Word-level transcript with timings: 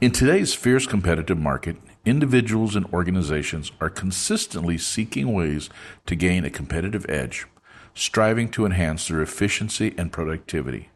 In 0.00 0.12
today's 0.12 0.54
fierce 0.54 0.86
competitive 0.86 1.38
market, 1.38 1.76
individuals 2.04 2.76
and 2.76 2.86
organizations 2.92 3.72
are 3.80 3.90
consistently 3.90 4.78
seeking 4.78 5.34
ways 5.34 5.68
to 6.06 6.14
gain 6.14 6.44
a 6.44 6.50
competitive 6.50 7.04
edge, 7.08 7.46
striving 7.94 8.48
to 8.50 8.64
enhance 8.64 9.08
their 9.08 9.20
efficiency 9.20 9.96
and 9.98 10.12
productivity. 10.12 10.90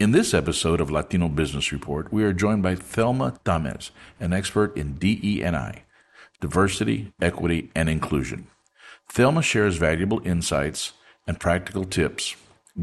In 0.00 0.10
this 0.10 0.34
episode 0.34 0.80
of 0.80 0.90
Latino 0.90 1.28
Business 1.28 1.70
Report, 1.70 2.12
we 2.12 2.24
are 2.24 2.32
joined 2.32 2.64
by 2.64 2.74
Thelma 2.74 3.38
Tamez, 3.44 3.92
an 4.18 4.32
expert 4.32 4.76
in 4.76 4.94
DE&I, 4.94 5.84
diversity, 6.40 7.12
equity, 7.22 7.70
and 7.72 7.88
inclusion. 7.88 8.48
Thelma 9.08 9.42
shares 9.42 9.76
valuable 9.76 10.20
insights 10.26 10.94
and 11.28 11.38
practical 11.38 11.84
tips 11.84 12.34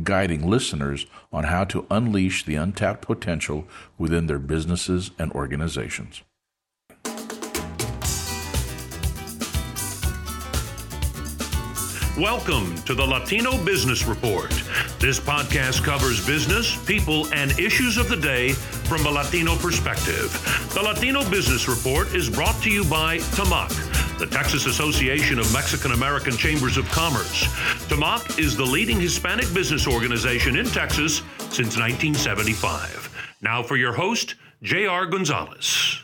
guiding 0.03 0.47
listeners 0.47 1.05
on 1.31 1.45
how 1.45 1.63
to 1.65 1.85
unleash 1.89 2.45
the 2.45 2.55
untapped 2.55 3.01
potential 3.01 3.67
within 3.97 4.27
their 4.27 4.39
businesses 4.39 5.11
and 5.17 5.31
organizations. 5.31 6.21
Welcome 12.19 12.75
to 12.79 12.93
the 12.93 13.05
Latino 13.05 13.63
Business 13.63 14.05
Report. 14.05 14.49
This 14.99 15.21
podcast 15.21 15.85
covers 15.85 16.25
business, 16.27 16.75
people, 16.85 17.33
and 17.33 17.57
issues 17.57 17.95
of 17.95 18.09
the 18.09 18.17
day 18.17 18.51
from 18.51 19.05
a 19.05 19.09
Latino 19.09 19.55
perspective. 19.55 20.29
The 20.73 20.81
Latino 20.81 21.27
Business 21.29 21.69
Report 21.69 22.13
is 22.13 22.29
brought 22.29 22.61
to 22.63 22.69
you 22.69 22.83
by 22.83 23.19
TAMAC, 23.19 23.88
the 24.19 24.27
Texas 24.27 24.65
Association 24.65 25.39
of 25.39 25.51
Mexican 25.53 25.93
American 25.93 26.35
Chambers 26.35 26.75
of 26.75 26.85
Commerce. 26.89 27.45
TAMAC 27.87 28.37
is 28.37 28.57
the 28.57 28.65
leading 28.65 28.99
Hispanic 28.99 29.51
business 29.53 29.87
organization 29.87 30.57
in 30.57 30.65
Texas 30.65 31.21
since 31.51 31.77
1975. 31.77 33.37
Now 33.41 33.63
for 33.63 33.77
your 33.77 33.93
host, 33.93 34.35
J.R. 34.61 35.05
Gonzalez. 35.05 36.01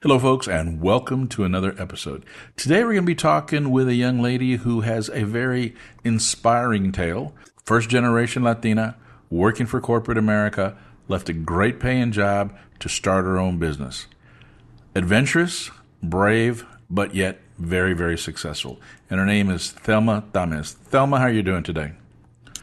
Hello, 0.00 0.18
folks, 0.18 0.48
and 0.48 0.80
welcome 0.80 1.28
to 1.28 1.44
another 1.44 1.74
episode. 1.78 2.24
Today, 2.56 2.78
we're 2.84 2.94
going 2.94 3.02
to 3.04 3.06
be 3.06 3.14
talking 3.14 3.70
with 3.70 3.86
a 3.86 3.94
young 3.94 4.22
lady 4.22 4.56
who 4.56 4.80
has 4.80 5.10
a 5.10 5.24
very 5.24 5.74
inspiring 6.04 6.90
tale. 6.90 7.34
First 7.66 7.90
generation 7.90 8.42
Latina, 8.42 8.96
working 9.28 9.66
for 9.66 9.78
corporate 9.78 10.16
America, 10.16 10.74
left 11.06 11.28
a 11.28 11.34
great 11.34 11.80
paying 11.80 12.12
job 12.12 12.56
to 12.80 12.88
start 12.88 13.26
her 13.26 13.38
own 13.38 13.58
business. 13.58 14.06
Adventurous, 14.94 15.70
brave, 16.02 16.66
but 16.90 17.14
yet 17.14 17.40
very, 17.58 17.94
very 17.94 18.18
successful. 18.18 18.80
And 19.08 19.20
her 19.20 19.26
name 19.26 19.50
is 19.50 19.70
Thelma 19.70 20.24
Tamez. 20.32 20.72
Thelma, 20.72 21.18
how 21.18 21.24
are 21.24 21.32
you 21.32 21.42
doing 21.42 21.62
today? 21.62 21.92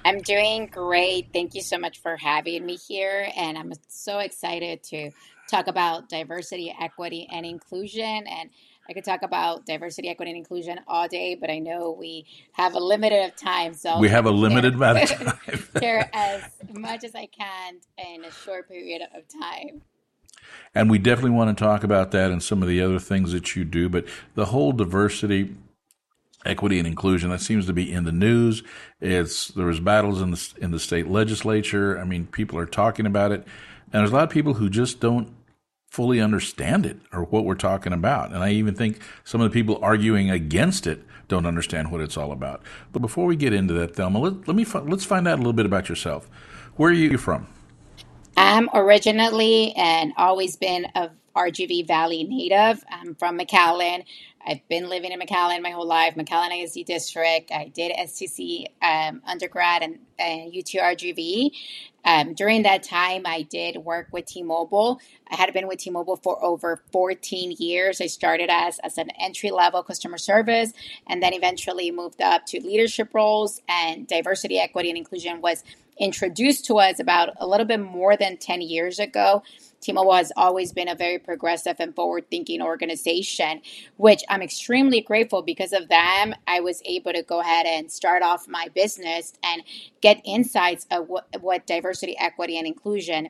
I'm 0.05 0.21
doing 0.21 0.67
great. 0.67 1.29
Thank 1.33 1.55
you 1.55 1.61
so 1.61 1.77
much 1.77 2.01
for 2.01 2.17
having 2.17 2.65
me 2.65 2.75
here. 2.75 3.29
And 3.35 3.57
I'm 3.57 3.73
so 3.87 4.19
excited 4.19 4.83
to 4.83 5.11
talk 5.49 5.67
about 5.67 6.09
diversity, 6.09 6.73
equity, 6.79 7.27
and 7.31 7.45
inclusion. 7.45 8.25
And 8.27 8.49
I 8.89 8.93
could 8.93 9.03
talk 9.03 9.21
about 9.21 9.65
diversity, 9.65 10.09
equity, 10.09 10.31
and 10.31 10.37
inclusion 10.37 10.79
all 10.87 11.07
day, 11.07 11.35
but 11.35 11.51
I 11.51 11.59
know 11.59 11.91
we 11.91 12.25
have 12.53 12.73
a 12.73 12.79
limited 12.79 13.23
of 13.23 13.35
time. 13.35 13.73
So 13.75 13.99
we 13.99 14.09
have 14.09 14.25
a 14.25 14.31
limited 14.31 14.73
amount 14.73 15.03
of 15.03 15.09
time. 15.43 15.59
share 15.79 16.09
as 16.11 16.43
much 16.73 17.03
as 17.03 17.13
I 17.13 17.27
can 17.27 17.75
in 17.97 18.25
a 18.25 18.31
short 18.31 18.67
period 18.67 19.03
of 19.15 19.23
time. 19.41 19.81
And 20.75 20.89
we 20.89 20.99
definitely 20.99 21.31
want 21.31 21.55
to 21.55 21.63
talk 21.63 21.83
about 21.83 22.11
that 22.11 22.31
and 22.31 22.43
some 22.43 22.61
of 22.61 22.67
the 22.67 22.81
other 22.81 22.99
things 22.99 23.31
that 23.31 23.55
you 23.55 23.65
do. 23.65 23.89
But 23.89 24.05
the 24.35 24.45
whole 24.45 24.71
diversity, 24.71 25.55
equity, 26.45 26.77
and 26.77 26.87
inclusion 26.87 27.29
that 27.31 27.41
seems 27.41 27.65
to 27.65 27.73
be 27.73 27.91
in 27.91 28.03
the 28.03 28.11
news. 28.11 28.63
It's 29.01 29.47
there 29.49 29.65
was 29.65 29.79
battles 29.79 30.21
in 30.21 30.31
the 30.31 30.53
in 30.61 30.71
the 30.71 30.79
state 30.79 31.07
legislature. 31.07 31.99
I 31.99 32.03
mean, 32.03 32.27
people 32.27 32.57
are 32.59 32.65
talking 32.65 33.05
about 33.05 33.31
it, 33.31 33.45
and 33.91 34.01
there's 34.01 34.11
a 34.11 34.15
lot 34.15 34.23
of 34.23 34.29
people 34.29 34.55
who 34.55 34.69
just 34.69 34.99
don't 34.99 35.33
fully 35.89 36.21
understand 36.21 36.85
it 36.85 36.97
or 37.11 37.23
what 37.23 37.45
we're 37.45 37.55
talking 37.55 37.93
about. 37.93 38.31
And 38.31 38.43
I 38.43 38.51
even 38.51 38.75
think 38.75 39.01
some 39.23 39.41
of 39.41 39.51
the 39.51 39.53
people 39.53 39.79
arguing 39.81 40.29
against 40.29 40.85
it 40.85 41.03
don't 41.27 41.45
understand 41.45 41.91
what 41.91 42.01
it's 42.01 42.15
all 42.15 42.31
about. 42.31 42.61
But 42.91 42.99
before 43.01 43.25
we 43.25 43.35
get 43.35 43.53
into 43.53 43.73
that, 43.75 43.95
Thelma, 43.95 44.19
let, 44.19 44.47
let 44.47 44.55
me 44.55 44.65
let's 44.85 45.05
find 45.05 45.27
out 45.27 45.35
a 45.35 45.41
little 45.41 45.53
bit 45.53 45.65
about 45.65 45.89
yourself. 45.89 46.29
Where 46.75 46.91
are 46.91 46.93
you 46.93 47.17
from? 47.17 47.47
I'm 48.37 48.69
originally 48.73 49.73
and 49.73 50.13
always 50.17 50.55
been 50.55 50.87
a 50.95 51.11
RGV 51.35 51.87
Valley 51.87 52.23
native. 52.23 52.83
I'm 52.89 53.15
from 53.15 53.39
McAllen. 53.39 54.03
I've 54.45 54.67
been 54.67 54.89
living 54.89 55.11
in 55.11 55.19
McAllen 55.19 55.61
my 55.61 55.69
whole 55.71 55.85
life, 55.85 56.15
McAllen 56.15 56.63
ISD 56.63 56.85
district. 56.85 57.51
I 57.51 57.71
did 57.73 57.91
STC 57.91 58.65
um, 58.81 59.21
undergrad 59.25 59.83
and, 59.83 59.99
and 60.17 60.51
UTRGV. 60.51 61.51
Um, 62.05 62.33
during 62.33 62.63
that 62.63 62.83
time, 62.83 63.23
I 63.25 63.43
did 63.43 63.77
work 63.77 64.07
with 64.11 64.25
T-Mobile. 64.25 65.01
I 65.29 65.35
had 65.35 65.53
been 65.53 65.67
with 65.67 65.79
T-Mobile 65.79 66.15
for 66.17 66.43
over 66.43 66.81
14 66.91 67.55
years. 67.59 67.99
I 68.01 68.07
started 68.07 68.49
as, 68.49 68.79
as 68.79 68.97
an 68.97 69.09
entry-level 69.19 69.83
customer 69.83 70.17
service 70.17 70.71
and 71.05 71.21
then 71.21 71.33
eventually 71.33 71.91
moved 71.91 72.21
up 72.21 72.45
to 72.47 72.61
leadership 72.61 73.13
roles 73.13 73.61
and 73.67 74.07
diversity, 74.07 74.57
equity, 74.59 74.89
and 74.89 74.97
inclusion 74.97 75.41
was 75.41 75.63
introduced 75.99 76.65
to 76.65 76.79
us 76.79 76.99
about 76.99 77.29
a 77.37 77.47
little 77.47 77.65
bit 77.65 77.79
more 77.79 78.17
than 78.17 78.37
10 78.37 78.61
years 78.61 78.99
ago. 78.99 79.43
T-Mobile 79.81 80.13
has 80.13 80.31
always 80.35 80.73
been 80.73 80.89
a 80.89 80.95
very 80.95 81.19
progressive 81.19 81.77
and 81.79 81.95
forward-thinking 81.95 82.61
organization, 82.61 83.61
which 83.97 84.23
I'm 84.27 84.41
extremely 84.41 85.01
grateful 85.01 85.41
because 85.41 85.71
of 85.71 85.87
them. 85.87 86.35
I 86.47 86.59
was 86.59 86.81
able 86.85 87.13
to 87.13 87.23
go 87.23 87.39
ahead 87.39 87.65
and 87.65 87.91
start 87.91 88.21
off 88.21 88.47
my 88.47 88.67
business 88.75 89.33
and 89.43 89.63
get 90.01 90.21
insights 90.25 90.85
of 90.91 91.07
what, 91.07 91.27
what 91.41 91.65
diversity, 91.65 92.17
equity, 92.17 92.57
and 92.57 92.67
inclusion 92.67 93.29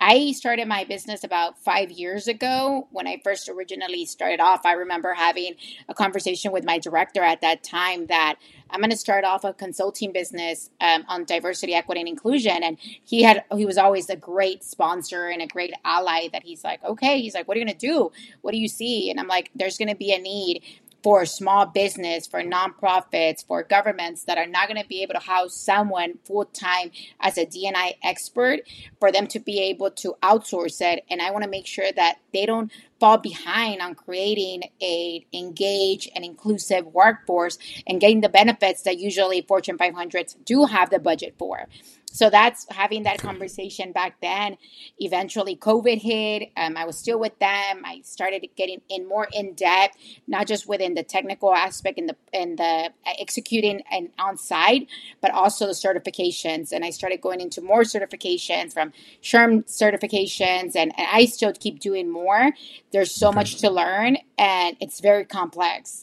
I 0.00 0.32
started 0.32 0.68
my 0.68 0.84
business 0.84 1.24
about 1.24 1.58
five 1.58 1.90
years 1.90 2.28
ago. 2.28 2.86
When 2.90 3.06
I 3.06 3.20
first 3.24 3.48
originally 3.48 4.04
started 4.04 4.40
off, 4.40 4.66
I 4.66 4.72
remember 4.72 5.14
having 5.14 5.54
a 5.88 5.94
conversation 5.94 6.52
with 6.52 6.64
my 6.64 6.78
director 6.78 7.22
at 7.22 7.40
that 7.40 7.62
time 7.62 8.06
that 8.06 8.36
I'm 8.68 8.80
going 8.80 8.90
to 8.90 8.96
start 8.96 9.24
off 9.24 9.44
a 9.44 9.54
consulting 9.54 10.12
business 10.12 10.70
um, 10.80 11.04
on 11.08 11.24
diversity, 11.24 11.72
equity, 11.74 12.00
and 12.00 12.08
inclusion. 12.08 12.62
And 12.62 12.76
he 12.80 13.22
had 13.22 13.44
he 13.56 13.64
was 13.64 13.78
always 13.78 14.10
a 14.10 14.16
great 14.16 14.62
sponsor 14.64 15.28
and 15.28 15.40
a 15.40 15.46
great 15.46 15.72
ally. 15.84 16.28
That 16.32 16.42
he's 16.42 16.62
like, 16.62 16.84
okay, 16.84 17.20
he's 17.20 17.34
like, 17.34 17.48
what 17.48 17.56
are 17.56 17.60
you 17.60 17.66
going 17.66 17.78
to 17.78 17.86
do? 17.86 18.12
What 18.42 18.52
do 18.52 18.58
you 18.58 18.68
see? 18.68 19.10
And 19.10 19.18
I'm 19.18 19.28
like, 19.28 19.50
there's 19.54 19.78
going 19.78 19.88
to 19.88 19.96
be 19.96 20.12
a 20.12 20.18
need 20.18 20.62
for 21.06 21.24
small 21.24 21.66
business, 21.66 22.26
for 22.26 22.42
nonprofits, 22.42 23.46
for 23.46 23.62
governments 23.62 24.24
that 24.24 24.38
are 24.38 24.46
not 24.48 24.66
going 24.66 24.82
to 24.82 24.88
be 24.88 25.04
able 25.04 25.14
to 25.14 25.20
house 25.20 25.54
someone 25.54 26.18
full 26.24 26.44
time 26.46 26.90
as 27.20 27.38
a 27.38 27.46
DNI 27.46 27.94
expert, 28.02 28.62
for 28.98 29.12
them 29.12 29.28
to 29.28 29.38
be 29.38 29.60
able 29.60 29.88
to 29.88 30.16
outsource 30.20 30.80
it. 30.80 31.04
And 31.08 31.22
I 31.22 31.30
want 31.30 31.44
to 31.44 31.48
make 31.48 31.68
sure 31.68 31.92
that 31.94 32.16
they 32.32 32.44
don't 32.44 32.72
fall 32.98 33.18
behind 33.18 33.80
on 33.80 33.94
creating 33.94 34.64
a 34.82 35.24
engaged 35.32 36.10
and 36.12 36.24
inclusive 36.24 36.86
workforce 36.86 37.56
and 37.86 38.00
getting 38.00 38.20
the 38.20 38.28
benefits 38.28 38.82
that 38.82 38.98
usually 38.98 39.42
Fortune 39.42 39.78
500s 39.78 40.34
do 40.44 40.64
have 40.64 40.90
the 40.90 40.98
budget 40.98 41.36
for. 41.38 41.68
So 42.16 42.30
that's 42.30 42.66
having 42.70 43.02
that 43.02 43.18
conversation 43.18 43.92
back 43.92 44.22
then. 44.22 44.56
Eventually, 44.98 45.54
COVID 45.54 46.00
hit. 46.00 46.50
Um, 46.56 46.74
I 46.74 46.86
was 46.86 46.96
still 46.96 47.20
with 47.20 47.38
them. 47.40 47.82
I 47.84 48.00
started 48.04 48.42
getting 48.56 48.80
in 48.88 49.06
more 49.06 49.28
in 49.34 49.52
depth, 49.52 49.98
not 50.26 50.46
just 50.46 50.66
within 50.66 50.94
the 50.94 51.02
technical 51.02 51.52
aspect 51.54 51.98
and 51.98 52.08
the 52.08 52.16
and 52.32 52.58
the 52.58 52.64
uh, 52.64 53.12
executing 53.18 53.82
and 53.92 54.08
on 54.18 54.38
site, 54.38 54.88
but 55.20 55.30
also 55.30 55.66
the 55.66 55.74
certifications. 55.74 56.72
And 56.72 56.86
I 56.86 56.90
started 56.90 57.20
going 57.20 57.42
into 57.42 57.60
more 57.60 57.82
certifications 57.82 58.72
from 58.72 58.94
SHRM 59.22 59.66
certifications, 59.66 60.74
and, 60.74 60.98
and 60.98 61.08
I 61.12 61.26
still 61.26 61.52
keep 61.52 61.80
doing 61.80 62.10
more. 62.10 62.52
There's 62.92 63.12
so 63.12 63.30
much 63.30 63.56
to 63.56 63.68
learn, 63.68 64.16
and 64.38 64.74
it's 64.80 65.00
very 65.00 65.26
complex. 65.26 66.02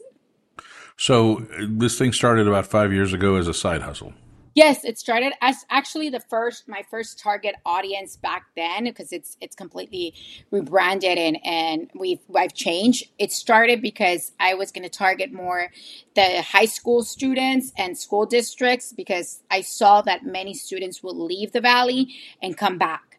So 0.95 1.47
this 1.67 1.97
thing 1.97 2.13
started 2.13 2.47
about 2.47 2.67
five 2.67 2.93
years 2.93 3.13
ago 3.13 3.35
as 3.35 3.47
a 3.47 3.53
side 3.53 3.81
hustle. 3.81 4.13
Yes, 4.55 4.85
it 4.85 4.99
started 4.99 5.33
as 5.41 5.65
actually 5.69 6.09
the 6.09 6.19
first 6.19 6.67
my 6.67 6.83
first 6.89 7.19
target 7.19 7.55
audience 7.65 8.17
back 8.17 8.45
then 8.55 8.83
because 8.83 9.11
it's 9.11 9.35
it's 9.41 9.55
completely 9.55 10.13
rebranded 10.51 11.17
and 11.17 11.37
and 11.43 11.89
we've 11.95 12.19
I've 12.35 12.53
changed. 12.53 13.05
It 13.17 13.31
started 13.31 13.81
because 13.81 14.31
I 14.39 14.53
was 14.53 14.71
going 14.71 14.83
to 14.83 14.89
target 14.89 15.33
more 15.33 15.71
the 16.15 16.43
high 16.43 16.65
school 16.65 17.03
students 17.03 17.71
and 17.77 17.97
school 17.97 18.25
districts 18.27 18.93
because 18.93 19.41
I 19.49 19.61
saw 19.61 20.01
that 20.03 20.23
many 20.25 20.53
students 20.53 21.01
will 21.01 21.17
leave 21.17 21.51
the 21.51 21.61
valley 21.61 22.13
and 22.41 22.55
come 22.55 22.77
back 22.77 23.12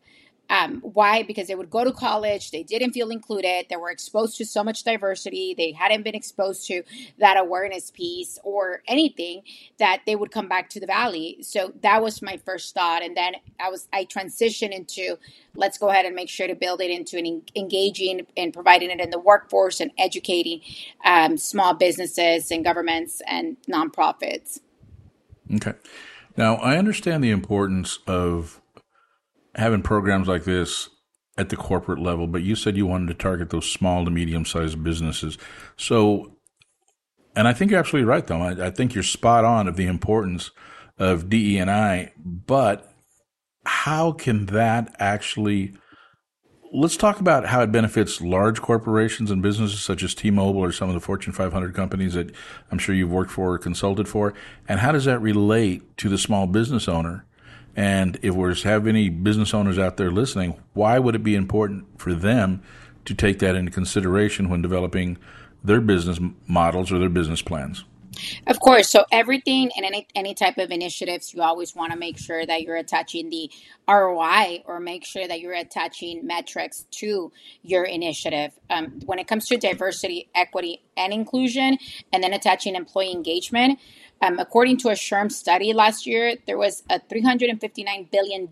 um, 0.51 0.81
why? 0.83 1.23
Because 1.23 1.49
they 1.49 1.55
would 1.55 1.71
go 1.71 1.85
to 1.85 1.93
college, 1.93 2.51
they 2.51 2.63
didn't 2.63 2.93
feel 2.93 3.11
included, 3.11 3.67
they 3.71 3.77
were 3.77 3.91
exposed 3.91 4.37
to 4.39 4.45
so 4.45 4.63
much 4.63 4.85
diversity, 4.85 5.55
they 5.57 5.73
hadn't 5.73 6.03
been 6.03 6.15
exposed 6.15 6.67
to 6.69 6.83
that 7.19 7.37
awareness 7.37 7.91
piece 7.91 8.39
or 8.45 8.83
anything 8.87 9.43
that 9.79 10.03
they 10.07 10.15
would 10.15 10.31
come 10.31 10.49
back 10.49 10.69
to 10.71 10.81
the 10.81 10.87
valley. 10.87 11.39
So 11.41 11.73
that 11.83 12.03
was 12.03 12.21
my 12.21 12.37
first 12.45 12.75
thought, 12.75 13.03
and 13.03 13.17
then 13.17 13.35
I 13.59 13.71
was 13.71 13.89
I 13.93 14.05
transitioned 14.05 14.73
into 14.73 15.19
let's 15.57 15.79
go 15.79 15.89
ahead 15.89 16.05
and 16.05 16.15
make 16.15 16.29
sure 16.29 16.47
to 16.47 16.55
build 16.55 16.81
it 16.81 16.91
into 16.91 17.17
an 17.17 17.43
engaging 17.57 18.27
and 18.37 18.53
providing 18.53 18.91
it 18.91 19.01
in 19.01 19.11
the 19.11 19.19
workforce 19.19 19.81
and 19.81 19.93
educating 19.99 20.61
um, 21.05 21.37
small 21.37 21.75
businesses 21.75 22.51
and 22.51 22.65
governments 22.65 23.23
and 23.27 23.57
nonprofits. 23.69 24.61
Okay. 25.55 25.75
Now 26.37 26.57
I 26.57 26.77
understand 26.77 27.23
the 27.23 27.31
importance 27.31 27.99
of 28.07 28.61
having 29.55 29.83
programs 29.83 30.29
like 30.29 30.45
this 30.45 30.89
at 31.37 31.49
the 31.49 31.57
corporate 31.57 31.99
level, 31.99 32.27
but 32.27 32.43
you 32.43 32.55
said 32.55 32.77
you 32.77 32.87
wanted 32.87 33.09
to 33.09 33.15
target 33.15 33.51
those 33.51 33.71
small 33.71 34.05
to 34.05 34.11
medium 34.11 34.45
sized 34.45 34.83
businesses. 34.85 35.37
So, 35.77 36.37
and 37.35 37.49
I 37.49 37.53
think 37.53 37.71
you're 37.71 37.81
absolutely 37.81 38.09
right, 38.09 38.27
though. 38.27 38.41
I, 38.41 38.67
I 38.67 38.71
think 38.71 38.95
you're 38.95 39.03
spot 39.03 39.45
on 39.45 39.67
of 39.67 39.77
the 39.77 39.87
importance 39.87 40.51
of 40.99 41.29
DE 41.29 41.59
and 41.59 41.71
I, 41.71 42.13
but 42.17 42.93
how 43.67 44.13
can 44.13 44.47
that 44.47 44.95
actually 44.99 45.75
let's 46.75 46.97
talk 46.97 47.21
about 47.21 47.47
how 47.47 47.63
it 47.63 47.71
benefits 47.71 48.21
large 48.21 48.61
corporations 48.61 49.31
and 49.31 49.41
businesses 49.41 49.81
such 49.81 50.03
as 50.03 50.13
T-Mobile 50.13 50.61
or 50.61 50.73
some 50.73 50.89
of 50.89 50.95
the 50.95 51.01
Fortune 51.01 51.33
500 51.33 51.73
companies 51.73 52.15
that 52.15 52.35
I'm 52.71 52.79
sure 52.79 52.95
you've 52.95 53.13
worked 53.13 53.31
for 53.31 53.55
or 53.55 53.59
consulted 53.59 54.09
for, 54.09 54.35
and 54.69 54.81
how 54.81 54.91
does 54.91 55.05
that 55.05 55.21
relate 55.21 55.97
to 55.99 56.09
the 56.09 56.19
small 56.19 56.49
business 56.49 56.89
owner? 56.89 57.25
And 57.77 58.19
if 58.23 58.35
we 58.35 58.55
have 58.63 58.87
any 58.87 59.09
business 59.09 59.53
owners 59.53 59.79
out 59.79 59.97
there 59.97 60.11
listening, 60.11 60.61
why 60.75 60.99
would 60.99 61.15
it 61.15 61.23
be 61.25 61.35
important 61.35 62.01
for 62.01 62.15
them 62.15 62.63
to 63.05 63.15
take 63.15 63.41
that 63.41 63.57
into 63.57 63.71
consideration 63.71 64.49
when 64.49 64.63
developing 64.63 65.19
their 65.63 65.81
business 65.81 66.21
models 66.47 66.93
or 66.93 66.99
their 66.99 67.09
business 67.09 67.43
plans? 67.43 67.85
Of 68.47 68.61
course. 68.61 68.91
So 68.91 69.05
everything 69.11 69.71
and 69.77 69.85
any 69.85 70.07
any 70.15 70.35
type 70.35 70.59
of 70.59 70.71
initiatives, 70.71 71.33
you 71.35 71.43
always 71.43 71.75
want 71.75 71.93
to 71.93 71.99
make 71.99 72.19
sure 72.19 72.45
that 72.45 72.63
you're 72.63 72.77
attaching 72.77 73.31
the 73.31 73.51
ROI 73.89 74.63
or 74.67 74.81
make 74.81 75.05
sure 75.05 75.27
that 75.27 75.41
you're 75.41 75.55
attaching 75.55 76.27
metrics 76.27 76.87
to 76.93 77.33
your 77.63 77.85
initiative. 77.85 78.53
Um, 78.71 79.01
when 79.07 79.19
it 79.19 79.27
comes 79.27 79.47
to 79.49 79.57
diversity, 79.57 80.29
equity, 80.35 80.83
and 80.97 81.13
inclusion, 81.13 81.79
and 82.13 82.23
then 82.23 82.33
attaching 82.33 82.75
employee 82.75 83.13
engagement. 83.13 83.79
Um, 84.23 84.39
according 84.39 84.79
to 84.79 84.89
a 84.89 84.93
SHRM 84.93 85.31
study 85.31 85.73
last 85.75 86.07
year, 86.07 86.37
there 86.47 86.57
was 86.57 86.83
a 86.89 86.99
$359 86.99 88.11
billion 88.11 88.49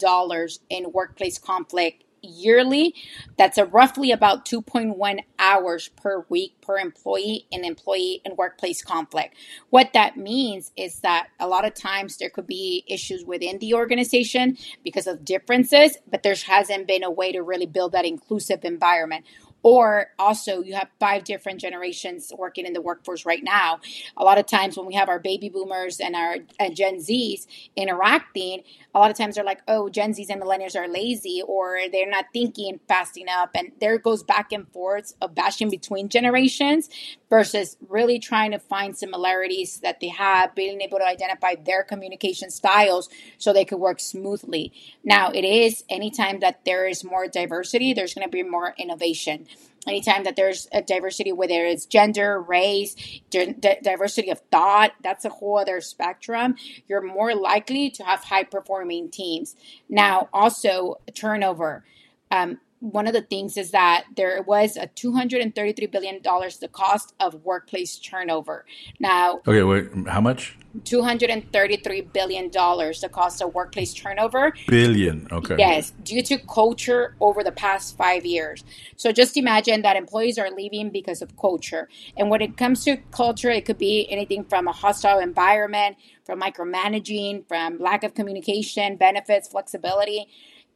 in 0.68 0.92
workplace 0.92 1.38
conflict 1.38 2.04
yearly. 2.22 2.94
That's 3.36 3.58
a 3.58 3.64
roughly 3.64 4.12
about 4.12 4.44
2.1 4.46 5.20
hours 5.38 5.88
per 5.88 6.24
week 6.28 6.60
per 6.60 6.78
employee 6.78 7.46
in 7.50 7.64
employee 7.64 8.22
and 8.24 8.36
workplace 8.36 8.82
conflict. 8.82 9.34
What 9.70 9.92
that 9.94 10.16
means 10.16 10.72
is 10.76 11.00
that 11.00 11.28
a 11.40 11.48
lot 11.48 11.64
of 11.64 11.74
times 11.74 12.16
there 12.16 12.30
could 12.30 12.46
be 12.46 12.84
issues 12.86 13.24
within 13.24 13.58
the 13.58 13.74
organization 13.74 14.56
because 14.84 15.06
of 15.06 15.24
differences, 15.24 15.98
but 16.10 16.22
there 16.22 16.34
hasn't 16.46 16.86
been 16.86 17.04
a 17.04 17.10
way 17.10 17.32
to 17.32 17.42
really 17.42 17.66
build 17.66 17.92
that 17.92 18.04
inclusive 18.04 18.64
environment 18.64 19.24
or 19.62 20.08
also, 20.18 20.62
you 20.62 20.74
have 20.74 20.88
five 20.98 21.24
different 21.24 21.60
generations 21.60 22.32
working 22.36 22.66
in 22.66 22.72
the 22.72 22.80
workforce 22.80 23.24
right 23.24 23.42
now. 23.42 23.80
A 24.16 24.24
lot 24.24 24.38
of 24.38 24.46
times, 24.46 24.76
when 24.76 24.86
we 24.86 24.94
have 24.94 25.08
our 25.08 25.20
baby 25.20 25.48
boomers 25.48 26.00
and 26.00 26.16
our 26.16 26.36
and 26.58 26.74
Gen 26.74 26.96
Zs 26.96 27.46
interacting, 27.76 28.62
a 28.94 28.98
lot 28.98 29.10
of 29.10 29.16
times 29.16 29.36
they're 29.36 29.44
like, 29.44 29.62
oh, 29.68 29.88
Gen 29.88 30.14
Zs 30.14 30.30
and 30.30 30.42
millennials 30.42 30.76
are 30.76 30.88
lazy 30.88 31.42
or 31.46 31.78
they're 31.90 32.10
not 32.10 32.26
thinking 32.32 32.80
fast 32.88 33.16
enough. 33.16 33.50
And 33.54 33.72
there 33.80 33.98
goes 33.98 34.22
back 34.22 34.52
and 34.52 34.68
forth 34.72 35.14
of 35.20 35.34
bashing 35.34 35.70
between 35.70 36.08
generations 36.08 36.88
versus 37.30 37.76
really 37.88 38.18
trying 38.18 38.50
to 38.50 38.58
find 38.58 38.96
similarities 38.96 39.80
that 39.80 40.00
they 40.00 40.08
have, 40.08 40.54
being 40.54 40.80
able 40.80 40.98
to 40.98 41.06
identify 41.06 41.54
their 41.54 41.82
communication 41.82 42.50
styles 42.50 43.08
so 43.38 43.52
they 43.52 43.64
could 43.64 43.78
work 43.78 44.00
smoothly. 44.00 44.72
Now, 45.04 45.30
it 45.30 45.44
is 45.44 45.84
anytime 45.88 46.40
that 46.40 46.64
there 46.64 46.86
is 46.86 47.04
more 47.04 47.28
diversity, 47.28 47.94
there's 47.94 48.12
going 48.12 48.26
to 48.26 48.30
be 48.30 48.42
more 48.42 48.74
innovation 48.76 49.46
anytime 49.86 50.24
that 50.24 50.36
there's 50.36 50.68
a 50.72 50.82
diversity, 50.82 51.32
whether 51.32 51.64
it's 51.64 51.86
gender, 51.86 52.40
race, 52.40 52.94
di- 53.30 53.78
diversity 53.82 54.30
of 54.30 54.40
thought, 54.50 54.92
that's 55.02 55.24
a 55.24 55.30
whole 55.30 55.58
other 55.58 55.80
spectrum. 55.80 56.56
You're 56.88 57.02
more 57.02 57.34
likely 57.34 57.90
to 57.90 58.04
have 58.04 58.24
high 58.24 58.44
performing 58.44 59.10
teams. 59.10 59.56
Now, 59.88 60.28
also 60.32 60.96
turnover. 61.14 61.84
Um, 62.30 62.58
one 62.82 63.06
of 63.06 63.12
the 63.12 63.22
things 63.22 63.56
is 63.56 63.70
that 63.70 64.04
there 64.16 64.42
was 64.42 64.76
a 64.76 64.88
$233 64.88 65.90
billion 65.90 66.20
the 66.20 66.68
cost 66.70 67.14
of 67.20 67.34
workplace 67.44 67.96
turnover. 67.96 68.64
Now, 68.98 69.40
okay, 69.46 69.62
wait, 69.62 69.88
how 70.08 70.20
much? 70.20 70.58
$233 70.80 72.12
billion 72.12 72.50
the 72.50 73.10
cost 73.12 73.40
of 73.40 73.54
workplace 73.54 73.94
turnover. 73.94 74.52
Billion, 74.66 75.28
okay. 75.30 75.54
Yes, 75.58 75.92
due 76.02 76.22
to 76.22 76.38
culture 76.38 77.14
over 77.20 77.44
the 77.44 77.52
past 77.52 77.96
five 77.96 78.26
years. 78.26 78.64
So 78.96 79.12
just 79.12 79.36
imagine 79.36 79.82
that 79.82 79.94
employees 79.94 80.36
are 80.36 80.50
leaving 80.50 80.90
because 80.90 81.22
of 81.22 81.36
culture. 81.36 81.88
And 82.16 82.30
when 82.30 82.42
it 82.42 82.56
comes 82.56 82.84
to 82.86 82.96
culture, 83.12 83.50
it 83.50 83.64
could 83.64 83.78
be 83.78 84.08
anything 84.10 84.44
from 84.44 84.66
a 84.66 84.72
hostile 84.72 85.20
environment, 85.20 85.98
from 86.24 86.40
micromanaging, 86.40 87.46
from 87.46 87.78
lack 87.78 88.02
of 88.02 88.14
communication, 88.14 88.96
benefits, 88.96 89.46
flexibility. 89.46 90.26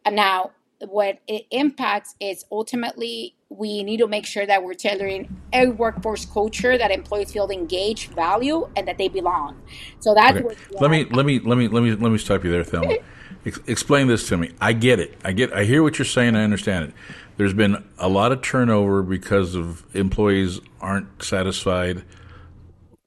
And 0.04 0.14
now, 0.14 0.52
what 0.80 1.18
it 1.26 1.46
impacts 1.50 2.14
is 2.20 2.44
ultimately 2.50 3.34
we 3.48 3.82
need 3.82 3.98
to 3.98 4.08
make 4.08 4.26
sure 4.26 4.44
that 4.44 4.62
we're 4.62 4.74
tailoring 4.74 5.34
a 5.52 5.68
workforce 5.68 6.24
culture 6.26 6.76
that 6.76 6.90
employees 6.90 7.32
feel 7.32 7.48
engaged, 7.50 8.10
value, 8.12 8.68
and 8.76 8.88
that 8.88 8.98
they 8.98 9.08
belong. 9.08 9.60
So 10.00 10.14
that's 10.14 10.38
okay. 10.38 10.56
let 10.80 10.90
me 10.90 11.04
let 11.04 11.24
me 11.24 11.38
let 11.38 11.56
me 11.56 11.68
let 11.68 11.82
me 11.82 11.94
let 11.94 12.12
me 12.12 12.18
stop 12.18 12.44
you 12.44 12.50
there, 12.50 12.64
Thelma. 12.64 12.96
Ex- 13.44 13.60
explain 13.66 14.08
this 14.08 14.28
to 14.28 14.36
me. 14.36 14.50
I 14.60 14.72
get 14.72 14.98
it. 14.98 15.16
I 15.24 15.32
get. 15.32 15.52
I 15.52 15.64
hear 15.64 15.82
what 15.82 15.98
you're 15.98 16.04
saying. 16.04 16.34
I 16.34 16.42
understand 16.42 16.90
it. 16.90 16.94
There's 17.36 17.54
been 17.54 17.84
a 17.98 18.08
lot 18.08 18.32
of 18.32 18.42
turnover 18.42 19.02
because 19.02 19.54
of 19.54 19.84
employees 19.94 20.60
aren't 20.80 21.22
satisfied 21.22 22.02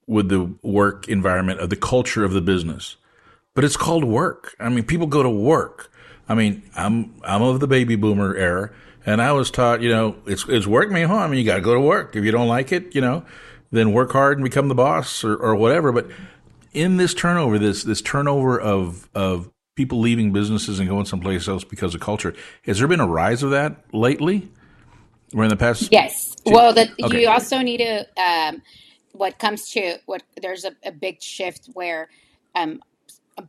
with 0.06 0.28
the 0.28 0.54
work 0.62 1.08
environment 1.08 1.60
of 1.60 1.68
the 1.70 1.76
culture 1.76 2.24
of 2.24 2.32
the 2.32 2.40
business. 2.40 2.96
But 3.54 3.64
it's 3.64 3.76
called 3.76 4.04
work. 4.04 4.56
I 4.58 4.68
mean, 4.68 4.84
people 4.84 5.06
go 5.06 5.22
to 5.22 5.30
work 5.30 5.89
I 6.30 6.34
mean, 6.36 6.62
I'm 6.76 7.12
I'm 7.24 7.42
of 7.42 7.58
the 7.58 7.66
baby 7.66 7.96
boomer 7.96 8.36
era, 8.36 8.70
and 9.04 9.20
I 9.20 9.32
was 9.32 9.50
taught, 9.50 9.82
you 9.82 9.88
know, 9.88 10.14
it's 10.26 10.46
it's 10.48 10.64
work 10.64 10.88
me 10.88 11.02
home. 11.02 11.18
I 11.18 11.26
mean, 11.26 11.40
you 11.40 11.44
got 11.44 11.56
to 11.56 11.60
go 11.60 11.74
to 11.74 11.80
work. 11.80 12.14
If 12.14 12.24
you 12.24 12.30
don't 12.30 12.46
like 12.46 12.70
it, 12.70 12.94
you 12.94 13.00
know, 13.00 13.24
then 13.72 13.92
work 13.92 14.12
hard 14.12 14.38
and 14.38 14.44
become 14.44 14.68
the 14.68 14.76
boss 14.76 15.24
or, 15.24 15.34
or 15.34 15.56
whatever. 15.56 15.90
But 15.90 16.06
in 16.72 16.98
this 16.98 17.14
turnover, 17.14 17.58
this 17.58 17.82
this 17.82 18.00
turnover 18.00 18.60
of 18.60 19.08
of 19.12 19.50
people 19.74 19.98
leaving 19.98 20.32
businesses 20.32 20.78
and 20.78 20.88
going 20.88 21.04
someplace 21.04 21.48
else 21.48 21.64
because 21.64 21.96
of 21.96 22.00
culture, 22.00 22.32
has 22.64 22.78
there 22.78 22.86
been 22.86 23.00
a 23.00 23.08
rise 23.08 23.42
of 23.42 23.50
that 23.50 23.84
lately? 23.92 24.48
Or 25.34 25.42
in 25.42 25.50
the 25.50 25.56
past? 25.56 25.88
Yes. 25.90 26.36
Well, 26.46 26.72
the, 26.72 26.88
okay. 27.02 27.22
you 27.22 27.28
also 27.28 27.58
need 27.58 27.78
to. 27.78 28.06
Um, 28.20 28.62
what 29.12 29.40
comes 29.40 29.68
to 29.72 29.98
what 30.06 30.22
there's 30.40 30.64
a, 30.64 30.72
a 30.84 30.92
big 30.92 31.20
shift 31.20 31.68
where 31.72 32.08
um, 32.54 32.80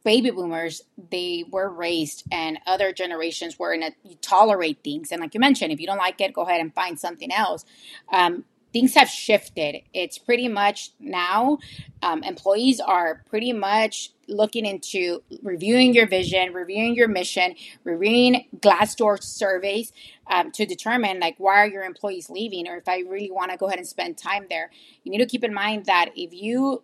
baby 0.04 0.32
boomers 0.32 0.82
they 1.10 1.44
were 1.50 1.70
raised 1.70 2.24
and 2.32 2.60
other 2.66 2.94
generations 2.94 3.60
were 3.60 3.74
in 3.74 3.84
a 3.84 3.92
you 4.04 4.16
tolerate 4.22 4.80
things. 4.84 5.12
And 5.12 5.22
like 5.22 5.34
you 5.34 5.40
mentioned 5.40 5.72
if 5.72 5.80
you 5.80 5.88
don't 5.88 5.98
like 5.98 6.20
it 6.22 6.34
go 6.34 6.44
ahead 6.44 6.62
and 6.62 6.74
find 6.74 7.00
something 7.00 7.32
else. 7.32 7.66
Um, 8.12 8.46
things 8.74 8.96
have 8.96 9.10
shifted 9.10 9.78
it's 9.94 10.18
pretty 10.18 10.48
much 10.48 10.92
now 11.00 11.58
um, 12.04 12.24
employees 12.24 12.80
are 12.80 13.24
pretty 13.30 13.54
much 13.54 14.12
looking 14.28 14.66
into 14.66 15.22
reviewing 15.44 15.94
your 15.94 16.08
vision, 16.08 16.54
reviewing 16.54 16.96
your 16.96 17.08
mission, 17.08 17.56
reviewing 17.84 18.48
Glassdoor 18.58 19.22
surveys 19.22 19.92
um, 20.28 20.52
to 20.52 20.66
determine 20.66 21.20
like 21.20 21.36
why 21.38 21.58
are 21.58 21.68
your 21.68 21.84
employees 21.84 22.30
leaving, 22.30 22.68
or 22.68 22.78
if 22.78 22.88
I 22.88 23.00
really 23.00 23.30
want 23.30 23.52
to 23.52 23.58
go 23.58 23.68
ahead 23.68 23.78
and 23.78 23.88
spend 23.88 24.18
time 24.18 24.46
there. 24.50 24.72
You 25.04 25.12
need 25.12 25.20
to 25.20 25.26
keep 25.26 25.44
in 25.44 25.54
mind 25.54 25.86
that 25.86 26.10
if 26.16 26.34
you, 26.34 26.84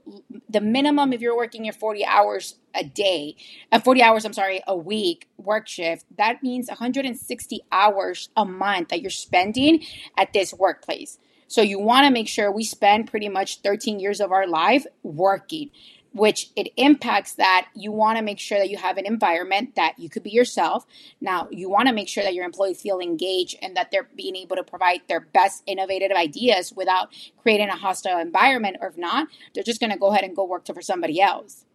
the 0.50 0.62
minimum 0.62 1.14
if 1.14 1.22
you're 1.22 1.38
working 1.38 1.66
your 1.66 1.74
40 1.74 2.06
hours 2.06 2.56
a 2.76 2.84
day, 2.84 3.36
uh, 3.72 3.80
40 3.80 4.02
hours, 4.04 4.26
I'm 4.26 4.34
sorry, 4.34 4.62
a 4.68 4.76
week 4.76 5.28
work 5.38 5.68
shift, 5.68 6.06
that 6.18 6.44
means 6.44 6.68
160 6.68 7.62
hours 7.72 8.30
a 8.36 8.46
month 8.46 8.90
that 8.90 9.02
you're 9.02 9.10
spending 9.10 9.84
at 10.18 10.34
this 10.34 10.54
workplace. 10.54 11.18
So 11.48 11.62
you 11.62 11.80
want 11.80 12.06
to 12.06 12.12
make 12.12 12.28
sure 12.28 12.52
we 12.52 12.64
spend 12.64 13.10
pretty 13.10 13.30
much 13.30 13.62
13 13.62 14.00
years 14.00 14.20
of 14.20 14.32
our 14.32 14.48
life 14.48 14.86
working 15.04 15.72
which 16.18 16.50
it 16.56 16.70
impacts 16.78 17.34
that 17.34 17.68
you 17.76 17.92
want 17.92 18.18
to 18.18 18.24
make 18.24 18.40
sure 18.40 18.58
that 18.58 18.70
you 18.70 18.78
have 18.78 18.98
an 18.98 19.06
environment 19.06 19.76
that 19.76 19.94
you 19.98 20.10
could 20.10 20.24
be 20.24 20.32
yourself. 20.32 20.86
Now, 21.22 21.48
you 21.52 21.70
want 21.70 21.88
to 21.88 21.94
make 21.94 22.10
sure 22.10 22.24
that 22.24 22.34
your 22.34 22.46
employees 22.46 22.82
feel 22.82 23.00
engaged 23.00 23.56
and 23.62 23.78
that 23.78 23.92
they're 23.92 24.10
being 24.16 24.36
able 24.36 24.56
to 24.56 24.64
provide 24.64 25.02
their 25.08 25.20
best 25.20 25.64
innovative 25.68 26.12
ideas 26.12 26.74
without 26.76 27.10
creating 27.38 27.70
a 27.70 27.76
hostile 27.76 28.20
environment. 28.20 28.78
Or 28.82 28.88
if 28.88 28.98
not, 28.98 29.28
they're 29.54 29.64
just 29.64 29.80
going 29.80 29.92
to 29.92 29.98
go 29.98 30.08
ahead 30.08 30.24
and 30.24 30.36
go 30.36 30.44
work 30.44 30.66
for 30.66 30.82
somebody 30.82 31.22
else. 31.22 31.66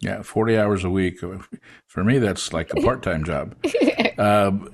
Yeah, 0.00 0.22
40 0.22 0.58
hours 0.58 0.84
a 0.84 0.90
week. 0.90 1.20
For 1.86 2.04
me, 2.04 2.18
that's 2.18 2.52
like 2.52 2.72
a 2.74 2.82
part 2.82 3.02
time 3.02 3.24
job. 3.24 3.56
Um, 4.16 4.70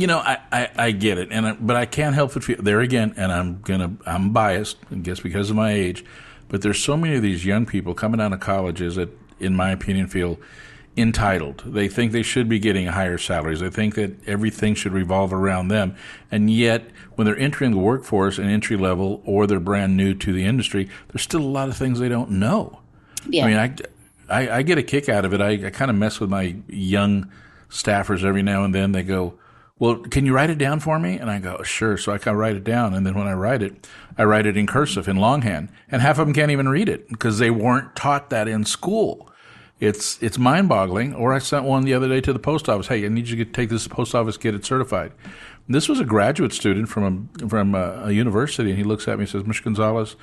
you 0.00 0.06
know, 0.06 0.18
I, 0.18 0.38
I, 0.50 0.70
I, 0.76 0.90
get 0.92 1.18
it, 1.18 1.28
and 1.30 1.46
I, 1.46 1.52
but 1.52 1.76
I 1.76 1.84
can't 1.84 2.14
help 2.14 2.32
but 2.32 2.42
feel 2.42 2.56
there 2.62 2.80
again, 2.80 3.12
and 3.18 3.30
I'm 3.30 3.60
gonna 3.60 3.92
I'm 4.06 4.32
biased, 4.32 4.78
I 4.90 4.94
guess 4.94 5.20
because 5.20 5.50
of 5.50 5.56
my 5.56 5.72
age. 5.72 6.06
But 6.48 6.62
there's 6.62 6.82
so 6.82 6.96
many 6.96 7.16
of 7.16 7.22
these 7.22 7.44
young 7.44 7.66
people 7.66 7.92
coming 7.92 8.18
out 8.18 8.32
of 8.32 8.40
colleges 8.40 8.96
that, 8.96 9.10
in 9.38 9.54
my 9.54 9.72
opinion, 9.72 10.06
feel 10.06 10.40
entitled. 10.96 11.62
They 11.66 11.86
think 11.86 12.12
they 12.12 12.22
should 12.22 12.48
be 12.48 12.58
getting 12.58 12.86
higher 12.86 13.18
salaries. 13.18 13.60
They 13.60 13.68
think 13.68 13.94
that 13.96 14.26
everything 14.26 14.74
should 14.74 14.92
revolve 14.92 15.34
around 15.34 15.68
them. 15.68 15.94
And 16.30 16.50
yet, 16.50 16.90
when 17.16 17.26
they're 17.26 17.38
entering 17.38 17.72
the 17.72 17.78
workforce 17.78 18.38
and 18.38 18.48
entry 18.50 18.78
level 18.78 19.22
or 19.26 19.46
they're 19.46 19.60
brand 19.60 19.98
new 19.98 20.14
to 20.14 20.32
the 20.32 20.46
industry, 20.46 20.88
there's 21.08 21.22
still 21.22 21.42
a 21.42 21.42
lot 21.42 21.68
of 21.68 21.76
things 21.76 21.98
they 21.98 22.08
don't 22.08 22.30
know. 22.30 22.80
Yeah. 23.28 23.44
I 23.44 23.48
mean, 23.48 23.56
I, 24.30 24.34
I, 24.34 24.56
I 24.58 24.62
get 24.62 24.78
a 24.78 24.82
kick 24.82 25.10
out 25.10 25.26
of 25.26 25.34
it. 25.34 25.42
I, 25.42 25.66
I 25.66 25.70
kind 25.70 25.90
of 25.90 25.96
mess 25.96 26.20
with 26.20 26.30
my 26.30 26.56
young 26.68 27.30
staffers 27.68 28.24
every 28.24 28.42
now 28.42 28.64
and 28.64 28.74
then. 28.74 28.92
They 28.92 29.02
go, 29.02 29.34
well, 29.80 29.96
can 29.96 30.26
you 30.26 30.34
write 30.34 30.50
it 30.50 30.58
down 30.58 30.78
for 30.78 30.98
me? 30.98 31.18
And 31.18 31.30
I 31.30 31.38
go, 31.38 31.62
sure. 31.62 31.96
So 31.96 32.12
I 32.12 32.18
can 32.18 32.36
write 32.36 32.54
it 32.54 32.64
down. 32.64 32.92
And 32.92 33.06
then 33.06 33.14
when 33.14 33.26
I 33.26 33.32
write 33.32 33.62
it, 33.62 33.88
I 34.18 34.24
write 34.24 34.44
it 34.44 34.54
in 34.54 34.66
cursive 34.66 35.08
in 35.08 35.16
longhand. 35.16 35.70
And 35.90 36.02
half 36.02 36.18
of 36.18 36.26
them 36.26 36.34
can't 36.34 36.50
even 36.50 36.68
read 36.68 36.90
it 36.90 37.08
because 37.08 37.38
they 37.38 37.50
weren't 37.50 37.96
taught 37.96 38.28
that 38.28 38.46
in 38.46 38.66
school. 38.66 39.32
It's, 39.80 40.22
it's 40.22 40.36
mind 40.36 40.68
boggling. 40.68 41.14
Or 41.14 41.32
I 41.32 41.38
sent 41.38 41.64
one 41.64 41.84
the 41.84 41.94
other 41.94 42.08
day 42.08 42.20
to 42.20 42.32
the 42.34 42.38
post 42.38 42.68
office. 42.68 42.88
Hey, 42.88 43.06
I 43.06 43.08
need 43.08 43.28
you 43.28 43.42
to 43.42 43.50
take 43.50 43.70
this 43.70 43.84
to 43.84 43.88
the 43.88 43.94
post 43.94 44.14
office, 44.14 44.36
get 44.36 44.54
it 44.54 44.66
certified. 44.66 45.12
This 45.66 45.88
was 45.88 45.98
a 45.98 46.04
graduate 46.04 46.52
student 46.52 46.90
from 46.90 47.30
a, 47.42 47.48
from 47.48 47.74
a, 47.74 48.02
a 48.04 48.12
university. 48.12 48.68
And 48.68 48.78
he 48.78 48.84
looks 48.84 49.08
at 49.08 49.16
me 49.16 49.22
and 49.22 49.30
says, 49.30 49.44
Mr. 49.44 49.64
Gonzalez, 49.64 50.14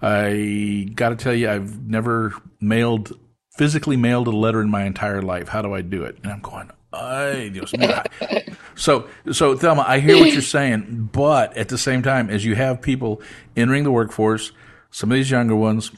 I 0.00 0.88
got 0.94 1.08
to 1.08 1.16
tell 1.16 1.34
you, 1.34 1.50
I've 1.50 1.88
never 1.88 2.34
mailed, 2.60 3.18
physically 3.56 3.96
mailed 3.96 4.28
a 4.28 4.30
letter 4.30 4.60
in 4.60 4.70
my 4.70 4.84
entire 4.84 5.22
life. 5.22 5.48
How 5.48 5.60
do 5.60 5.74
I 5.74 5.82
do 5.82 6.04
it? 6.04 6.18
And 6.22 6.30
I'm 6.32 6.40
going, 6.40 6.70
Ay, 6.92 7.50
Dios 7.52 7.72
mío. 7.72 8.06
so, 8.74 9.08
so 9.30 9.56
Thelma, 9.56 9.84
I 9.86 10.00
hear 10.00 10.18
what 10.18 10.32
you're 10.32 10.42
saying, 10.42 11.10
but 11.12 11.56
at 11.56 11.68
the 11.68 11.78
same 11.78 12.02
time, 12.02 12.30
as 12.30 12.44
you 12.44 12.54
have 12.54 12.82
people 12.82 13.20
entering 13.56 13.84
the 13.84 13.90
workforce, 13.90 14.52
some 14.90 15.10
of 15.10 15.16
these 15.16 15.30
younger 15.30 15.56
ones, 15.56 15.90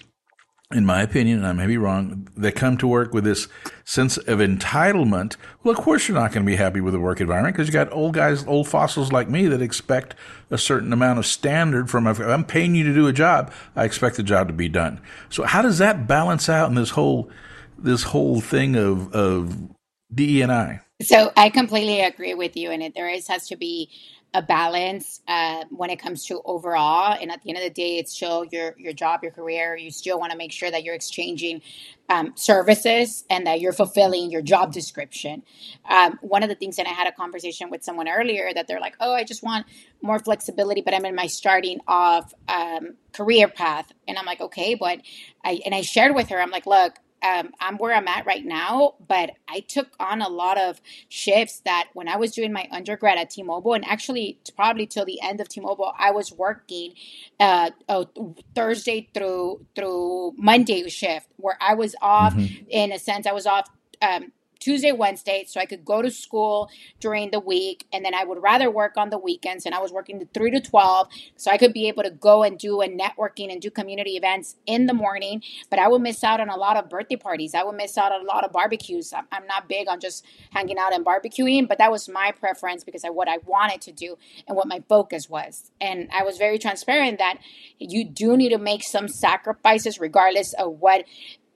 in 0.73 0.87
my 0.87 1.03
opinion, 1.03 1.39
and 1.39 1.47
I 1.47 1.53
may 1.53 1.67
be 1.67 1.77
wrong, 1.77 2.29
that 2.37 2.53
come 2.53 2.77
to 2.79 2.87
work 2.87 3.13
with 3.13 3.25
this 3.25 3.49
sense 3.85 4.17
of 4.17 4.39
entitlement. 4.39 5.37
Well, 5.63 5.77
of 5.77 5.83
course, 5.83 6.09
you're 6.09 6.19
not 6.19 6.33
going 6.33 6.45
to 6.45 6.51
be 6.51 6.57
happy 6.57 6.81
with 6.81 6.95
the 6.95 7.01
work 7.01 7.21
environment 7.21 7.55
because 7.55 7.69
you 7.69 7.73
got 7.73 7.93
old 7.93 8.15
guys, 8.15 8.45
old 8.47 8.67
fossils 8.67 9.13
like 9.13 9.29
me 9.29 9.47
that 9.47 9.61
expect 9.63 10.15
a 10.51 10.59
certain 10.59 10.93
amount 10.93 11.19
of 11.19 11.27
standard 11.27 11.91
from. 11.91 12.07
If 12.07 12.19
I'm 12.19 12.45
paying 12.45 12.75
you 12.75 12.85
to 12.85 12.95
do 12.95 13.07
a 13.07 13.13
job, 13.13 13.53
I 13.77 13.85
expect 13.85 14.17
the 14.17 14.23
job 14.23 14.49
to 14.49 14.55
be 14.55 14.69
done. 14.69 15.01
So, 15.29 15.45
how 15.45 15.63
does 15.63 15.79
that 15.79 16.07
balance 16.07 16.49
out 16.49 16.69
in 16.69 16.75
this 16.75 16.91
whole 16.91 17.31
this 17.79 18.05
whole 18.05 18.41
thing 18.41 18.75
of 18.75 19.13
of 19.13 19.74
DE 20.15 20.43
and 20.43 20.53
I? 20.53 20.81
So 21.03 21.33
I 21.37 21.51
completely 21.51 22.01
agree 22.03 22.35
with 22.35 22.57
you, 22.57 22.73
and 22.73 22.83
it, 22.83 22.95
there 22.97 23.09
is 23.09 23.29
has 23.29 23.49
to 23.49 23.57
be 23.57 23.91
a 24.35 24.43
balance 24.43 25.23
uh, 25.29 25.65
when 25.71 25.91
it 25.91 25.99
comes 26.01 26.27
to 26.27 26.43
overall. 26.45 27.17
And 27.21 27.33
at 27.33 27.43
the 27.43 27.51
end 27.51 27.59
of 27.59 27.65
the 27.65 27.71
day, 27.71 27.99
it's 27.99 28.15
still 28.15 28.45
your 28.47 28.75
your 28.79 28.95
job, 28.95 29.23
your 29.23 29.33
career. 29.33 29.77
You 29.77 29.93
still 29.93 30.19
want 30.19 30.33
to 30.33 30.39
make 30.39 30.53
sure 30.53 30.73
that 30.73 30.85
you're 30.85 30.97
exchanging 30.97 31.63
um, 32.11 32.33
services 32.37 33.25
and 33.31 33.47
that 33.47 33.61
you're 33.61 33.73
fulfilling 33.75 34.33
your 34.33 34.43
job 34.43 34.73
description. 34.73 35.45
Um, 35.89 36.19
one 36.23 36.43
of 36.43 36.49
the 36.51 36.57
things 36.57 36.77
that 36.77 36.89
I 36.89 36.91
had 36.91 37.07
a 37.07 37.13
conversation 37.13 37.71
with 37.71 37.85
someone 37.85 38.09
earlier 38.09 38.53
that 38.55 38.67
they're 38.69 38.81
like, 38.81 38.97
"Oh, 39.01 39.15
I 39.15 39.25
just 39.25 39.45
want 39.45 39.67
more 40.03 40.19
flexibility, 40.19 40.83
but 40.83 40.95
I'm 40.95 41.07
in 41.07 41.15
my 41.15 41.29
starting 41.29 41.81
off 41.89 42.35
um, 42.49 42.97
career 43.13 43.49
path," 43.49 43.93
and 44.09 44.19
I'm 44.19 44.27
like, 44.27 44.41
"Okay, 44.41 44.75
but," 44.75 45.01
I 45.45 45.61
and 45.65 45.77
I 45.77 45.83
shared 45.83 46.17
with 46.17 46.31
her, 46.31 46.41
I'm 46.43 46.51
like, 46.51 46.67
"Look." 46.67 46.95
Um, 47.25 47.53
I'm 47.59 47.79
where 47.79 47.95
I'm 47.95 48.07
at 48.07 48.27
right 48.27 48.45
now, 48.45 48.95
but 49.09 49.31
I 49.49 49.61
took 49.61 49.89
on 49.99 50.21
a 50.21 50.29
lot 50.29 50.59
of 50.59 50.81
shifts 51.09 51.63
that 51.65 51.89
when 51.95 52.07
I 52.07 52.17
was 52.17 52.33
doing 52.33 52.53
my 52.53 52.69
undergrad 52.71 53.19
at 53.19 53.31
T-Mobile, 53.31 53.73
and 53.73 53.85
actually 53.87 54.39
probably 54.55 54.87
till 54.87 55.07
the 55.07 55.21
end 55.23 55.41
of 55.41 55.49
T-Mobile, 55.49 55.93
I 55.99 56.11
was 56.11 56.31
working 56.33 56.93
uh, 57.41 57.71
Thursday 58.55 59.09
through 59.15 59.65
through 59.75 60.35
Monday 60.37 60.89
shift, 60.89 61.29
where 61.37 61.57
I 61.61 61.75
was 61.75 61.97
off. 62.03 62.35
Mm-hmm. 62.35 62.67
In 62.69 62.93
a 62.93 62.99
sense, 62.99 63.27
I 63.27 63.33
was 63.33 63.47
off 63.47 63.69
um, 64.03 64.33
Tuesday, 64.65 64.93
Wednesday, 64.93 65.45
so 65.47 65.61
I 65.61 65.67
could 65.67 65.85
go 65.85 66.01
to 66.01 66.11
school 66.11 66.71
during 66.99 67.31
the 67.31 67.41
week, 67.41 67.87
and 67.93 68.03
then 68.05 68.15
I 68.15 68.25
would 68.25 68.41
rather 68.43 68.71
work 68.71 68.95
on 68.97 69.11
the 69.11 69.19
weekends. 69.19 69.67
And 69.67 69.75
I 69.75 69.81
was 69.81 69.93
working 69.93 70.19
the 70.19 70.29
three 70.33 70.51
to 70.53 70.61
twelve, 70.61 71.09
so 71.37 71.51
I 71.51 71.59
could 71.59 71.75
be 71.75 71.87
able 71.89 72.03
to 72.03 72.11
go 72.11 72.43
and 72.43 72.59
do 72.59 72.81
a 72.81 72.89
networking 72.89 73.53
and 73.53 73.61
do 73.61 73.71
community 73.71 74.13
events 74.13 74.57
in 74.65 74.87
the 74.87 74.95
morning. 74.95 75.43
But 75.69 75.79
I 75.79 75.89
would 75.89 76.01
miss 76.01 76.25
out 76.25 76.41
on 76.41 76.49
a 76.49 76.57
lot 76.57 76.79
of 76.79 76.89
birthday 76.89 77.17
parties. 77.17 77.55
I 77.55 77.63
would 77.63 77.77
miss 77.77 77.99
out 77.99 78.13
on 78.13 78.23
a 78.23 78.25
lot 78.25 78.45
of 78.45 78.53
barbecues. 78.53 79.13
I'm, 79.13 79.27
I'm 79.31 79.47
not 79.47 79.69
big 79.69 79.87
on 79.89 80.01
just 80.01 80.25
hanging 80.51 80.79
out 80.79 80.95
and 80.95 81.05
barbecuing, 81.05 81.69
but 81.69 81.79
that 81.79 81.93
was 81.93 82.09
my 82.09 82.33
preference 82.33 82.85
because 82.85 83.05
of 83.05 83.15
what 83.15 83.29
I 83.29 83.39
wanted 83.45 83.83
to 83.83 83.93
do 83.93 84.17
and 84.49 84.57
what 84.57 84.67
my 84.67 84.83
focus 84.89 85.29
was. 85.29 85.71
And 85.81 86.09
I 86.13 86.23
was 86.23 86.39
very 86.39 86.59
transparent 86.59 87.19
that 87.19 87.39
you 87.79 88.05
do 88.05 88.37
need 88.37 88.51
to 88.51 88.59
make 88.59 88.83
some 88.83 89.09
sacrifices, 89.09 90.01
regardless 90.01 90.55
of 90.55 90.81
what 90.81 91.05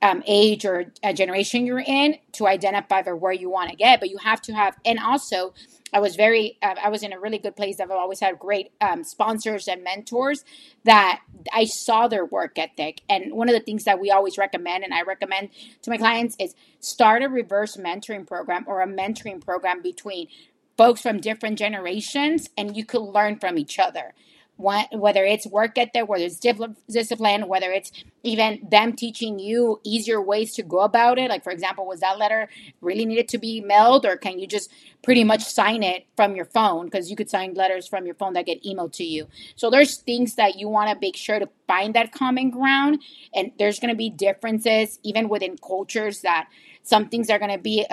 um, 0.00 0.22
age 0.26 0.64
or 0.64 0.84
generation 1.14 1.66
you're 1.66 1.80
in 1.80 2.16
to 2.32 2.46
identify 2.46 3.02
where 3.02 3.32
you 3.32 3.50
want 3.50 3.70
to 3.70 3.76
get 3.76 3.98
but 4.00 4.10
you 4.10 4.18
have 4.18 4.40
to 4.40 4.52
have 4.52 4.76
and 4.84 4.98
also 4.98 5.52
i 5.92 5.98
was 5.98 6.14
very 6.14 6.56
uh, 6.62 6.74
i 6.82 6.88
was 6.88 7.02
in 7.02 7.12
a 7.12 7.18
really 7.18 7.38
good 7.38 7.56
place 7.56 7.80
i've 7.80 7.90
always 7.90 8.20
had 8.20 8.38
great 8.38 8.70
um, 8.80 9.02
sponsors 9.02 9.66
and 9.66 9.82
mentors 9.82 10.44
that 10.84 11.20
i 11.52 11.64
saw 11.64 12.06
their 12.06 12.24
work 12.24 12.58
ethic 12.58 13.00
and 13.08 13.32
one 13.32 13.48
of 13.48 13.54
the 13.54 13.60
things 13.60 13.84
that 13.84 14.00
we 14.00 14.10
always 14.10 14.38
recommend 14.38 14.84
and 14.84 14.94
i 14.94 15.02
recommend 15.02 15.48
to 15.82 15.90
my 15.90 15.96
clients 15.96 16.36
is 16.38 16.54
start 16.80 17.22
a 17.22 17.28
reverse 17.28 17.76
mentoring 17.76 18.26
program 18.26 18.64
or 18.68 18.80
a 18.80 18.86
mentoring 18.86 19.44
program 19.44 19.82
between 19.82 20.28
folks 20.76 21.00
from 21.00 21.18
different 21.20 21.58
generations 21.58 22.48
and 22.56 22.76
you 22.76 22.84
could 22.84 23.02
learn 23.02 23.36
from 23.36 23.58
each 23.58 23.80
other 23.80 24.14
whether 24.58 25.24
it's 25.24 25.46
work 25.46 25.78
ethic, 25.78 26.08
whether 26.08 26.24
it's 26.24 26.38
discipline, 26.38 27.46
whether 27.46 27.70
it's 27.70 27.92
even 28.24 28.66
them 28.68 28.92
teaching 28.92 29.38
you 29.38 29.80
easier 29.84 30.20
ways 30.20 30.52
to 30.54 30.64
go 30.64 30.80
about 30.80 31.18
it. 31.18 31.30
Like, 31.30 31.44
for 31.44 31.52
example, 31.52 31.86
was 31.86 32.00
that 32.00 32.18
letter 32.18 32.48
really 32.80 33.06
needed 33.06 33.28
to 33.28 33.38
be 33.38 33.60
mailed, 33.60 34.04
or 34.04 34.16
can 34.16 34.38
you 34.38 34.46
just 34.48 34.70
pretty 35.02 35.22
much 35.22 35.44
sign 35.44 35.84
it 35.84 36.06
from 36.16 36.34
your 36.34 36.44
phone? 36.44 36.86
Because 36.86 37.08
you 37.08 37.16
could 37.16 37.30
sign 37.30 37.54
letters 37.54 37.86
from 37.86 38.04
your 38.04 38.16
phone 38.16 38.32
that 38.32 38.46
get 38.46 38.62
emailed 38.64 38.92
to 38.94 39.04
you. 39.04 39.28
So, 39.54 39.70
there's 39.70 39.96
things 39.98 40.34
that 40.34 40.58
you 40.58 40.68
want 40.68 40.90
to 40.90 40.98
make 41.00 41.16
sure 41.16 41.38
to 41.38 41.48
find 41.68 41.94
that 41.94 42.12
common 42.12 42.50
ground. 42.50 43.00
And 43.32 43.52
there's 43.58 43.78
going 43.78 43.92
to 43.92 43.96
be 43.96 44.10
differences, 44.10 44.98
even 45.04 45.28
within 45.28 45.56
cultures, 45.56 46.22
that 46.22 46.48
some 46.88 47.08
things 47.08 47.28
are 47.28 47.38
going 47.38 47.50
to 47.50 47.58
be 47.58 47.86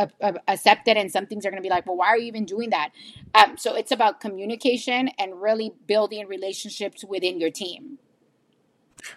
accepted 0.47 0.95
and 0.95 1.11
some 1.11 1.25
things 1.25 1.45
are 1.45 1.49
going 1.49 1.61
to 1.61 1.65
be 1.65 1.69
like 1.69 1.85
well 1.85 1.97
why 1.97 2.07
are 2.07 2.17
you 2.17 2.27
even 2.27 2.45
doing 2.45 2.69
that? 2.69 2.91
Um, 3.33 3.57
so 3.57 3.75
it's 3.75 3.91
about 3.91 4.21
communication 4.21 5.09
and 5.19 5.41
really 5.41 5.73
building 5.85 6.27
relationships 6.27 7.03
within 7.03 7.39
your 7.39 7.51
team. 7.51 7.99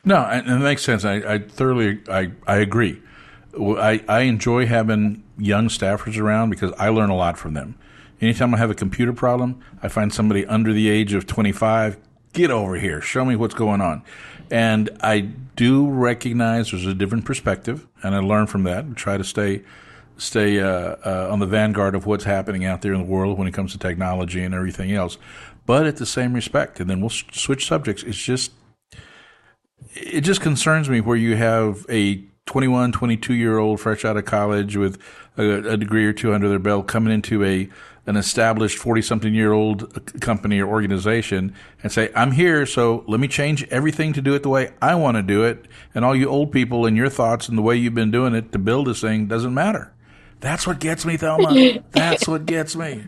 No 0.04 0.16
and 0.16 0.48
it 0.48 0.58
makes 0.58 0.82
sense. 0.82 1.04
I, 1.04 1.16
I 1.16 1.38
thoroughly 1.38 2.00
I, 2.10 2.32
I 2.46 2.56
agree. 2.56 3.00
I, 3.58 4.04
I 4.08 4.20
enjoy 4.20 4.66
having 4.66 5.24
young 5.38 5.68
staffers 5.68 6.18
around 6.18 6.50
because 6.50 6.72
i 6.78 6.88
learn 6.88 7.10
a 7.10 7.16
lot 7.16 7.38
from 7.38 7.54
them. 7.54 7.78
Anytime 8.20 8.54
i 8.54 8.58
have 8.58 8.70
a 8.70 8.74
computer 8.74 9.12
problem 9.12 9.60
i 9.82 9.88
find 9.88 10.12
somebody 10.12 10.44
under 10.46 10.72
the 10.72 10.88
age 10.88 11.14
of 11.14 11.26
25 11.26 11.98
get 12.32 12.50
over 12.50 12.76
here. 12.76 13.00
Show 13.00 13.24
me 13.24 13.36
what's 13.36 13.54
going 13.54 13.80
on 13.80 14.02
and 14.50 14.90
I 15.00 15.20
do 15.20 15.88
recognize 15.88 16.70
there's 16.70 16.86
a 16.86 16.94
different 16.94 17.24
perspective, 17.24 17.86
and 18.02 18.14
I 18.14 18.18
learn 18.18 18.46
from 18.46 18.64
that 18.64 18.84
and 18.84 18.96
try 18.96 19.16
to 19.16 19.24
stay 19.24 19.62
stay 20.16 20.60
uh, 20.60 20.96
uh, 21.04 21.28
on 21.30 21.38
the 21.38 21.46
vanguard 21.46 21.94
of 21.94 22.04
what's 22.04 22.24
happening 22.24 22.64
out 22.64 22.82
there 22.82 22.92
in 22.92 22.98
the 22.98 23.06
world 23.06 23.38
when 23.38 23.46
it 23.46 23.54
comes 23.54 23.70
to 23.72 23.78
technology 23.78 24.42
and 24.42 24.52
everything 24.52 24.92
else. 24.92 25.16
But 25.64 25.86
at 25.86 25.96
the 25.96 26.06
same 26.06 26.32
respect, 26.32 26.80
and 26.80 26.90
then 26.90 27.00
we'll 27.00 27.10
switch 27.10 27.66
subjects. 27.66 28.02
It's 28.02 28.18
just 28.18 28.52
it 29.94 30.22
just 30.22 30.40
concerns 30.40 30.88
me 30.88 31.00
where 31.00 31.16
you 31.16 31.36
have 31.36 31.86
a 31.88 32.24
21, 32.46 32.92
22 32.92 33.34
year 33.34 33.58
old 33.58 33.80
fresh 33.80 34.04
out 34.04 34.16
of 34.16 34.24
college 34.24 34.76
with 34.76 34.98
a, 35.38 35.72
a 35.72 35.76
degree 35.76 36.04
or 36.04 36.12
two 36.12 36.34
under 36.34 36.48
their 36.48 36.58
belt 36.58 36.86
coming 36.86 37.12
into 37.12 37.44
a 37.44 37.68
an 38.08 38.16
established 38.16 38.78
40 38.78 39.02
something 39.02 39.34
year 39.34 39.52
old 39.52 40.20
company 40.22 40.60
or 40.60 40.66
organization 40.66 41.54
and 41.82 41.92
say, 41.92 42.10
I'm 42.16 42.32
here, 42.32 42.64
so 42.64 43.04
let 43.06 43.20
me 43.20 43.28
change 43.28 43.64
everything 43.64 44.14
to 44.14 44.22
do 44.22 44.34
it 44.34 44.42
the 44.42 44.48
way 44.48 44.72
I 44.80 44.94
want 44.94 45.18
to 45.18 45.22
do 45.22 45.44
it. 45.44 45.66
And 45.94 46.06
all 46.06 46.16
you 46.16 46.26
old 46.26 46.50
people 46.50 46.86
and 46.86 46.96
your 46.96 47.10
thoughts 47.10 47.50
and 47.50 47.58
the 47.58 47.62
way 47.62 47.76
you've 47.76 47.94
been 47.94 48.10
doing 48.10 48.34
it 48.34 48.50
to 48.52 48.58
build 48.58 48.86
this 48.86 49.02
thing 49.02 49.26
doesn't 49.26 49.52
matter. 49.52 49.92
That's 50.40 50.66
what 50.66 50.78
gets 50.78 51.04
me, 51.04 51.18
Thelma. 51.18 51.80
That's 51.90 52.26
what 52.26 52.46
gets 52.46 52.74
me. 52.76 53.04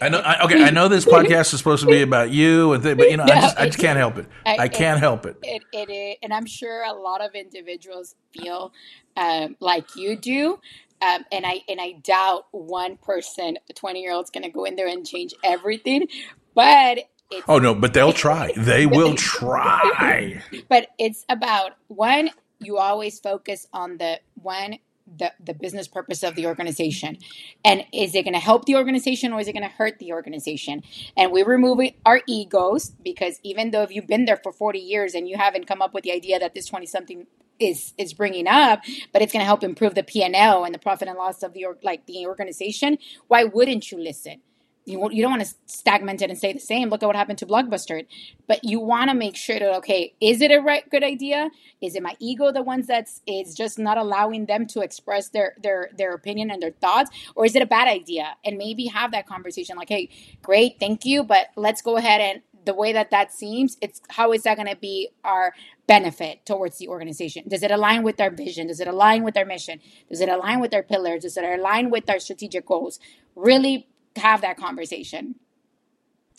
I 0.00 0.08
know. 0.10 0.18
I, 0.18 0.44
okay, 0.46 0.64
I 0.64 0.70
know 0.70 0.88
this 0.88 1.04
podcast 1.04 1.52
is 1.52 1.58
supposed 1.58 1.84
to 1.84 1.88
be 1.88 2.02
about 2.02 2.30
you 2.30 2.72
and 2.72 2.82
th- 2.82 2.96
but 2.96 3.08
you 3.08 3.16
know, 3.16 3.24
no, 3.24 3.34
I 3.34 3.40
just, 3.40 3.58
I 3.58 3.66
just 3.66 3.78
can't 3.78 3.98
help 3.98 4.16
it. 4.16 4.26
I, 4.44 4.56
I 4.58 4.68
can't 4.68 4.98
help 4.98 5.26
it. 5.26 5.36
It, 5.42 5.62
it. 5.72 5.90
it, 5.90 6.18
and 6.22 6.32
I'm 6.32 6.46
sure 6.46 6.82
a 6.82 6.92
lot 6.92 7.24
of 7.24 7.34
individuals 7.34 8.16
feel 8.32 8.72
um, 9.16 9.56
like 9.60 9.94
you 9.94 10.16
do. 10.16 10.58
Um, 11.02 11.24
and 11.32 11.44
I 11.44 11.62
and 11.68 11.80
I 11.80 11.92
doubt 11.92 12.46
one 12.52 12.96
person, 12.96 13.58
a 13.68 13.72
20 13.72 14.00
year 14.00 14.12
old, 14.12 14.26
is 14.26 14.30
going 14.30 14.44
to 14.44 14.50
go 14.50 14.64
in 14.64 14.76
there 14.76 14.86
and 14.86 15.06
change 15.06 15.34
everything. 15.42 16.06
But 16.54 17.10
oh 17.48 17.58
no, 17.58 17.74
but 17.74 17.92
they'll 17.92 18.12
try. 18.12 18.52
They 18.56 18.86
will 18.86 19.14
try. 19.14 20.42
but 20.68 20.88
it's 20.98 21.24
about 21.28 21.72
one. 21.88 22.30
You 22.60 22.78
always 22.78 23.18
focus 23.18 23.66
on 23.72 23.98
the 23.98 24.20
one 24.34 24.78
the, 25.18 25.32
the 25.44 25.54
business 25.54 25.88
purpose 25.88 26.22
of 26.22 26.36
the 26.36 26.46
organization 26.46 27.18
and 27.64 27.84
is 27.92 28.14
it 28.14 28.22
going 28.22 28.34
to 28.34 28.40
help 28.40 28.64
the 28.64 28.76
organization 28.76 29.32
or 29.32 29.40
is 29.40 29.48
it 29.48 29.52
going 29.52 29.62
to 29.62 29.68
hurt 29.68 29.98
the 29.98 30.12
organization 30.12 30.82
and 31.16 31.32
we 31.32 31.42
remove 31.42 31.80
our 32.06 32.22
egos 32.26 32.90
because 33.02 33.38
even 33.42 33.72
though 33.72 33.82
if 33.82 33.90
you've 33.90 34.06
been 34.06 34.24
there 34.24 34.38
for 34.42 34.52
40 34.52 34.78
years 34.78 35.14
and 35.14 35.28
you 35.28 35.36
haven't 35.36 35.66
come 35.66 35.82
up 35.82 35.92
with 35.92 36.04
the 36.04 36.12
idea 36.12 36.38
that 36.38 36.54
this 36.54 36.66
20 36.66 36.86
something 36.86 37.26
is 37.62 37.94
is 37.98 38.12
bringing 38.14 38.46
up, 38.48 38.80
but 39.12 39.22
it's 39.22 39.32
going 39.32 39.42
to 39.42 39.46
help 39.46 39.62
improve 39.62 39.94
the 39.94 40.02
P 40.02 40.22
and 40.22 40.34
L 40.34 40.64
and 40.64 40.74
the 40.74 40.78
profit 40.78 41.08
and 41.08 41.16
loss 41.16 41.42
of 41.42 41.52
the 41.52 41.66
like 41.82 42.06
the 42.06 42.26
organization. 42.26 42.98
Why 43.28 43.44
wouldn't 43.44 43.90
you 43.90 43.98
listen? 43.98 44.40
you, 44.84 45.08
you 45.12 45.22
don't 45.22 45.30
want 45.30 45.44
to 45.44 45.54
stagnate 45.66 46.22
it 46.22 46.30
and 46.30 46.38
stay 46.38 46.52
the 46.52 46.58
same. 46.58 46.88
Look 46.88 47.02
at 47.02 47.06
what 47.06 47.16
happened 47.16 47.38
to 47.38 47.46
Blockbuster. 47.46 48.04
But 48.48 48.64
you 48.64 48.80
want 48.80 49.10
to 49.10 49.14
make 49.14 49.36
sure 49.36 49.58
that, 49.58 49.74
okay, 49.76 50.14
is 50.20 50.40
it 50.40 50.50
a 50.50 50.58
right 50.60 50.88
good 50.90 51.04
idea? 51.04 51.50
Is 51.80 51.94
it 51.94 52.02
my 52.02 52.16
ego 52.18 52.52
the 52.52 52.62
ones 52.62 52.86
that's 52.86 53.20
is 53.26 53.54
just 53.54 53.78
not 53.78 53.96
allowing 53.96 54.46
them 54.46 54.66
to 54.68 54.80
express 54.80 55.28
their 55.28 55.54
their 55.62 55.90
their 55.96 56.12
opinion 56.14 56.50
and 56.50 56.62
their 56.62 56.72
thoughts? 56.72 57.10
Or 57.36 57.46
is 57.46 57.54
it 57.54 57.62
a 57.62 57.66
bad 57.66 57.88
idea? 57.88 58.36
And 58.44 58.58
maybe 58.58 58.86
have 58.86 59.12
that 59.12 59.26
conversation 59.26 59.76
like, 59.76 59.88
hey, 59.88 60.10
great, 60.42 60.78
thank 60.80 61.04
you, 61.04 61.22
but 61.22 61.48
let's 61.56 61.82
go 61.82 61.96
ahead 61.96 62.20
and 62.20 62.42
the 62.64 62.74
way 62.74 62.92
that 62.92 63.10
that 63.10 63.32
seems, 63.32 63.76
it's 63.80 64.00
how 64.10 64.32
is 64.32 64.42
that 64.42 64.56
going 64.56 64.68
to 64.68 64.76
be 64.76 65.08
our 65.24 65.54
benefit 65.86 66.44
towards 66.46 66.78
the 66.78 66.88
organization? 66.88 67.44
Does 67.48 67.62
it 67.62 67.70
align 67.70 68.02
with 68.02 68.20
our 68.20 68.30
vision? 68.30 68.68
Does 68.68 68.80
it 68.80 68.88
align 68.88 69.24
with 69.24 69.36
our 69.36 69.44
mission? 69.44 69.80
Does 70.08 70.20
it 70.20 70.28
align 70.28 70.60
with 70.60 70.74
our 70.74 70.82
pillars? 70.82 71.22
Does 71.22 71.36
it 71.36 71.44
align 71.44 71.90
with 71.90 72.08
our 72.08 72.18
strategic 72.18 72.66
goals? 72.66 72.98
Really 73.34 73.88
have 74.16 74.40
that 74.42 74.56
conversation. 74.56 75.36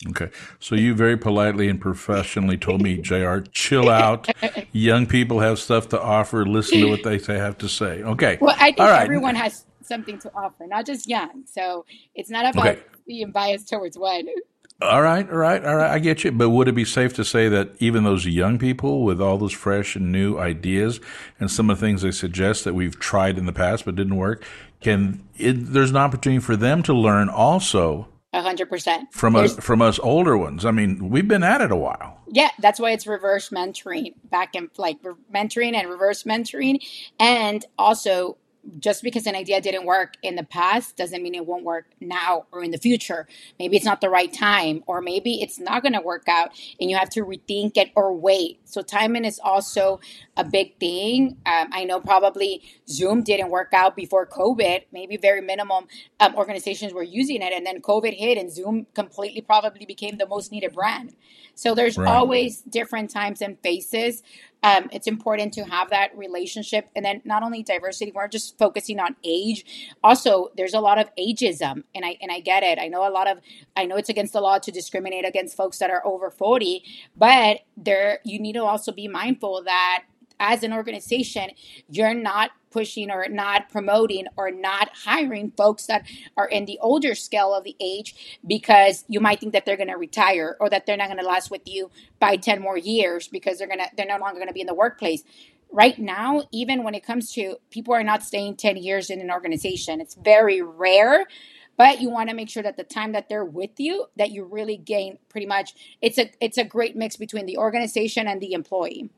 Okay. 0.08 0.30
So 0.58 0.74
you 0.74 0.94
very 0.94 1.16
politely 1.16 1.68
and 1.68 1.80
professionally 1.80 2.58
told 2.58 2.82
me, 2.82 2.98
JR, 2.98 3.38
chill 3.52 3.88
out. 3.88 4.28
Young 4.72 5.06
people 5.06 5.40
have 5.40 5.58
stuff 5.58 5.88
to 5.90 6.00
offer. 6.00 6.44
Listen 6.44 6.80
to 6.80 6.86
what 6.86 7.02
they 7.02 7.18
have 7.38 7.58
to 7.58 7.68
say. 7.68 8.02
Okay. 8.02 8.38
Well, 8.40 8.56
I 8.58 8.72
think 8.72 8.80
everyone 8.80 9.34
has 9.34 9.64
something 9.82 10.18
to 10.18 10.30
offer, 10.34 10.66
not 10.66 10.86
just 10.86 11.08
young. 11.08 11.44
So 11.46 11.84
it's 12.14 12.30
not 12.30 12.46
about 12.46 12.66
okay. 12.66 12.82
being 13.06 13.30
biased 13.30 13.68
towards 13.68 13.98
one. 13.98 14.26
All 14.82 15.02
right, 15.02 15.28
all 15.30 15.36
right, 15.36 15.64
all 15.64 15.76
right. 15.76 15.90
I 15.90 15.98
get 15.98 16.24
you. 16.24 16.32
But 16.32 16.50
would 16.50 16.68
it 16.68 16.74
be 16.74 16.84
safe 16.84 17.14
to 17.14 17.24
say 17.24 17.48
that 17.48 17.70
even 17.78 18.04
those 18.04 18.26
young 18.26 18.58
people 18.58 19.04
with 19.04 19.20
all 19.20 19.38
those 19.38 19.52
fresh 19.52 19.94
and 19.94 20.10
new 20.10 20.36
ideas 20.36 21.00
and 21.38 21.50
some 21.50 21.70
of 21.70 21.78
the 21.78 21.86
things 21.86 22.02
they 22.02 22.10
suggest 22.10 22.64
that 22.64 22.74
we've 22.74 22.98
tried 22.98 23.38
in 23.38 23.46
the 23.46 23.52
past 23.52 23.84
but 23.84 23.94
didn't 23.94 24.16
work, 24.16 24.44
can 24.80 25.26
it, 25.36 25.72
there's 25.72 25.90
an 25.90 25.96
opportunity 25.96 26.40
for 26.40 26.56
them 26.56 26.82
to 26.82 26.92
learn 26.92 27.28
also 27.28 28.08
hundred 28.42 28.68
percent 28.68 29.12
from 29.12 29.36
us 29.36 29.56
from 29.56 29.80
us 29.80 29.98
older 30.00 30.36
ones. 30.36 30.64
I 30.64 30.72
mean, 30.72 31.08
we've 31.08 31.28
been 31.28 31.44
at 31.44 31.60
it 31.60 31.70
a 31.70 31.76
while. 31.76 32.18
Yeah, 32.28 32.50
that's 32.58 32.80
why 32.80 32.90
it's 32.90 33.06
reverse 33.06 33.50
mentoring, 33.50 34.14
back 34.24 34.56
and 34.56 34.70
like 34.76 34.98
mentoring 35.32 35.74
and 35.74 35.88
reverse 35.88 36.24
mentoring, 36.24 36.84
and 37.20 37.64
also 37.78 38.36
just 38.78 39.02
because 39.02 39.26
an 39.26 39.34
idea 39.34 39.60
didn't 39.60 39.84
work 39.84 40.14
in 40.22 40.36
the 40.36 40.44
past 40.44 40.96
doesn't 40.96 41.22
mean 41.22 41.34
it 41.34 41.46
won't 41.46 41.64
work 41.64 41.86
now 42.00 42.46
or 42.52 42.62
in 42.62 42.70
the 42.70 42.78
future. 42.78 43.26
Maybe 43.58 43.76
it's 43.76 43.84
not 43.84 44.00
the 44.00 44.10
right 44.10 44.32
time, 44.32 44.82
or 44.86 45.00
maybe 45.00 45.42
it's 45.42 45.58
not 45.58 45.82
going 45.82 45.92
to 45.92 46.00
work 46.00 46.28
out 46.28 46.50
and 46.80 46.90
you 46.90 46.96
have 46.96 47.10
to 47.10 47.20
rethink 47.22 47.76
it 47.76 47.90
or 47.94 48.14
wait. 48.14 48.60
So, 48.64 48.82
timing 48.82 49.24
is 49.24 49.40
also 49.42 50.00
a 50.36 50.44
big 50.44 50.78
thing. 50.78 51.36
Um, 51.46 51.68
I 51.72 51.84
know 51.84 52.00
probably 52.00 52.62
Zoom 52.88 53.22
didn't 53.22 53.50
work 53.50 53.72
out 53.72 53.96
before 53.96 54.26
COVID. 54.26 54.84
Maybe 54.92 55.16
very 55.16 55.40
minimum 55.40 55.86
um, 56.20 56.34
organizations 56.34 56.92
were 56.92 57.02
using 57.02 57.42
it, 57.42 57.52
and 57.52 57.64
then 57.64 57.80
COVID 57.80 58.14
hit, 58.14 58.38
and 58.38 58.50
Zoom 58.50 58.86
completely 58.94 59.40
probably 59.40 59.86
became 59.86 60.18
the 60.18 60.26
most 60.26 60.50
needed 60.50 60.74
brand. 60.74 61.14
So, 61.54 61.74
there's 61.74 61.96
right. 61.96 62.08
always 62.08 62.62
different 62.62 63.10
times 63.10 63.40
and 63.40 63.58
phases 63.62 64.22
um, 64.64 64.88
it's 64.92 65.06
important 65.06 65.52
to 65.54 65.64
have 65.64 65.90
that 65.90 66.16
relationship. 66.16 66.88
And 66.96 67.04
then 67.04 67.20
not 67.26 67.42
only 67.42 67.62
diversity, 67.62 68.12
we're 68.14 68.28
just 68.28 68.56
focusing 68.56 68.98
on 68.98 69.14
age. 69.22 69.92
Also, 70.02 70.48
there's 70.56 70.72
a 70.72 70.80
lot 70.80 70.98
of 70.98 71.10
ageism, 71.16 71.84
and 71.94 72.04
I 72.04 72.16
and 72.22 72.32
I 72.32 72.40
get 72.40 72.62
it. 72.62 72.78
I 72.80 72.88
know 72.88 73.06
a 73.06 73.12
lot 73.12 73.28
of 73.28 73.38
I 73.76 73.84
know 73.84 73.96
it's 73.96 74.08
against 74.08 74.32
the 74.32 74.40
law 74.40 74.58
to 74.58 74.72
discriminate 74.72 75.26
against 75.26 75.54
folks 75.54 75.78
that 75.78 75.90
are 75.90 76.04
over 76.06 76.30
40, 76.30 76.82
but 77.14 77.58
there 77.76 78.20
you 78.24 78.40
need 78.40 78.54
to 78.54 78.64
also 78.64 78.90
be 78.90 79.06
mindful 79.06 79.62
that 79.64 80.04
as 80.44 80.62
an 80.62 80.74
organization, 80.74 81.50
you're 81.88 82.12
not 82.12 82.50
pushing 82.70 83.10
or 83.10 83.26
not 83.28 83.70
promoting 83.70 84.26
or 84.36 84.50
not 84.50 84.90
hiring 85.04 85.50
folks 85.56 85.86
that 85.86 86.06
are 86.36 86.46
in 86.46 86.66
the 86.66 86.78
older 86.82 87.14
scale 87.14 87.54
of 87.54 87.64
the 87.64 87.74
age 87.80 88.38
because 88.46 89.04
you 89.08 89.20
might 89.20 89.40
think 89.40 89.54
that 89.54 89.64
they're 89.64 89.76
going 89.76 89.88
to 89.88 89.96
retire 89.96 90.56
or 90.60 90.68
that 90.68 90.84
they're 90.84 90.98
not 90.98 91.06
going 91.06 91.18
to 91.18 91.24
last 91.24 91.50
with 91.50 91.62
you 91.64 91.90
by 92.20 92.36
10 92.36 92.60
more 92.60 92.76
years 92.76 93.26
because 93.26 93.58
they're 93.58 93.68
going 93.68 93.78
to 93.78 93.88
they're 93.96 94.06
no 94.06 94.18
longer 94.18 94.34
going 94.34 94.48
to 94.48 94.52
be 94.52 94.60
in 94.60 94.66
the 94.66 94.74
workplace. 94.74 95.22
Right 95.72 95.98
now 95.98 96.42
even 96.52 96.84
when 96.84 96.94
it 96.94 97.06
comes 97.06 97.32
to 97.32 97.56
people 97.70 97.94
are 97.94 98.04
not 98.04 98.22
staying 98.22 98.56
10 98.56 98.76
years 98.76 99.08
in 99.08 99.20
an 99.20 99.30
organization 99.30 100.00
it's 100.00 100.14
very 100.14 100.60
rare 100.60 101.26
but 101.76 102.00
you 102.00 102.10
want 102.10 102.28
to 102.28 102.36
make 102.36 102.48
sure 102.48 102.62
that 102.62 102.76
the 102.76 102.84
time 102.84 103.12
that 103.12 103.28
they're 103.28 103.44
with 103.44 103.78
you 103.78 104.06
that 104.16 104.30
you 104.30 104.44
really 104.44 104.76
gain 104.76 105.18
pretty 105.28 105.46
much 105.46 105.74
it's 106.00 106.18
a 106.18 106.30
it's 106.40 106.58
a 106.58 106.64
great 106.64 106.94
mix 106.96 107.16
between 107.16 107.46
the 107.46 107.56
organization 107.56 108.28
and 108.28 108.40
the 108.40 108.52
employee 108.52 109.10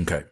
Okay. 0.00 0.24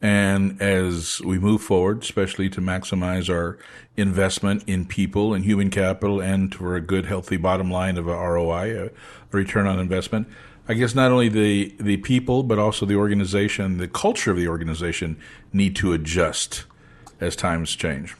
And 0.00 0.60
as 0.60 1.20
we 1.22 1.38
move 1.38 1.62
forward, 1.62 2.02
especially 2.02 2.50
to 2.50 2.60
maximize 2.60 3.30
our 3.30 3.58
investment 3.96 4.64
in 4.66 4.84
people 4.84 5.32
and 5.32 5.44
human 5.44 5.70
capital 5.70 6.20
and 6.20 6.54
for 6.54 6.76
a 6.76 6.80
good, 6.80 7.06
healthy 7.06 7.38
bottom 7.38 7.70
line 7.70 7.96
of 7.96 8.06
a 8.06 8.14
ROI, 8.14 8.86
a 8.86 8.90
return 9.30 9.66
on 9.66 9.78
investment, 9.78 10.28
I 10.68 10.74
guess 10.74 10.94
not 10.94 11.10
only 11.10 11.28
the, 11.28 11.74
the 11.78 11.98
people, 11.98 12.42
but 12.42 12.58
also 12.58 12.84
the 12.86 12.96
organization, 12.96 13.78
the 13.78 13.88
culture 13.88 14.30
of 14.30 14.36
the 14.36 14.48
organization 14.48 15.18
need 15.52 15.76
to 15.76 15.92
adjust 15.92 16.64
as 17.20 17.36
times 17.36 17.74
change. 17.74 18.14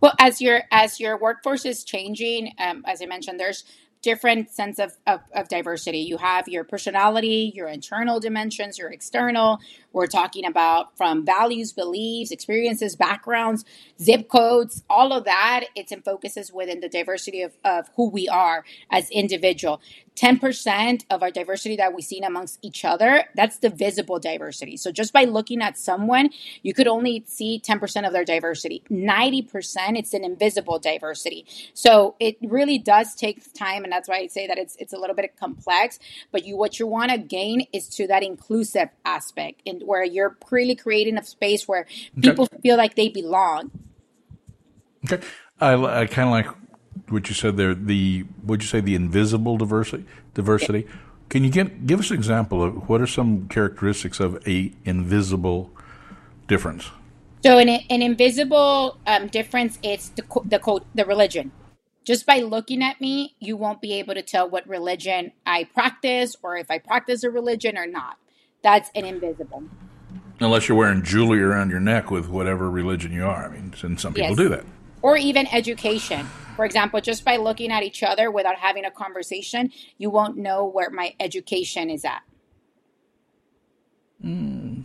Well, 0.00 0.14
as 0.18 0.40
your 0.40 0.62
as 0.70 0.98
your 0.98 1.18
workforce 1.18 1.66
is 1.66 1.84
changing, 1.84 2.54
um, 2.58 2.82
as 2.86 3.02
I 3.02 3.06
mentioned, 3.06 3.38
there's 3.38 3.64
different 4.02 4.50
sense 4.50 4.78
of, 4.78 4.96
of, 5.06 5.20
of, 5.34 5.48
diversity. 5.48 5.98
You 5.98 6.16
have 6.16 6.48
your 6.48 6.64
personality, 6.64 7.52
your 7.54 7.68
internal 7.68 8.18
dimensions, 8.20 8.78
your 8.78 8.90
external. 8.90 9.60
We're 9.92 10.06
talking 10.06 10.46
about 10.46 10.96
from 10.96 11.26
values, 11.26 11.72
beliefs, 11.72 12.30
experiences, 12.30 12.96
backgrounds, 12.96 13.64
zip 14.00 14.28
codes, 14.28 14.82
all 14.88 15.12
of 15.12 15.24
that. 15.24 15.64
It's 15.74 15.92
in 15.92 16.02
focuses 16.02 16.52
within 16.52 16.80
the 16.80 16.88
diversity 16.88 17.42
of, 17.42 17.52
of 17.64 17.90
who 17.96 18.08
we 18.08 18.28
are 18.28 18.64
as 18.90 19.10
individual. 19.10 19.80
10% 20.20 21.04
of 21.08 21.22
our 21.22 21.30
diversity 21.30 21.76
that 21.76 21.94
we 21.94 22.02
see 22.02 22.20
amongst 22.20 22.58
each 22.62 22.84
other, 22.84 23.24
that's 23.34 23.58
the 23.58 23.70
visible 23.70 24.18
diversity. 24.18 24.76
So 24.76 24.92
just 24.92 25.12
by 25.12 25.24
looking 25.24 25.62
at 25.62 25.78
someone, 25.78 26.30
you 26.62 26.74
could 26.74 26.86
only 26.86 27.24
see 27.26 27.60
10% 27.64 28.06
of 28.06 28.12
their 28.12 28.24
diversity. 28.24 28.82
90% 28.90 29.96
it's 29.96 30.12
an 30.12 30.24
invisible 30.24 30.78
diversity. 30.78 31.46
So 31.72 32.16
it 32.20 32.36
really 32.42 32.76
does 32.76 33.14
take 33.14 33.52
time 33.54 33.84
and 33.84 33.92
that's 33.92 34.08
why 34.08 34.18
I 34.18 34.26
say 34.26 34.46
that 34.46 34.58
it's 34.58 34.76
it's 34.78 34.92
a 34.92 34.98
little 34.98 35.16
bit 35.16 35.36
complex, 35.38 35.98
but 36.30 36.44
you 36.44 36.56
what 36.56 36.78
you 36.78 36.86
want 36.86 37.10
to 37.10 37.18
gain 37.18 37.66
is 37.72 37.88
to 37.96 38.06
that 38.08 38.22
inclusive 38.22 38.88
aspect 39.04 39.62
and 39.66 39.82
where 39.84 40.04
you're 40.04 40.36
really 40.50 40.74
creating 40.74 41.16
a 41.16 41.24
space 41.24 41.66
where 41.66 41.86
people 42.20 42.44
okay. 42.44 42.58
feel 42.62 42.76
like 42.76 42.94
they 42.94 43.08
belong. 43.08 43.70
Okay. 45.10 45.26
I, 45.60 45.74
I 45.74 46.06
kind 46.06 46.28
of 46.28 46.32
like 46.32 46.69
what 47.08 47.28
you 47.28 47.34
said 47.34 47.56
there. 47.56 47.74
The 47.74 48.24
would 48.44 48.62
you 48.62 48.68
say 48.68 48.80
the 48.80 48.94
invisible 48.94 49.56
diversity? 49.56 50.04
Diversity. 50.34 50.86
Yeah. 50.88 50.94
Can 51.28 51.44
you 51.44 51.50
get 51.50 51.86
give 51.86 52.00
us 52.00 52.10
an 52.10 52.16
example 52.16 52.62
of 52.62 52.88
what 52.88 53.00
are 53.00 53.06
some 53.06 53.48
characteristics 53.48 54.20
of 54.20 54.46
a 54.46 54.72
invisible 54.84 55.70
difference? 56.48 56.90
So 57.42 57.58
an, 57.58 57.68
an 57.68 58.02
invisible 58.02 58.98
um, 59.06 59.28
difference 59.28 59.78
it's 59.82 60.08
the 60.10 60.22
the 60.44 60.80
the 60.94 61.04
religion. 61.04 61.52
Just 62.02 62.26
by 62.26 62.38
looking 62.38 62.82
at 62.82 63.00
me, 63.00 63.36
you 63.38 63.56
won't 63.56 63.80
be 63.80 63.92
able 63.94 64.14
to 64.14 64.22
tell 64.22 64.48
what 64.48 64.66
religion 64.66 65.32
I 65.46 65.64
practice 65.64 66.34
or 66.42 66.56
if 66.56 66.70
I 66.70 66.78
practice 66.78 67.22
a 67.22 67.30
religion 67.30 67.76
or 67.76 67.86
not. 67.86 68.16
That's 68.62 68.90
an 68.94 69.04
invisible. 69.04 69.64
Unless 70.40 70.68
you're 70.68 70.78
wearing 70.78 71.02
jewelry 71.02 71.42
around 71.42 71.70
your 71.70 71.80
neck 71.80 72.10
with 72.10 72.26
whatever 72.26 72.70
religion 72.70 73.12
you 73.12 73.24
are. 73.24 73.44
I 73.44 73.48
mean, 73.48 73.74
and 73.82 74.00
some 74.00 74.14
people 74.14 74.30
yes. 74.30 74.38
do 74.38 74.48
that 74.48 74.64
or 75.02 75.16
even 75.16 75.46
education. 75.48 76.26
For 76.56 76.64
example, 76.64 77.00
just 77.00 77.24
by 77.24 77.36
looking 77.36 77.72
at 77.72 77.82
each 77.82 78.02
other 78.02 78.30
without 78.30 78.56
having 78.56 78.84
a 78.84 78.90
conversation, 78.90 79.70
you 79.98 80.10
won't 80.10 80.36
know 80.36 80.66
where 80.66 80.90
my 80.90 81.14
education 81.18 81.88
is 81.88 82.04
at. 82.04 82.22
Mm. 84.24 84.82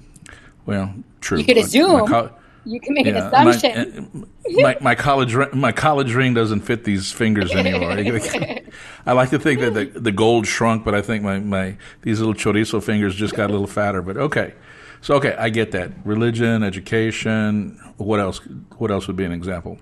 Well, 0.65 0.95
true. 1.21 1.39
You 1.39 1.43
could 1.45 1.57
assume. 1.57 2.07
Co- 2.07 2.31
you 2.65 2.79
can 2.79 2.95
make 2.95 3.05
yeah, 3.05 3.27
an 3.27 3.27
assumption. 3.27 4.27
My, 4.45 4.61
my, 4.61 4.77
my, 4.81 4.95
college 4.95 5.35
my 5.53 5.71
college 5.71 6.13
ring 6.13 6.33
doesn't 6.33 6.61
fit 6.61 6.83
these 6.83 7.11
fingers 7.11 7.51
anymore. 7.51 7.91
I 9.05 9.11
like 9.11 9.29
to 9.29 9.39
think 9.39 9.59
that 9.59 9.73
the, 9.75 9.85
the 9.85 10.11
gold 10.11 10.47
shrunk, 10.47 10.83
but 10.83 10.95
I 10.95 11.01
think 11.01 11.23
my, 11.23 11.39
my 11.39 11.77
these 12.01 12.19
little 12.19 12.33
chorizo 12.33 12.81
fingers 12.81 13.15
just 13.15 13.35
got 13.35 13.49
a 13.49 13.53
little 13.53 13.67
fatter. 13.67 14.01
But 14.01 14.17
okay, 14.17 14.53
so 15.01 15.15
okay, 15.15 15.35
I 15.37 15.49
get 15.49 15.71
that. 15.71 15.91
Religion, 16.05 16.63
education. 16.63 17.79
What 17.97 18.19
else? 18.19 18.39
What 18.77 18.89
else 18.89 19.05
would 19.07 19.15
be 19.15 19.25
an 19.25 19.31
example? 19.31 19.77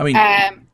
I 0.00 0.02
mean, 0.02 0.16
um, 0.16 0.66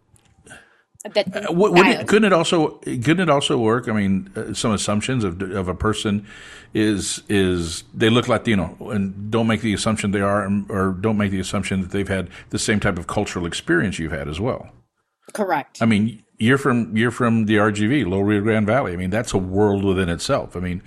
uh, 1.05 1.53
would 1.53 1.87
it, 1.87 2.07
couldn't 2.07 2.27
it 2.27 2.33
also 2.33 2.79
couldn't 2.79 3.21
it 3.21 3.29
also 3.29 3.59
work? 3.59 3.89
I 3.89 3.93
mean, 3.93 4.31
uh, 4.37 4.55
some 4.55 4.73
assumptions 4.73 5.25
of 5.25 5.43
of 5.43 5.69
a 5.69 5.75
person 5.75 6.27
is 6.73 7.23
is 7.29 7.83
they 7.93 8.09
look 8.09 8.29
Latino 8.29 8.77
and 8.91 9.31
don't 9.31 9.49
make 9.49 9.63
the 9.63 9.75
assumption 9.75 10.13
they 10.13 10.21
are, 10.21 10.49
or 10.69 10.93
don't 10.93 11.17
make 11.19 11.33
the 11.33 11.41
assumption 11.41 11.81
that 11.81 11.91
they've 11.91 12.09
had 12.09 12.31
the 12.51 12.59
same 12.59 12.79
type 12.79 12.99
of 12.99 13.09
cultural 13.09 13.47
experience 13.47 13.99
you've 13.99 14.13
had 14.13 14.29
as 14.29 14.39
well. 14.39 14.71
Correct. 15.33 15.83
I 15.83 15.87
mean, 15.87 16.23
you're 16.39 16.59
from 16.59 16.97
you're 16.97 17.11
from 17.11 17.47
the 17.47 17.57
RGV, 17.57 18.07
Low 18.07 18.21
Rio 18.21 18.41
Grande 18.43 18.67
Valley. 18.67 18.93
I 18.93 18.97
mean, 18.97 19.11
that's 19.11 19.33
a 19.33 19.39
world 19.39 19.85
within 19.85 20.09
itself. 20.09 20.57
I 20.57 20.61
mean, 20.61 20.83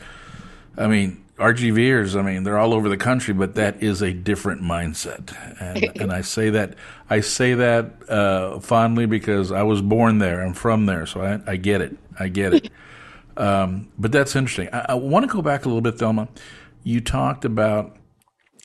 I 0.77 0.87
mean, 0.87 1.25
RGVers, 1.39 2.19
I 2.19 2.21
mean, 2.21 2.43
they're 2.43 2.57
all 2.57 2.73
over 2.73 2.89
the 2.89 2.97
country, 2.97 3.33
but 3.33 3.55
that 3.55 3.81
is 3.81 4.01
a 4.01 4.11
different 4.13 4.61
mindset, 4.61 5.33
and, 5.61 5.97
and 6.01 6.11
I 6.11 6.21
say 6.21 6.49
that 6.49 6.75
I 7.09 7.21
say 7.21 7.53
that 7.53 8.09
uh, 8.09 8.59
fondly 8.59 9.05
because 9.05 9.51
I 9.51 9.63
was 9.63 9.81
born 9.81 10.17
there. 10.17 10.41
I'm 10.45 10.53
from 10.53 10.85
there, 10.85 11.05
so 11.05 11.21
I, 11.21 11.39
I 11.49 11.55
get 11.55 11.81
it. 11.81 11.97
I 12.19 12.27
get 12.27 12.53
it. 12.53 12.71
Um, 13.37 13.87
but 13.97 14.11
that's 14.11 14.35
interesting. 14.35 14.67
I, 14.73 14.87
I 14.89 14.93
want 14.95 15.23
to 15.23 15.33
go 15.33 15.41
back 15.41 15.63
a 15.63 15.69
little 15.69 15.79
bit, 15.79 15.97
Thelma. 15.97 16.27
You 16.83 16.99
talked 16.99 17.45
about 17.45 17.95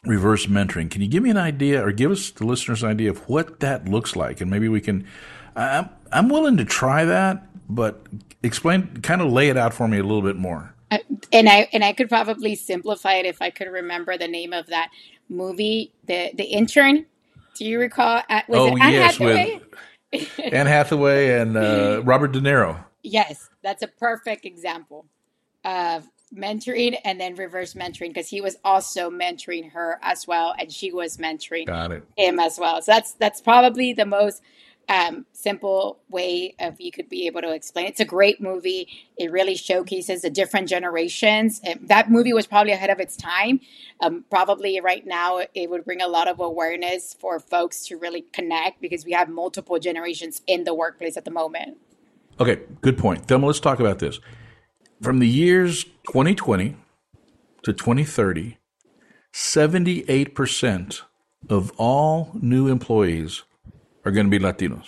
reverse 0.02 0.46
mentoring. 0.46 0.90
Can 0.90 1.00
you 1.00 1.06
give 1.06 1.22
me 1.22 1.30
an 1.30 1.36
idea, 1.36 1.86
or 1.86 1.92
give 1.92 2.10
us 2.10 2.32
the 2.32 2.44
listeners 2.44 2.82
an 2.82 2.88
idea 2.88 3.10
of 3.10 3.28
what 3.28 3.60
that 3.60 3.88
looks 3.88 4.16
like, 4.16 4.40
and 4.40 4.50
maybe 4.50 4.68
we 4.68 4.80
can. 4.80 5.06
I'm 5.54 5.90
I'm 6.10 6.28
willing 6.28 6.56
to 6.56 6.64
try 6.64 7.04
that, 7.04 7.46
but 7.68 8.04
explain, 8.42 8.96
kind 8.96 9.20
of 9.20 9.30
lay 9.30 9.48
it 9.48 9.56
out 9.56 9.74
for 9.74 9.86
me 9.86 9.98
a 9.98 10.02
little 10.02 10.22
bit 10.22 10.34
more 10.34 10.73
and 10.90 11.48
I 11.48 11.68
and 11.72 11.84
I 11.84 11.92
could 11.92 12.08
probably 12.08 12.54
simplify 12.54 13.14
it 13.14 13.26
if 13.26 13.40
I 13.40 13.50
could 13.50 13.68
remember 13.68 14.16
the 14.16 14.28
name 14.28 14.52
of 14.52 14.66
that 14.68 14.90
movie, 15.28 15.92
the 16.06 16.30
the 16.34 16.44
intern. 16.44 17.06
Do 17.56 17.64
you 17.64 17.78
recall? 17.78 18.22
Uh, 18.28 18.40
was 18.48 18.58
oh 18.60 18.76
it 18.76 18.80
Anne 18.80 18.92
yes, 18.92 19.16
Hathaway? 19.16 19.60
with 20.12 20.40
Anne 20.52 20.66
Hathaway 20.66 21.40
and 21.40 21.56
uh, 21.56 22.02
Robert 22.04 22.32
De 22.32 22.40
Niro. 22.40 22.84
Yes, 23.02 23.48
that's 23.62 23.82
a 23.82 23.88
perfect 23.88 24.44
example 24.44 25.06
of 25.64 26.08
mentoring 26.34 26.98
and 27.04 27.20
then 27.20 27.34
reverse 27.36 27.74
mentoring 27.74 28.08
because 28.08 28.28
he 28.28 28.40
was 28.40 28.56
also 28.64 29.10
mentoring 29.10 29.70
her 29.72 29.98
as 30.02 30.26
well, 30.26 30.54
and 30.58 30.72
she 30.72 30.92
was 30.92 31.16
mentoring 31.16 32.02
him 32.16 32.40
as 32.40 32.58
well. 32.58 32.82
So 32.82 32.92
that's 32.92 33.12
that's 33.14 33.40
probably 33.40 33.92
the 33.92 34.06
most 34.06 34.42
um, 34.88 35.26
simple 35.32 36.00
way 36.08 36.54
of 36.60 36.80
you 36.80 36.92
could 36.92 37.08
be 37.08 37.26
able 37.26 37.40
to 37.40 37.52
explain. 37.52 37.86
It's 37.86 38.00
a 38.00 38.04
great 38.04 38.40
movie. 38.40 38.88
It 39.16 39.30
really 39.30 39.56
showcases 39.56 40.22
the 40.22 40.30
different 40.30 40.68
generations. 40.68 41.60
that 41.82 42.10
movie 42.10 42.32
was 42.32 42.46
probably 42.46 42.72
ahead 42.72 42.90
of 42.90 43.00
its 43.00 43.16
time. 43.16 43.60
Um, 44.00 44.24
probably 44.28 44.80
right 44.80 45.06
now, 45.06 45.40
it 45.54 45.70
would 45.70 45.84
bring 45.84 46.02
a 46.02 46.08
lot 46.08 46.28
of 46.28 46.40
awareness 46.40 47.14
for 47.18 47.40
folks 47.40 47.86
to 47.86 47.96
really 47.96 48.22
connect 48.32 48.80
because 48.80 49.04
we 49.04 49.12
have 49.12 49.28
multiple 49.28 49.78
generations 49.78 50.42
in 50.46 50.64
the 50.64 50.74
workplace 50.74 51.16
at 51.16 51.24
the 51.24 51.30
moment. 51.30 51.78
Okay, 52.40 52.60
good 52.80 52.98
point. 52.98 53.26
Thelma, 53.26 53.46
let's 53.46 53.60
talk 53.60 53.80
about 53.80 54.00
this. 54.00 54.20
From 55.00 55.18
the 55.18 55.28
years 55.28 55.84
2020 56.08 56.76
to 57.62 57.72
2030, 57.72 58.58
78% 59.32 61.02
of 61.48 61.72
all 61.76 62.30
new 62.34 62.68
employees 62.68 63.42
are 64.04 64.10
going 64.10 64.30
to 64.30 64.38
be 64.38 64.44
Latinos. 64.44 64.86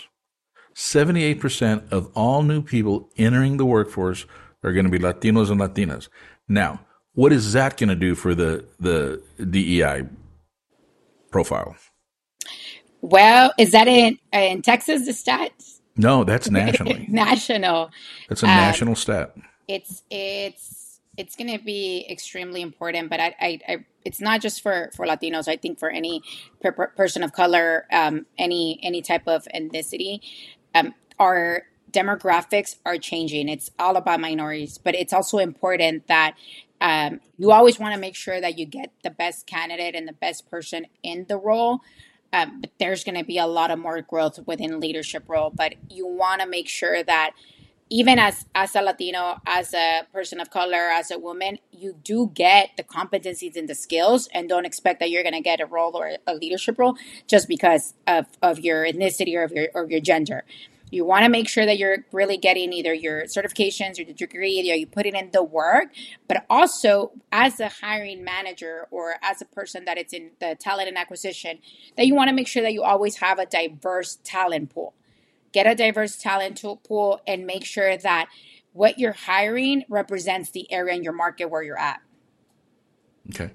78% 0.74 1.90
of 1.90 2.10
all 2.14 2.42
new 2.42 2.60
people 2.60 3.08
entering 3.16 3.56
the 3.56 3.64
workforce 3.64 4.26
are 4.62 4.72
going 4.72 4.84
to 4.84 4.90
be 4.90 4.98
Latinos 4.98 5.50
and 5.50 5.60
Latinas. 5.60 6.08
Now, 6.48 6.80
what 7.14 7.32
is 7.32 7.54
that 7.54 7.78
going 7.78 7.88
to 7.88 7.96
do 7.96 8.14
for 8.14 8.34
the, 8.34 8.66
the 8.78 9.22
DEI 9.42 10.04
profile? 11.30 11.76
Well, 13.00 13.52
is 13.58 13.70
that 13.70 13.88
in, 13.88 14.18
in 14.32 14.62
Texas, 14.62 15.06
the 15.06 15.12
stats? 15.12 15.80
No, 15.96 16.24
that's 16.24 16.50
nationally. 16.50 17.06
national. 17.10 17.90
It's 18.28 18.42
a 18.42 18.46
um, 18.46 18.54
national 18.54 18.96
stat. 18.96 19.34
It's, 19.66 20.02
it's, 20.10 20.85
it's 21.16 21.36
going 21.36 21.50
to 21.56 21.62
be 21.62 22.06
extremely 22.10 22.60
important. 22.60 23.10
But 23.10 23.20
I, 23.20 23.34
I, 23.40 23.60
I, 23.68 23.76
it's 24.04 24.20
not 24.20 24.40
just 24.40 24.62
for 24.62 24.90
for 24.94 25.06
Latinos. 25.06 25.48
I 25.48 25.56
think 25.56 25.78
for 25.78 25.90
any 25.90 26.22
per, 26.60 26.72
per 26.72 26.88
person 26.88 27.22
of 27.22 27.32
color, 27.32 27.86
um, 27.92 28.26
any 28.38 28.78
any 28.82 29.02
type 29.02 29.26
of 29.26 29.46
ethnicity, 29.54 30.20
um, 30.74 30.94
our 31.18 31.64
demographics 31.90 32.76
are 32.84 32.98
changing. 32.98 33.48
It's 33.48 33.70
all 33.78 33.96
about 33.96 34.20
minorities, 34.20 34.78
but 34.78 34.94
it's 34.94 35.12
also 35.12 35.38
important 35.38 36.06
that 36.08 36.34
um, 36.80 37.20
you 37.38 37.52
always 37.52 37.78
want 37.78 37.94
to 37.94 38.00
make 38.00 38.14
sure 38.14 38.40
that 38.40 38.58
you 38.58 38.66
get 38.66 38.92
the 39.02 39.10
best 39.10 39.46
candidate 39.46 39.94
and 39.94 40.06
the 40.06 40.12
best 40.12 40.50
person 40.50 40.86
in 41.02 41.24
the 41.28 41.38
role. 41.38 41.80
Um, 42.32 42.60
but 42.60 42.70
there's 42.78 43.04
going 43.04 43.16
to 43.16 43.24
be 43.24 43.38
a 43.38 43.46
lot 43.46 43.70
of 43.70 43.78
more 43.78 44.02
growth 44.02 44.40
within 44.46 44.80
leadership 44.80 45.24
role. 45.26 45.50
But 45.54 45.74
you 45.88 46.06
want 46.06 46.42
to 46.42 46.46
make 46.46 46.68
sure 46.68 47.02
that 47.02 47.30
even 47.88 48.18
as 48.18 48.46
as 48.54 48.74
a 48.74 48.82
Latino, 48.82 49.40
as 49.46 49.72
a 49.72 50.02
person 50.12 50.40
of 50.40 50.50
color, 50.50 50.90
as 50.90 51.10
a 51.10 51.18
woman, 51.18 51.58
you 51.70 51.94
do 52.02 52.30
get 52.34 52.70
the 52.76 52.82
competencies 52.82 53.56
and 53.56 53.68
the 53.68 53.74
skills, 53.74 54.28
and 54.32 54.48
don't 54.48 54.66
expect 54.66 55.00
that 55.00 55.10
you're 55.10 55.22
going 55.22 55.34
to 55.34 55.40
get 55.40 55.60
a 55.60 55.66
role 55.66 55.96
or 55.96 56.16
a 56.26 56.34
leadership 56.34 56.78
role 56.78 56.96
just 57.28 57.48
because 57.48 57.94
of 58.06 58.26
of 58.42 58.58
your 58.58 58.84
ethnicity 58.84 59.36
or 59.36 59.44
of 59.44 59.52
your 59.52 59.68
or 59.74 59.88
your 59.88 60.00
gender. 60.00 60.44
You 60.90 61.04
want 61.04 61.24
to 61.24 61.28
make 61.28 61.48
sure 61.48 61.66
that 61.66 61.78
you're 61.78 62.04
really 62.12 62.36
getting 62.36 62.72
either 62.72 62.94
your 62.94 63.24
certifications 63.24 64.00
or 64.00 64.04
the 64.04 64.12
degree, 64.12 64.60
or 64.70 64.74
you 64.74 64.86
put 64.86 65.04
it 65.04 65.14
in 65.14 65.30
the 65.32 65.42
work, 65.42 65.88
but 66.28 66.46
also 66.48 67.12
as 67.32 67.58
a 67.58 67.68
hiring 67.68 68.24
manager 68.24 68.86
or 68.92 69.16
as 69.20 69.42
a 69.42 69.46
person 69.46 69.84
that 69.84 69.98
it's 69.98 70.12
in 70.12 70.30
the 70.40 70.56
talent 70.58 70.88
and 70.88 70.96
acquisition, 70.96 71.58
that 71.96 72.06
you 72.06 72.14
want 72.14 72.28
to 72.28 72.34
make 72.34 72.46
sure 72.46 72.62
that 72.62 72.72
you 72.72 72.82
always 72.82 73.16
have 73.16 73.40
a 73.40 73.46
diverse 73.46 74.18
talent 74.22 74.70
pool 74.70 74.94
get 75.52 75.66
a 75.66 75.74
diverse 75.74 76.16
talent 76.16 76.62
pool 76.86 77.20
and 77.26 77.46
make 77.46 77.64
sure 77.64 77.96
that 77.96 78.28
what 78.72 78.98
you're 78.98 79.12
hiring 79.12 79.84
represents 79.88 80.50
the 80.50 80.70
area 80.70 80.94
in 80.94 81.02
your 81.02 81.12
market 81.12 81.46
where 81.46 81.62
you're 81.62 81.78
at. 81.78 82.00
Okay. 83.30 83.50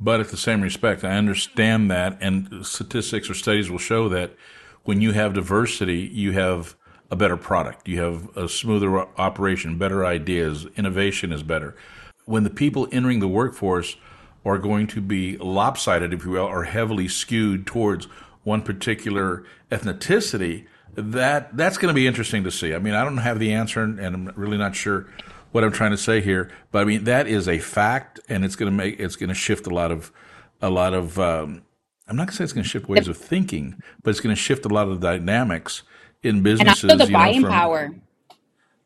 But 0.00 0.20
at 0.20 0.28
the 0.28 0.36
same 0.36 0.60
respect, 0.60 1.04
I 1.04 1.16
understand 1.16 1.90
that, 1.90 2.18
and 2.20 2.66
statistics 2.66 3.30
or 3.30 3.34
studies 3.34 3.70
will 3.70 3.78
show 3.78 4.08
that 4.08 4.34
when 4.82 5.00
you 5.00 5.12
have 5.12 5.32
diversity, 5.32 6.00
you 6.00 6.32
have 6.32 6.74
a 7.10 7.16
better 7.16 7.36
product, 7.36 7.86
you 7.86 8.00
have 8.00 8.36
a 8.36 8.48
smoother 8.48 8.98
operation, 9.18 9.78
better 9.78 10.04
ideas, 10.04 10.66
innovation 10.76 11.32
is 11.32 11.42
better. 11.42 11.76
When 12.24 12.42
the 12.42 12.50
people 12.50 12.88
entering 12.90 13.20
the 13.20 13.28
workforce 13.28 13.96
are 14.44 14.58
going 14.58 14.88
to 14.88 15.00
be 15.00 15.36
lopsided, 15.38 16.12
if 16.12 16.24
you 16.24 16.32
will, 16.32 16.44
or 16.44 16.64
heavily 16.64 17.08
skewed 17.08 17.66
towards 17.66 18.06
one 18.42 18.62
particular 18.62 19.44
ethnicity, 19.70 20.66
that 20.94 21.56
that's 21.56 21.78
going 21.78 21.88
to 21.88 21.94
be 21.94 22.06
interesting 22.06 22.44
to 22.44 22.50
see. 22.50 22.74
I 22.74 22.78
mean, 22.78 22.94
I 22.94 23.04
don't 23.04 23.18
have 23.18 23.38
the 23.38 23.52
answer, 23.52 23.82
and 23.82 24.00
I'm 24.00 24.32
really 24.36 24.58
not 24.58 24.74
sure 24.74 25.06
what 25.52 25.64
I'm 25.64 25.72
trying 25.72 25.92
to 25.92 25.96
say 25.96 26.20
here. 26.20 26.50
But 26.70 26.82
I 26.82 26.84
mean, 26.84 27.04
that 27.04 27.26
is 27.26 27.48
a 27.48 27.58
fact, 27.58 28.20
and 28.28 28.44
it's 28.44 28.56
going 28.56 28.70
to 28.70 28.76
make 28.76 28.98
it's 28.98 29.16
going 29.16 29.28
to 29.28 29.34
shift 29.34 29.66
a 29.66 29.70
lot 29.70 29.90
of 29.90 30.12
a 30.60 30.70
lot 30.70 30.94
of. 30.94 31.18
Um, 31.18 31.62
I'm 32.06 32.16
not 32.16 32.26
going 32.26 32.32
to 32.32 32.36
say 32.36 32.44
it's 32.44 32.52
going 32.52 32.64
to 32.64 32.68
shift 32.68 32.88
ways 32.88 33.08
of 33.08 33.16
thinking, 33.16 33.80
but 34.02 34.10
it's 34.10 34.20
going 34.20 34.34
to 34.34 34.40
shift 34.40 34.66
a 34.66 34.68
lot 34.68 34.88
of 34.88 35.00
the 35.00 35.06
dynamics 35.06 35.82
in 36.22 36.42
businesses. 36.42 36.82
And 36.84 36.92
also 36.92 37.06
the 37.06 37.12
buying 37.12 37.42
know, 37.42 37.48
from, 37.48 37.52
power. 37.52 37.94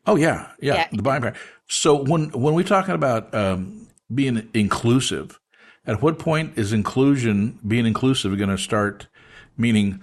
Oh 0.05 0.15
yeah, 0.15 0.51
yeah, 0.61 0.75
yeah, 0.75 0.87
the 0.91 1.01
buying 1.01 1.21
power. 1.21 1.33
So 1.67 2.01
when 2.03 2.29
when 2.29 2.53
we're 2.53 2.63
talking 2.63 2.95
about 2.95 3.33
um, 3.33 3.87
being 4.13 4.49
inclusive, 4.53 5.39
at 5.85 6.01
what 6.01 6.19
point 6.19 6.57
is 6.57 6.71
inclusion 6.71 7.59
being 7.67 7.85
inclusive 7.85 8.37
going 8.37 8.49
to 8.49 8.57
start? 8.57 9.07
Meaning, 9.57 10.01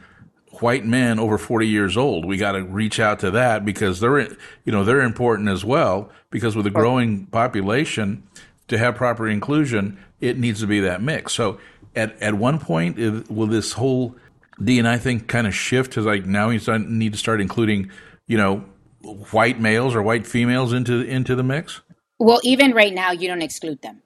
white 0.62 0.85
men 0.85 1.19
over 1.19 1.38
40 1.38 1.66
years 1.66 1.97
old. 1.97 2.25
We 2.25 2.37
got 2.37 2.53
to 2.53 2.62
reach 2.62 3.01
out 3.01 3.21
to 3.21 3.31
that 3.33 3.64
because 3.64 4.01
they're, 4.01 4.21
you 4.21 4.73
know, 4.73 4.85
they're 4.85 5.03
important 5.03 5.49
as 5.49 5.64
well 5.64 6.11
because 6.31 6.57
with 6.57 6.66
a 6.66 6.71
growing 6.71 7.27
population 7.27 8.23
to 8.69 8.79
have 8.79 8.97
proper 8.97 9.29
inclusion, 9.29 9.99
it 10.21 10.38
needs 10.38 10.61
to 10.61 10.66
be 10.66 10.81
that 10.81 11.03
mix. 11.03 11.33
So 11.33 11.59
at, 11.95 12.21
at 12.23 12.35
one 12.35 12.59
point, 12.59 12.97
will 13.31 13.47
this 13.47 13.73
whole 13.73 14.16
D&I 14.62 14.99
thing 14.99 15.21
kind 15.21 15.47
of 15.47 15.55
shift 15.55 15.92
to 15.92 16.03
like 16.03 16.27
now 16.27 16.49
we 16.49 16.61
need 16.79 17.12
to 17.12 17.19
start 17.19 17.40
including, 17.40 17.90
you 18.27 18.37
know, 18.37 18.64
white 19.31 19.61
males 19.61 19.95
or 19.95 20.03
white 20.03 20.27
females 20.27 20.73
into, 20.73 21.03
into 21.03 21.35
the 21.35 21.42
mix? 21.42 21.81
Well, 22.19 22.40
even 22.42 22.73
right 22.73 22.95
now, 22.95 23.12
you 23.12 23.29
don't 23.29 23.42
exclude 23.42 23.83
them 23.83 24.01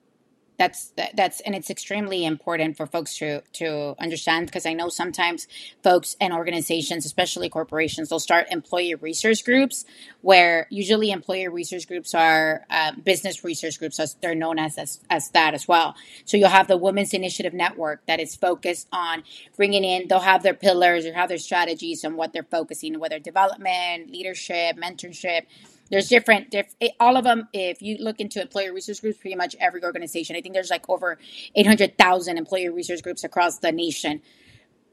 that's 0.61 0.93
that's 1.15 1.39
and 1.41 1.55
it's 1.55 1.71
extremely 1.71 2.23
important 2.23 2.77
for 2.77 2.85
folks 2.85 3.17
to 3.17 3.41
to 3.53 3.95
understand 3.97 4.45
because 4.45 4.67
I 4.67 4.73
know 4.73 4.89
sometimes 4.89 5.47
folks 5.81 6.15
and 6.21 6.31
organizations, 6.31 7.03
especially 7.03 7.49
corporations, 7.49 8.09
they'll 8.09 8.19
start 8.19 8.45
employee 8.51 8.93
research 8.93 9.43
groups 9.43 9.85
where 10.21 10.67
usually 10.69 11.09
employee 11.09 11.47
research 11.47 11.87
groups 11.87 12.13
are 12.13 12.67
uh, 12.69 12.91
business 13.03 13.43
research 13.43 13.79
groups, 13.79 13.99
as 13.99 14.13
they're 14.21 14.35
known 14.35 14.59
as, 14.59 14.77
as 14.77 14.99
as 15.09 15.29
that 15.29 15.55
as 15.55 15.67
well. 15.67 15.95
So 16.25 16.37
you'll 16.37 16.49
have 16.49 16.67
the 16.67 16.77
Women's 16.77 17.15
Initiative 17.15 17.55
Network 17.55 18.05
that 18.05 18.19
is 18.19 18.35
focused 18.35 18.87
on 18.91 19.23
bringing 19.57 19.83
in. 19.83 20.09
They'll 20.09 20.19
have 20.19 20.43
their 20.43 20.53
pillars 20.53 21.07
or 21.07 21.13
have 21.15 21.29
their 21.29 21.39
strategies 21.39 22.05
on 22.05 22.15
what 22.15 22.33
they're 22.33 22.43
focusing, 22.43 22.99
whether 22.99 23.17
development, 23.17 24.11
leadership, 24.11 24.77
mentorship 24.77 25.47
there's 25.91 26.07
different, 26.07 26.49
diff, 26.49 26.73
eh, 26.79 26.89
all 26.99 27.17
of 27.17 27.25
them. 27.25 27.49
If 27.53 27.81
you 27.81 27.97
look 27.99 28.19
into 28.19 28.41
employer 28.41 28.73
research 28.73 29.01
groups, 29.01 29.19
pretty 29.19 29.35
much 29.35 29.55
every 29.59 29.83
organization, 29.83 30.35
I 30.35 30.41
think 30.41 30.55
there's 30.55 30.69
like 30.69 30.89
over 30.89 31.19
800,000 31.53 32.37
employer 32.37 32.71
research 32.71 33.03
groups 33.03 33.23
across 33.23 33.59
the 33.59 33.71
nation. 33.71 34.21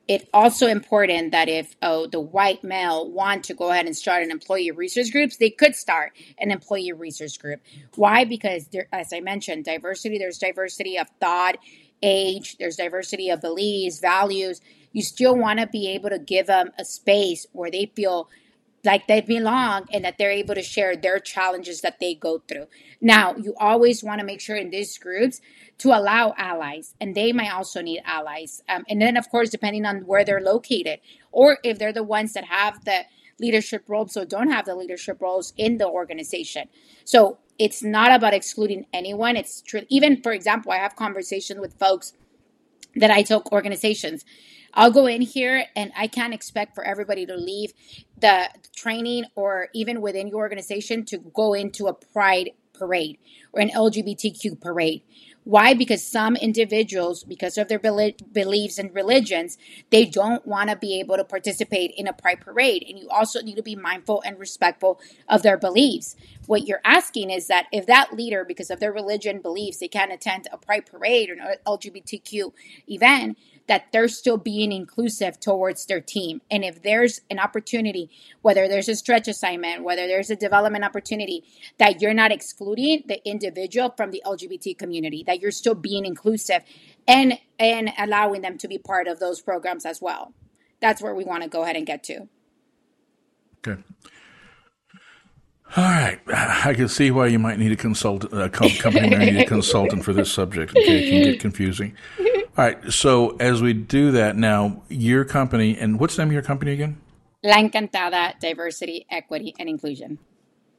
It's 0.08 0.24
also 0.32 0.66
important 0.66 1.32
that 1.32 1.48
if 1.48 1.76
oh, 1.82 2.06
the 2.06 2.18
white 2.18 2.64
male 2.64 3.08
want 3.10 3.44
to 3.44 3.54
go 3.54 3.70
ahead 3.70 3.86
and 3.86 3.94
start 3.94 4.22
an 4.22 4.30
employee 4.30 4.70
research 4.70 5.12
groups, 5.12 5.36
they 5.36 5.50
could 5.50 5.76
start 5.76 6.12
an 6.38 6.50
employee 6.50 6.92
research 6.92 7.38
group. 7.38 7.60
Why? 7.94 8.24
Because 8.24 8.68
there, 8.68 8.88
as 8.90 9.12
I 9.12 9.20
mentioned, 9.20 9.66
diversity. 9.66 10.18
There's 10.18 10.38
diversity 10.38 10.96
of 10.98 11.08
thought, 11.20 11.58
age. 12.02 12.56
There's 12.58 12.76
diversity 12.76 13.28
of 13.28 13.42
beliefs, 13.42 14.00
values. 14.00 14.62
You 14.92 15.02
still 15.02 15.36
want 15.36 15.60
to 15.60 15.66
be 15.66 15.88
able 15.90 16.08
to 16.08 16.18
give 16.18 16.46
them 16.46 16.70
a 16.78 16.84
space 16.86 17.46
where 17.52 17.70
they 17.70 17.92
feel 17.94 18.30
like 18.84 19.06
they 19.06 19.20
belong 19.20 19.86
and 19.92 20.04
that 20.04 20.18
they're 20.18 20.30
able 20.30 20.54
to 20.54 20.62
share 20.62 20.96
their 20.96 21.18
challenges 21.18 21.80
that 21.80 21.98
they 22.00 22.14
go 22.14 22.42
through. 22.48 22.66
Now, 23.00 23.34
you 23.36 23.54
always 23.58 24.04
want 24.04 24.20
to 24.20 24.26
make 24.26 24.40
sure 24.40 24.56
in 24.56 24.70
these 24.70 24.96
groups 24.98 25.40
to 25.78 25.88
allow 25.88 26.34
allies, 26.36 26.94
and 27.00 27.14
they 27.14 27.32
might 27.32 27.52
also 27.52 27.80
need 27.82 28.02
allies. 28.04 28.62
Um, 28.68 28.84
and 28.88 29.00
then, 29.00 29.16
of 29.16 29.28
course, 29.30 29.50
depending 29.50 29.84
on 29.84 30.06
where 30.06 30.24
they're 30.24 30.40
located, 30.40 31.00
or 31.32 31.58
if 31.62 31.78
they're 31.78 31.92
the 31.92 32.02
ones 32.02 32.32
that 32.32 32.44
have 32.44 32.84
the 32.84 33.04
leadership 33.40 33.84
roles 33.88 34.16
or 34.16 34.24
don't 34.24 34.50
have 34.50 34.64
the 34.64 34.74
leadership 34.74 35.20
roles 35.20 35.52
in 35.56 35.78
the 35.78 35.86
organization. 35.86 36.68
So 37.04 37.38
it's 37.58 37.82
not 37.82 38.12
about 38.12 38.34
excluding 38.34 38.86
anyone. 38.92 39.36
It's 39.36 39.62
true. 39.62 39.82
Even, 39.88 40.22
for 40.22 40.32
example, 40.32 40.72
I 40.72 40.78
have 40.78 40.96
conversations 40.96 41.60
with 41.60 41.78
folks 41.78 42.12
that 42.96 43.10
I 43.10 43.22
took 43.22 43.52
organizations 43.52 44.24
I'll 44.74 44.90
go 44.90 45.06
in 45.06 45.22
here 45.22 45.64
and 45.74 45.92
I 45.96 46.06
can't 46.06 46.34
expect 46.34 46.74
for 46.74 46.84
everybody 46.84 47.26
to 47.26 47.36
leave 47.36 47.72
the 48.20 48.48
training 48.76 49.24
or 49.34 49.68
even 49.74 50.00
within 50.00 50.28
your 50.28 50.38
organization 50.38 51.04
to 51.06 51.18
go 51.18 51.54
into 51.54 51.86
a 51.86 51.94
pride 51.94 52.50
parade 52.74 53.18
or 53.52 53.60
an 53.60 53.70
LGBTQ 53.70 54.60
parade. 54.60 55.02
Why? 55.44 55.72
Because 55.72 56.06
some 56.06 56.36
individuals, 56.36 57.24
because 57.24 57.56
of 57.56 57.68
their 57.68 57.78
beliefs 57.78 58.78
and 58.78 58.94
religions, 58.94 59.56
they 59.88 60.04
don't 60.04 60.46
want 60.46 60.68
to 60.68 60.76
be 60.76 61.00
able 61.00 61.16
to 61.16 61.24
participate 61.24 61.94
in 61.96 62.06
a 62.06 62.12
pride 62.12 62.42
parade. 62.42 62.84
And 62.86 62.98
you 62.98 63.08
also 63.08 63.40
need 63.40 63.56
to 63.56 63.62
be 63.62 63.74
mindful 63.74 64.22
and 64.26 64.38
respectful 64.38 65.00
of 65.26 65.42
their 65.42 65.56
beliefs. 65.56 66.16
What 66.44 66.66
you're 66.66 66.82
asking 66.84 67.30
is 67.30 67.46
that 67.46 67.64
if 67.72 67.86
that 67.86 68.12
leader, 68.12 68.44
because 68.44 68.68
of 68.68 68.78
their 68.78 68.92
religion 68.92 69.40
beliefs, 69.40 69.78
they 69.78 69.88
can't 69.88 70.12
attend 70.12 70.48
a 70.52 70.58
pride 70.58 70.84
parade 70.84 71.30
or 71.30 71.34
an 71.34 71.56
LGBTQ 71.66 72.52
event, 72.86 73.38
that 73.68 73.92
they're 73.92 74.08
still 74.08 74.38
being 74.38 74.72
inclusive 74.72 75.38
towards 75.38 75.86
their 75.86 76.00
team. 76.00 76.40
And 76.50 76.64
if 76.64 76.82
there's 76.82 77.20
an 77.30 77.38
opportunity, 77.38 78.10
whether 78.42 78.66
there's 78.66 78.88
a 78.88 78.96
stretch 78.96 79.28
assignment, 79.28 79.84
whether 79.84 80.06
there's 80.06 80.30
a 80.30 80.36
development 80.36 80.84
opportunity, 80.84 81.44
that 81.78 82.00
you're 82.00 82.14
not 82.14 82.32
excluding 82.32 83.04
the 83.06 83.20
individual 83.28 83.94
from 83.96 84.10
the 84.10 84.22
LGBT 84.26 84.76
community, 84.76 85.22
that 85.26 85.40
you're 85.40 85.50
still 85.50 85.74
being 85.74 86.04
inclusive 86.04 86.62
and 87.06 87.38
and 87.58 87.90
allowing 87.98 88.42
them 88.42 88.58
to 88.58 88.68
be 88.68 88.78
part 88.78 89.06
of 89.06 89.20
those 89.20 89.40
programs 89.40 89.84
as 89.84 90.00
well. 90.00 90.32
That's 90.80 91.02
where 91.02 91.14
we 91.14 91.24
want 91.24 91.42
to 91.42 91.48
go 91.48 91.62
ahead 91.62 91.76
and 91.76 91.86
get 91.86 92.02
to. 92.04 92.28
Okay. 93.66 93.82
All 95.76 95.84
right, 95.84 96.18
I 96.26 96.72
can 96.72 96.88
see 96.88 97.10
why 97.10 97.26
you 97.26 97.38
might 97.38 97.58
need 97.58 97.72
a 97.72 97.76
consultant, 97.76 98.32
a 98.32 98.48
company 98.48 99.10
may 99.10 99.32
need 99.32 99.42
a 99.42 99.44
consultant 99.44 100.02
for 100.02 100.14
this 100.14 100.32
subject. 100.32 100.70
Okay, 100.70 101.04
it 101.04 101.10
can 101.10 101.22
get 101.32 101.40
confusing. 101.40 101.94
All 102.58 102.64
right. 102.64 102.92
So 102.92 103.36
as 103.36 103.62
we 103.62 103.72
do 103.72 104.10
that 104.10 104.34
now, 104.34 104.82
your 104.88 105.24
company, 105.24 105.78
and 105.78 106.00
what's 106.00 106.16
the 106.16 106.22
name 106.22 106.30
of 106.30 106.32
your 106.32 106.42
company 106.42 106.72
again? 106.72 107.00
La 107.44 107.54
Encantada 107.54 108.36
Diversity, 108.40 109.06
Equity, 109.08 109.54
and 109.60 109.68
Inclusion. 109.68 110.18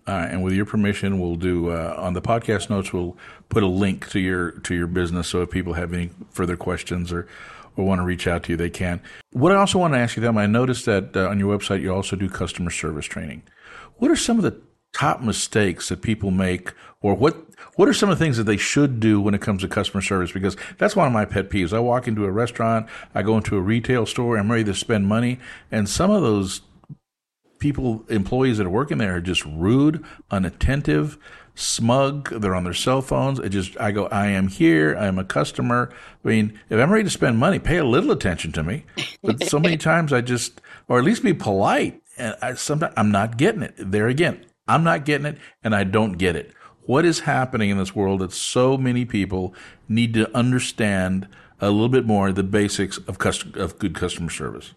All 0.05 0.15
right, 0.15 0.29
and 0.29 0.43
with 0.43 0.53
your 0.53 0.65
permission, 0.65 1.21
we'll 1.21 1.37
do 1.37 1.69
uh, 1.69 1.95
on 1.97 2.13
the 2.13 2.21
podcast 2.21 2.69
notes. 2.69 2.91
We'll 2.91 3.15
put 3.47 3.63
a 3.63 3.67
link 3.67 4.09
to 4.09 4.19
your 4.19 4.51
to 4.51 4.75
your 4.75 4.87
business, 4.87 5.29
so 5.29 5.41
if 5.41 5.51
people 5.51 5.73
have 5.73 5.93
any 5.93 6.09
further 6.31 6.57
questions 6.57 7.13
or 7.13 7.27
or 7.77 7.85
want 7.85 7.99
to 7.99 8.05
reach 8.05 8.27
out 8.27 8.43
to 8.43 8.51
you, 8.51 8.57
they 8.57 8.69
can. 8.69 8.99
What 9.31 9.53
I 9.53 9.55
also 9.55 9.79
want 9.79 9.93
to 9.93 9.99
ask 9.99 10.17
you, 10.17 10.21
them, 10.21 10.37
I 10.37 10.47
noticed 10.47 10.85
that 10.85 11.15
uh, 11.15 11.29
on 11.29 11.39
your 11.39 11.57
website 11.57 11.81
you 11.81 11.93
also 11.93 12.17
do 12.17 12.27
customer 12.27 12.71
service 12.71 13.05
training. 13.05 13.43
What 13.97 14.11
are 14.11 14.17
some 14.17 14.37
of 14.37 14.43
the 14.43 14.59
top 14.93 15.21
mistakes 15.21 15.89
that 15.89 16.01
people 16.01 16.31
make 16.31 16.73
or 17.01 17.13
what 17.13 17.45
what 17.75 17.87
are 17.87 17.93
some 17.93 18.09
of 18.09 18.17
the 18.17 18.23
things 18.23 18.37
that 18.37 18.43
they 18.43 18.57
should 18.57 18.99
do 18.99 19.21
when 19.21 19.33
it 19.33 19.41
comes 19.41 19.61
to 19.61 19.67
customer 19.67 20.01
service? 20.01 20.31
Because 20.31 20.57
that's 20.77 20.95
one 20.95 21.07
of 21.07 21.13
my 21.13 21.25
pet 21.25 21.49
peeves. 21.49 21.71
I 21.71 21.79
walk 21.79 22.07
into 22.07 22.25
a 22.25 22.31
restaurant 22.31 22.87
i 23.13 23.21
go 23.21 23.37
into 23.37 23.57
a 23.57 23.61
retail 23.61 24.05
store 24.05 24.37
i'm 24.37 24.51
ready 24.51 24.63
to 24.63 24.73
spend 24.73 25.07
money 25.07 25.39
and 25.71 25.87
some 25.87 26.11
of 26.11 26.21
those 26.21 26.61
people 27.59 28.05
employees 28.09 28.57
that 28.57 28.65
are 28.65 28.71
working 28.71 28.97
there 28.97 29.15
are 29.15 29.21
just 29.21 29.43
rude 29.45 30.03
unattentive 30.31 31.17
smug 31.55 32.29
they're 32.39 32.55
on 32.55 32.63
their 32.63 32.73
cell 32.73 33.01
phones 33.01 33.39
it 33.39 33.49
just 33.49 33.79
i 33.81 33.91
go 33.91 34.05
i 34.07 34.27
am 34.27 34.47
here 34.47 34.95
i'm 34.95 35.19
a 35.19 35.25
customer. 35.25 35.91
I 36.23 36.27
mean 36.27 36.59
if 36.69 36.79
i'm 36.79 36.91
ready 36.91 37.03
to 37.03 37.09
spend 37.09 37.37
money 37.37 37.59
pay 37.59 37.77
a 37.77 37.85
little 37.85 38.11
attention 38.11 38.51
to 38.53 38.63
me. 38.63 38.85
But 39.21 39.43
so 39.43 39.59
many 39.59 39.77
times 39.91 40.13
i 40.13 40.21
just 40.21 40.61
or 40.87 40.99
at 40.99 41.05
least 41.05 41.23
be 41.23 41.33
polite 41.33 42.01
and 42.17 42.35
I, 42.41 42.53
sometimes 42.53 42.93
i'm 42.95 43.11
not 43.11 43.37
getting 43.37 43.63
it. 43.63 43.73
There 43.77 44.07
again 44.07 44.45
I'm 44.69 44.83
not 44.83 45.03
getting 45.03 45.25
it 45.25 45.37
and 45.63 45.75
I 45.75 45.83
don't 45.83 46.13
get 46.13 46.35
it. 46.35 46.53
What 46.85 47.03
is 47.03 47.21
happening 47.21 47.69
in 47.69 47.77
this 47.77 47.95
world 47.95 48.21
that 48.21 48.31
so 48.31 48.77
many 48.77 49.03
people 49.03 49.53
need 49.87 50.13
to 50.13 50.35
understand 50.35 51.27
a 51.59 51.71
little 51.71 51.89
bit 51.89 52.05
more 52.05 52.31
the 52.31 52.43
basics 52.43 52.97
of 52.99 53.17
custom, 53.17 53.53
of 53.55 53.77
good 53.79 53.95
customer 53.95 54.29
service? 54.29 54.73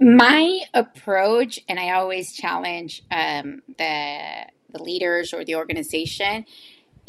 My 0.00 0.60
approach, 0.74 1.60
and 1.68 1.78
I 1.78 1.90
always 1.90 2.32
challenge 2.32 3.02
um, 3.10 3.62
the 3.78 4.46
the 4.72 4.82
leaders 4.82 5.32
or 5.32 5.44
the 5.44 5.56
organization. 5.56 6.46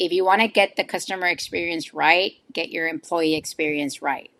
If 0.00 0.10
you 0.10 0.24
want 0.24 0.40
to 0.40 0.48
get 0.48 0.74
the 0.74 0.82
customer 0.82 1.28
experience 1.28 1.94
right, 1.94 2.32
get 2.52 2.70
your 2.70 2.88
employee 2.88 3.36
experience 3.36 4.02
right 4.02 4.31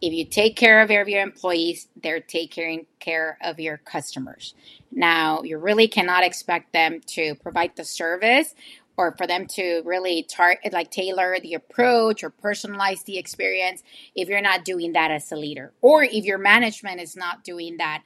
if 0.00 0.12
you 0.12 0.24
take 0.24 0.56
care 0.56 0.80
of 0.80 0.90
your 0.90 1.22
employees, 1.22 1.88
they're 2.02 2.20
taking 2.20 2.86
care 2.98 3.38
of 3.42 3.60
your 3.60 3.78
customers. 3.78 4.54
Now, 4.90 5.42
you 5.42 5.58
really 5.58 5.88
cannot 5.88 6.24
expect 6.24 6.72
them 6.72 7.00
to 7.08 7.34
provide 7.36 7.76
the 7.76 7.84
service 7.84 8.54
or 8.96 9.14
for 9.16 9.26
them 9.26 9.46
to 9.46 9.82
really 9.84 10.26
like 10.72 10.90
tailor 10.90 11.36
the 11.40 11.54
approach 11.54 12.22
or 12.22 12.30
personalize 12.30 13.04
the 13.04 13.18
experience 13.18 13.82
if 14.14 14.28
you're 14.28 14.42
not 14.42 14.64
doing 14.64 14.92
that 14.92 15.10
as 15.10 15.30
a 15.32 15.36
leader 15.36 15.72
or 15.80 16.02
if 16.02 16.24
your 16.24 16.38
management 16.38 17.00
is 17.00 17.16
not 17.16 17.42
doing 17.44 17.78
that 17.78 18.02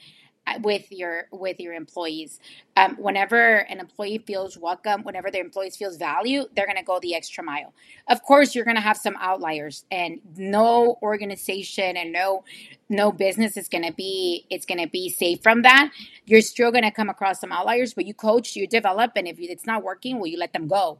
with 0.60 0.90
your 0.90 1.26
with 1.32 1.58
your 1.60 1.74
employees. 1.74 2.38
Um, 2.76 2.96
whenever 2.96 3.58
an 3.58 3.80
employee 3.80 4.18
feels 4.18 4.58
welcome, 4.58 5.02
whenever 5.02 5.30
their 5.30 5.42
employees 5.42 5.76
feels 5.76 5.96
value, 5.96 6.44
they're 6.54 6.66
going 6.66 6.76
to 6.76 6.84
go 6.84 6.98
the 7.00 7.14
extra 7.14 7.42
mile. 7.42 7.72
Of 8.08 8.22
course, 8.22 8.54
you're 8.54 8.64
going 8.64 8.76
to 8.76 8.82
have 8.82 8.96
some 8.96 9.16
outliers, 9.20 9.84
and 9.90 10.20
no 10.36 10.98
organization 11.02 11.96
and 11.96 12.12
no 12.12 12.44
no 12.88 13.12
business 13.12 13.56
is 13.56 13.68
going 13.68 13.84
to 13.84 13.92
be 13.92 14.46
it's 14.50 14.66
going 14.66 14.80
to 14.80 14.88
be 14.88 15.08
safe 15.08 15.42
from 15.42 15.62
that. 15.62 15.90
You're 16.26 16.42
still 16.42 16.70
going 16.70 16.84
to 16.84 16.90
come 16.90 17.08
across 17.08 17.40
some 17.40 17.52
outliers, 17.52 17.94
but 17.94 18.06
you 18.06 18.14
coach, 18.14 18.56
you 18.56 18.66
develop, 18.66 19.12
and 19.16 19.26
if 19.26 19.38
it's 19.40 19.66
not 19.66 19.82
working, 19.82 20.18
well, 20.18 20.26
you 20.26 20.38
let 20.38 20.52
them 20.52 20.68
go. 20.68 20.98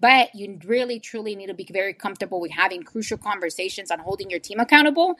But 0.00 0.34
you 0.34 0.58
really 0.64 0.98
truly 0.98 1.36
need 1.36 1.48
to 1.48 1.54
be 1.54 1.68
very 1.70 1.92
comfortable 1.92 2.40
with 2.40 2.52
having 2.52 2.82
crucial 2.82 3.18
conversations 3.18 3.90
on 3.90 3.98
holding 3.98 4.30
your 4.30 4.40
team 4.40 4.58
accountable 4.58 5.16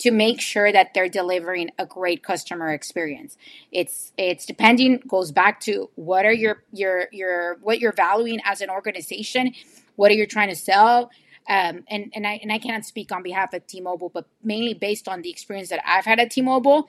to 0.00 0.10
make 0.10 0.40
sure 0.40 0.72
that 0.72 0.92
they're 0.94 1.08
delivering 1.08 1.70
a 1.78 1.86
great 1.86 2.22
customer 2.22 2.72
experience. 2.72 3.36
It's 3.70 4.12
it's 4.16 4.46
depending 4.46 5.02
goes 5.06 5.30
back 5.30 5.60
to 5.60 5.90
what 5.94 6.24
are 6.26 6.32
your 6.32 6.62
your 6.72 7.08
your 7.12 7.58
what 7.62 7.80
you're 7.80 7.92
valuing 7.92 8.40
as 8.44 8.60
an 8.60 8.70
organization, 8.70 9.52
what 9.96 10.10
are 10.10 10.14
you 10.14 10.26
trying 10.26 10.48
to 10.48 10.56
sell. 10.56 11.10
Um, 11.48 11.84
and 11.88 12.12
and 12.14 12.26
I 12.26 12.40
and 12.42 12.52
I 12.52 12.58
can't 12.58 12.84
speak 12.84 13.12
on 13.12 13.22
behalf 13.22 13.52
of 13.54 13.66
T-Mobile, 13.66 14.10
but 14.10 14.26
mainly 14.42 14.74
based 14.74 15.08
on 15.08 15.22
the 15.22 15.30
experience 15.30 15.68
that 15.68 15.80
I've 15.86 16.04
had 16.04 16.18
at 16.20 16.30
T-Mobile, 16.30 16.88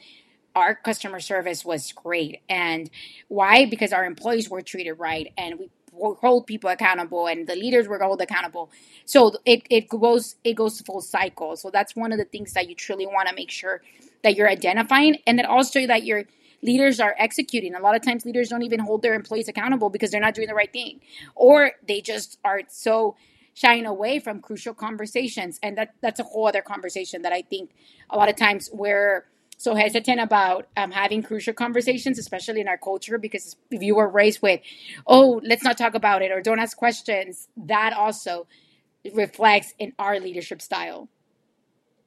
our 0.55 0.75
customer 0.75 1.19
service 1.19 1.65
was 1.65 1.91
great. 1.91 2.41
And 2.49 2.89
why? 3.27 3.65
Because 3.65 3.93
our 3.93 4.05
employees 4.05 4.49
were 4.49 4.61
treated 4.61 4.93
right, 4.93 5.33
and 5.37 5.59
we 5.59 5.69
hold 5.93 6.47
people 6.47 6.69
accountable 6.69 7.27
and 7.27 7.47
the 7.47 7.55
leaders 7.55 7.87
were 7.87 7.99
held 7.99 8.21
accountable. 8.21 8.71
So 9.05 9.33
it, 9.45 9.63
it 9.69 9.89
goes 9.89 10.35
it 10.43 10.53
goes 10.53 10.81
full 10.81 11.01
cycle. 11.01 11.55
So 11.55 11.69
that's 11.69 11.95
one 11.95 12.11
of 12.11 12.17
the 12.17 12.25
things 12.25 12.53
that 12.53 12.69
you 12.69 12.75
truly 12.75 13.05
want 13.05 13.27
to 13.29 13.35
make 13.35 13.51
sure 13.51 13.81
that 14.23 14.35
you're 14.35 14.49
identifying 14.49 15.17
and 15.27 15.37
then 15.37 15.45
also 15.45 15.85
that 15.87 16.03
your 16.03 16.25
leaders 16.63 16.99
are 16.99 17.15
executing. 17.17 17.75
A 17.75 17.79
lot 17.79 17.95
of 17.95 18.03
times 18.03 18.25
leaders 18.25 18.49
don't 18.49 18.63
even 18.63 18.79
hold 18.79 19.01
their 19.01 19.13
employees 19.13 19.47
accountable 19.47 19.89
because 19.89 20.11
they're 20.11 20.21
not 20.21 20.35
doing 20.35 20.47
the 20.47 20.55
right 20.55 20.71
thing 20.71 21.01
or 21.35 21.71
they 21.87 22.01
just 22.01 22.37
are 22.43 22.61
so 22.67 23.15
shying 23.53 23.85
away 23.85 24.19
from 24.19 24.39
crucial 24.39 24.73
conversations. 24.73 25.59
And 25.61 25.77
that 25.77 25.95
that's 26.01 26.19
a 26.19 26.23
whole 26.23 26.47
other 26.47 26.61
conversation 26.61 27.21
that 27.23 27.33
i 27.33 27.41
think 27.41 27.71
a 28.09 28.17
lot 28.17 28.29
of 28.29 28.35
times 28.35 28.69
we're 28.73 29.25
so 29.61 29.75
hesitant 29.75 30.19
about 30.19 30.67
um, 30.75 30.91
having 30.91 31.21
crucial 31.21 31.53
conversations, 31.53 32.17
especially 32.17 32.61
in 32.61 32.67
our 32.67 32.77
culture, 32.77 33.17
because 33.17 33.55
if 33.69 33.83
you 33.83 33.95
were 33.95 34.09
raised 34.09 34.41
with, 34.41 34.59
oh, 35.05 35.39
let's 35.43 35.63
not 35.63 35.77
talk 35.77 35.93
about 35.93 36.21
it 36.21 36.31
or 36.31 36.41
don't 36.41 36.59
ask 36.59 36.75
questions, 36.75 37.47
that 37.55 37.93
also 37.93 38.47
reflects 39.13 39.73
in 39.77 39.93
our 39.99 40.19
leadership 40.19 40.61
style. 40.61 41.09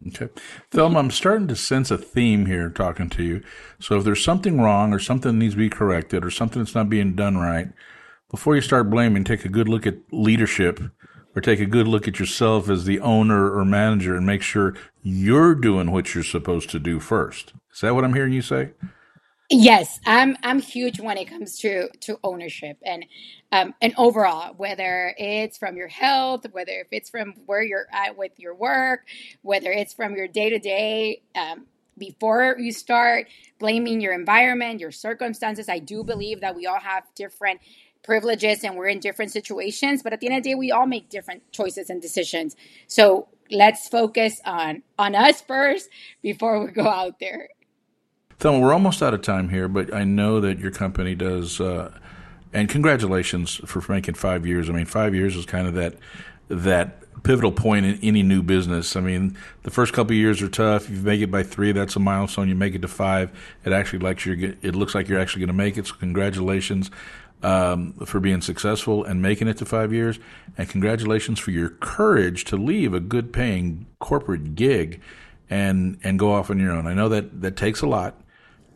Okay. 0.08 0.28
Thelma, 0.70 0.98
I'm 0.98 1.10
starting 1.10 1.48
to 1.48 1.56
sense 1.56 1.90
a 1.90 1.96
theme 1.96 2.46
here 2.46 2.68
talking 2.68 3.08
to 3.10 3.22
you. 3.22 3.42
So 3.78 3.98
if 3.98 4.04
there's 4.04 4.22
something 4.22 4.60
wrong 4.60 4.92
or 4.92 4.98
something 4.98 5.38
needs 5.38 5.54
to 5.54 5.58
be 5.58 5.70
corrected 5.70 6.24
or 6.24 6.30
something 6.30 6.60
that's 6.60 6.74
not 6.74 6.90
being 6.90 7.14
done 7.14 7.38
right, 7.38 7.68
before 8.30 8.56
you 8.56 8.60
start 8.60 8.90
blaming, 8.90 9.22
take 9.22 9.44
a 9.44 9.48
good 9.48 9.68
look 9.68 9.86
at 9.86 9.98
leadership 10.10 10.80
or 11.34 11.40
take 11.42 11.60
a 11.60 11.66
good 11.66 11.88
look 11.88 12.06
at 12.08 12.18
yourself 12.18 12.68
as 12.68 12.84
the 12.84 13.00
owner 13.00 13.50
or 13.50 13.64
manager 13.64 14.16
and 14.16 14.26
make 14.26 14.42
sure 14.42 14.74
you're 15.02 15.54
doing 15.54 15.90
what 15.90 16.14
you're 16.14 16.24
supposed 16.24 16.70
to 16.70 16.78
do 16.78 17.00
first. 17.00 17.52
Is 17.72 17.80
that 17.80 17.94
what 17.94 18.04
I'm 18.04 18.14
hearing 18.14 18.32
you 18.32 18.42
say? 18.42 18.70
Yes, 19.50 20.00
I'm 20.06 20.36
I'm 20.42 20.60
huge 20.60 21.00
when 21.00 21.18
it 21.18 21.26
comes 21.26 21.58
to 21.60 21.88
to 22.00 22.18
ownership 22.24 22.78
and 22.84 23.04
um, 23.52 23.74
and 23.82 23.94
overall, 23.98 24.54
whether 24.56 25.14
it's 25.18 25.58
from 25.58 25.76
your 25.76 25.88
health, 25.88 26.46
whether 26.52 26.72
if 26.72 26.88
it's 26.90 27.10
from 27.10 27.34
where 27.46 27.62
you're 27.62 27.86
at 27.92 28.16
with 28.16 28.32
your 28.38 28.54
work, 28.54 29.00
whether 29.42 29.70
it's 29.70 29.92
from 29.92 30.16
your 30.16 30.28
day 30.28 30.50
to 30.50 30.58
day 30.58 31.22
before 31.98 32.56
you 32.58 32.72
start 32.72 33.28
blaming 33.58 34.00
your 34.00 34.12
environment, 34.12 34.80
your 34.80 34.90
circumstances, 34.90 35.68
I 35.68 35.78
do 35.78 36.04
believe 36.04 36.40
that 36.40 36.54
we 36.54 36.66
all 36.66 36.80
have 36.80 37.04
different 37.14 37.60
privileges 38.04 38.62
and 38.62 38.76
we're 38.76 38.88
in 38.88 39.00
different 39.00 39.32
situations. 39.32 40.02
But 40.02 40.12
at 40.12 40.20
the 40.20 40.28
end 40.28 40.36
of 40.36 40.42
the 40.44 40.50
day, 40.50 40.54
we 40.54 40.70
all 40.70 40.86
make 40.86 41.08
different 41.08 41.50
choices 41.50 41.90
and 41.90 42.00
decisions. 42.00 42.54
So 42.86 43.28
let's 43.50 43.88
focus 43.88 44.40
on 44.44 44.82
on 44.98 45.14
us 45.14 45.40
first 45.40 45.88
before 46.22 46.64
we 46.64 46.70
go 46.70 46.86
out 46.86 47.18
there. 47.18 47.48
Thelma, 48.38 48.60
we're 48.60 48.72
almost 48.72 49.02
out 49.02 49.14
of 49.14 49.22
time 49.22 49.48
here, 49.48 49.68
but 49.68 49.92
I 49.94 50.04
know 50.04 50.40
that 50.40 50.58
your 50.58 50.70
company 50.70 51.14
does. 51.14 51.60
Uh, 51.60 51.96
and 52.52 52.68
congratulations 52.68 53.56
for 53.66 53.82
making 53.90 54.14
five 54.14 54.46
years. 54.46 54.68
I 54.68 54.72
mean, 54.72 54.86
five 54.86 55.14
years 55.14 55.36
is 55.36 55.46
kind 55.46 55.66
of 55.66 55.74
that 55.74 55.96
that 56.48 57.00
pivotal 57.22 57.52
point 57.52 57.86
in 57.86 57.98
any 58.02 58.22
new 58.22 58.42
business. 58.42 58.96
I 58.96 59.00
mean, 59.00 59.36
the 59.62 59.70
first 59.70 59.94
couple 59.94 60.14
years 60.14 60.42
are 60.42 60.48
tough. 60.48 60.90
You 60.90 60.96
make 60.96 61.20
it 61.20 61.30
by 61.30 61.42
three, 61.42 61.72
that's 61.72 61.96
a 61.96 62.00
milestone. 62.00 62.48
You 62.48 62.54
make 62.54 62.74
it 62.74 62.82
to 62.82 62.88
five, 62.88 63.30
it 63.64 63.72
actually 63.72 64.00
like 64.00 64.24
you're. 64.24 64.36
It 64.62 64.74
looks 64.74 64.94
like 64.94 65.08
you're 65.08 65.20
actually 65.20 65.40
going 65.40 65.56
to 65.56 65.64
make 65.64 65.78
it. 65.78 65.86
So 65.86 65.94
congratulations 65.94 66.90
um, 67.44 67.92
for 68.06 68.20
being 68.20 68.40
successful 68.40 69.04
and 69.04 69.20
making 69.20 69.48
it 69.48 69.58
to 69.58 69.64
five 69.64 69.92
years, 69.92 70.18
and 70.56 70.68
congratulations 70.68 71.38
for 71.38 71.50
your 71.50 71.68
courage 71.68 72.44
to 72.46 72.56
leave 72.56 72.94
a 72.94 73.00
good-paying 73.00 73.86
corporate 74.00 74.54
gig 74.54 75.00
and 75.50 75.98
and 76.02 76.18
go 76.18 76.32
off 76.32 76.50
on 76.50 76.58
your 76.58 76.72
own. 76.72 76.86
I 76.86 76.94
know 76.94 77.08
that 77.10 77.42
that 77.42 77.56
takes 77.56 77.82
a 77.82 77.86
lot, 77.86 78.18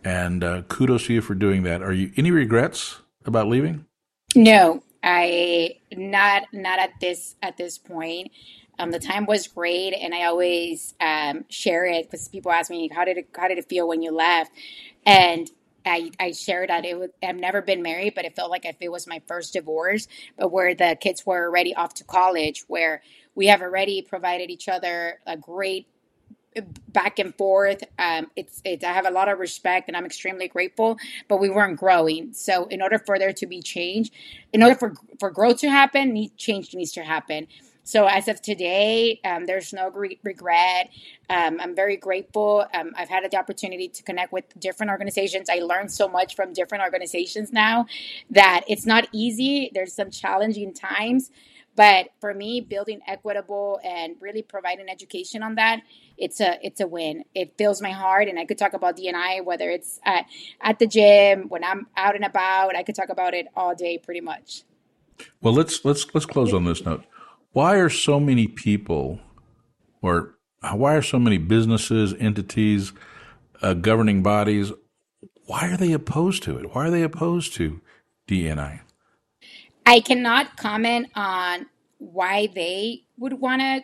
and 0.04 0.44
uh, 0.44 0.62
kudos 0.62 1.06
to 1.06 1.14
you 1.14 1.22
for 1.22 1.34
doing 1.34 1.62
that. 1.62 1.82
Are 1.82 1.92
you 1.92 2.12
any 2.16 2.30
regrets 2.30 2.98
about 3.24 3.48
leaving? 3.48 3.86
No, 4.34 4.82
I 5.02 5.76
not 5.92 6.42
not 6.52 6.78
at 6.78 6.90
this 7.00 7.36
at 7.42 7.56
this 7.56 7.78
point. 7.78 8.30
Um, 8.80 8.92
the 8.92 9.00
time 9.00 9.26
was 9.26 9.48
great, 9.48 9.92
and 9.92 10.14
I 10.14 10.26
always 10.26 10.94
um, 11.00 11.44
share 11.48 11.84
it 11.86 12.04
because 12.04 12.28
people 12.28 12.52
ask 12.52 12.70
me 12.70 12.88
how 12.94 13.04
did 13.04 13.16
it 13.16 13.28
how 13.36 13.48
did 13.48 13.58
it 13.58 13.68
feel 13.68 13.88
when 13.88 14.02
you 14.02 14.12
left, 14.12 14.52
and 15.06 15.50
I, 15.88 16.10
I 16.20 16.32
shared 16.32 16.70
that 16.70 16.84
it 16.84 16.98
was, 16.98 17.10
I've 17.22 17.36
never 17.36 17.62
been 17.62 17.82
married, 17.82 18.14
but 18.14 18.24
it 18.24 18.36
felt 18.36 18.50
like 18.50 18.64
if 18.64 18.76
it 18.80 18.90
was 18.90 19.06
my 19.06 19.22
first 19.26 19.52
divorce, 19.52 20.08
but 20.38 20.52
where 20.52 20.74
the 20.74 20.96
kids 21.00 21.26
were 21.26 21.46
already 21.46 21.74
off 21.74 21.94
to 21.94 22.04
college, 22.04 22.64
where 22.68 23.02
we 23.34 23.46
have 23.46 23.62
already 23.62 24.02
provided 24.02 24.50
each 24.50 24.68
other 24.68 25.20
a 25.26 25.36
great 25.36 25.86
uh, 26.56 26.62
back 26.88 27.18
and 27.18 27.34
forth. 27.36 27.84
Um, 27.98 28.30
it's, 28.36 28.60
it's, 28.64 28.84
I 28.84 28.92
have 28.92 29.06
a 29.06 29.10
lot 29.10 29.28
of 29.28 29.38
respect 29.38 29.88
and 29.88 29.96
I'm 29.96 30.06
extremely 30.06 30.48
grateful, 30.48 30.98
but 31.28 31.38
we 31.38 31.50
weren't 31.50 31.78
growing. 31.78 32.32
So 32.32 32.66
in 32.66 32.82
order 32.82 32.98
for 32.98 33.18
there 33.18 33.32
to 33.32 33.46
be 33.46 33.62
change, 33.62 34.10
in 34.52 34.62
order 34.62 34.74
for, 34.74 34.94
for 35.20 35.30
growth 35.30 35.58
to 35.58 35.70
happen, 35.70 36.28
change 36.36 36.74
needs 36.74 36.92
to 36.92 37.04
happen. 37.04 37.46
So 37.88 38.04
as 38.04 38.28
of 38.28 38.42
today, 38.42 39.18
um, 39.24 39.46
there's 39.46 39.72
no 39.72 39.88
re- 39.88 40.20
regret. 40.22 40.90
Um, 41.30 41.58
I'm 41.58 41.74
very 41.74 41.96
grateful. 41.96 42.66
Um, 42.74 42.92
I've 42.94 43.08
had 43.08 43.24
the 43.30 43.38
opportunity 43.38 43.88
to 43.88 44.02
connect 44.02 44.30
with 44.30 44.44
different 44.60 44.90
organizations. 44.90 45.48
I 45.48 45.60
learned 45.60 45.90
so 45.90 46.06
much 46.06 46.36
from 46.36 46.52
different 46.52 46.84
organizations 46.84 47.50
now 47.50 47.86
that 48.28 48.64
it's 48.68 48.84
not 48.84 49.08
easy. 49.10 49.70
There's 49.72 49.94
some 49.94 50.10
challenging 50.10 50.74
times. 50.74 51.30
But 51.76 52.10
for 52.20 52.34
me, 52.34 52.60
building 52.60 53.00
equitable 53.06 53.80
and 53.82 54.16
really 54.20 54.42
providing 54.42 54.90
education 54.90 55.42
on 55.42 55.54
that, 55.54 55.80
it's 56.18 56.42
a 56.42 56.58
it's 56.60 56.80
a 56.82 56.86
win. 56.86 57.24
It 57.34 57.56
fills 57.56 57.80
my 57.80 57.92
heart, 57.92 58.28
and 58.28 58.38
I 58.38 58.44
could 58.44 58.58
talk 58.58 58.74
about 58.74 58.98
DNI 58.98 59.42
whether 59.46 59.70
it's 59.70 59.98
at, 60.04 60.26
at 60.60 60.78
the 60.78 60.86
gym 60.86 61.48
when 61.48 61.64
I'm 61.64 61.86
out 61.96 62.16
and 62.16 62.24
about. 62.26 62.76
I 62.76 62.82
could 62.82 62.96
talk 62.96 63.08
about 63.08 63.32
it 63.32 63.46
all 63.56 63.74
day, 63.74 63.96
pretty 63.96 64.20
much. 64.20 64.64
Well, 65.40 65.54
let's 65.54 65.82
let's 65.86 66.04
let's 66.12 66.26
close 66.26 66.52
on 66.52 66.64
this 66.64 66.84
note 66.84 67.04
why 67.58 67.74
are 67.74 67.90
so 67.90 68.20
many 68.20 68.46
people, 68.46 69.18
or 70.00 70.36
why 70.74 70.94
are 70.94 71.02
so 71.02 71.18
many 71.18 71.38
businesses, 71.38 72.14
entities, 72.20 72.92
uh, 73.62 73.74
governing 73.74 74.22
bodies, 74.22 74.70
why 75.46 75.68
are 75.68 75.76
they 75.76 75.92
opposed 75.92 76.44
to 76.44 76.56
it? 76.56 76.72
Why 76.72 76.86
are 76.86 76.90
they 76.92 77.02
opposed 77.02 77.54
to 77.54 77.80
DNI? 78.28 78.82
I 79.84 79.98
cannot 79.98 80.56
comment 80.56 81.08
on 81.16 81.66
why 81.98 82.46
they 82.46 83.02
would 83.18 83.40
want 83.40 83.60
to 83.60 83.80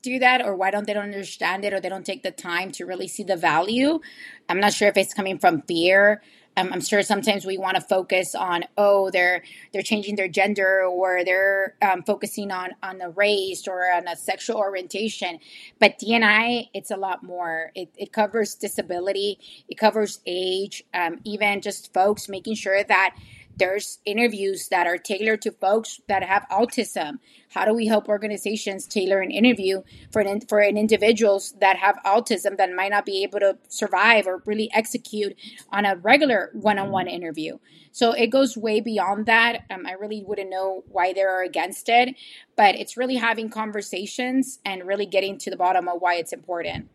do 0.00 0.18
that 0.18 0.44
or 0.44 0.56
why 0.56 0.72
don't 0.72 0.88
they 0.88 0.92
don't 0.92 1.04
understand 1.04 1.64
it 1.64 1.72
or 1.72 1.78
they 1.78 1.88
don't 1.88 2.04
take 2.04 2.24
the 2.24 2.32
time 2.32 2.72
to 2.72 2.86
really 2.86 3.06
see 3.06 3.22
the 3.22 3.36
value. 3.36 4.00
I'm 4.48 4.58
not 4.58 4.72
sure 4.72 4.88
if 4.88 4.96
it's 4.96 5.14
coming 5.14 5.38
from 5.38 5.62
fear 5.62 6.22
um, 6.56 6.72
I'm 6.72 6.80
sure 6.80 7.02
sometimes 7.02 7.46
we 7.46 7.58
want 7.58 7.76
to 7.76 7.80
focus 7.80 8.34
on 8.34 8.64
oh 8.76 9.10
they're 9.10 9.42
they're 9.72 9.82
changing 9.82 10.16
their 10.16 10.28
gender 10.28 10.84
or 10.84 11.24
they're 11.24 11.76
um, 11.82 12.02
focusing 12.02 12.50
on 12.50 12.70
on 12.82 12.98
the 12.98 13.10
race 13.10 13.66
or 13.68 13.92
on 13.92 14.08
a 14.08 14.16
sexual 14.16 14.56
orientation, 14.56 15.38
but 15.78 15.98
DNI 15.98 16.68
it's 16.74 16.90
a 16.90 16.96
lot 16.96 17.22
more. 17.22 17.70
It, 17.74 17.90
it 17.96 18.12
covers 18.12 18.54
disability, 18.54 19.38
it 19.68 19.78
covers 19.78 20.20
age, 20.26 20.84
um, 20.92 21.20
even 21.24 21.60
just 21.60 21.92
folks 21.92 22.28
making 22.28 22.56
sure 22.56 22.82
that 22.84 23.16
there's 23.60 23.98
interviews 24.04 24.68
that 24.68 24.86
are 24.86 24.98
tailored 24.98 25.42
to 25.42 25.52
folks 25.52 26.00
that 26.08 26.24
have 26.24 26.46
autism. 26.50 27.18
How 27.50 27.64
do 27.64 27.74
we 27.74 27.86
help 27.86 28.08
organizations 28.08 28.86
tailor 28.86 29.20
an 29.20 29.30
interview 29.30 29.82
for 30.10 30.20
an 30.20 30.40
for 30.40 30.58
an 30.58 30.76
individuals 30.76 31.54
that 31.60 31.76
have 31.76 31.96
autism 32.04 32.56
that 32.56 32.72
might 32.72 32.90
not 32.90 33.06
be 33.06 33.22
able 33.22 33.38
to 33.40 33.58
survive 33.68 34.26
or 34.26 34.42
really 34.46 34.70
execute 34.72 35.36
on 35.70 35.84
a 35.84 35.96
regular 35.96 36.50
one-on-one 36.54 37.06
interview? 37.06 37.58
So 37.92 38.12
it 38.12 38.28
goes 38.28 38.56
way 38.56 38.80
beyond 38.80 39.26
that. 39.26 39.64
Um, 39.70 39.86
I 39.86 39.92
really 39.92 40.24
wouldn't 40.26 40.50
know 40.50 40.82
why 40.88 41.12
they 41.12 41.22
are 41.22 41.42
against 41.42 41.88
it, 41.88 42.16
but 42.56 42.74
it's 42.74 42.96
really 42.96 43.16
having 43.16 43.50
conversations 43.50 44.58
and 44.64 44.86
really 44.86 45.06
getting 45.06 45.38
to 45.38 45.50
the 45.50 45.56
bottom 45.56 45.86
of 45.86 46.00
why 46.00 46.14
it's 46.14 46.32
important. 46.32 46.88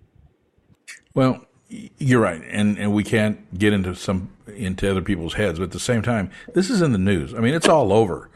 Well, 1.14 1.46
you're 1.70 2.22
right, 2.22 2.42
and 2.50 2.78
and 2.78 2.94
we 2.94 3.04
can't 3.04 3.58
get 3.58 3.74
into 3.74 3.96
some 3.96 4.30
into 4.48 4.90
other 4.90 5.02
people's 5.02 5.34
heads, 5.34 5.60
but 5.60 5.66
at 5.66 5.72
the 5.72 5.80
same 5.80 6.02
time, 6.02 6.30
this 6.54 6.70
is 6.70 6.82
in 6.82 6.92
the 6.92 6.98
news. 6.98 7.34
I 7.34 7.40
mean, 7.40 7.54
it's 7.54 7.68
all 7.68 7.92
over. 7.92 8.30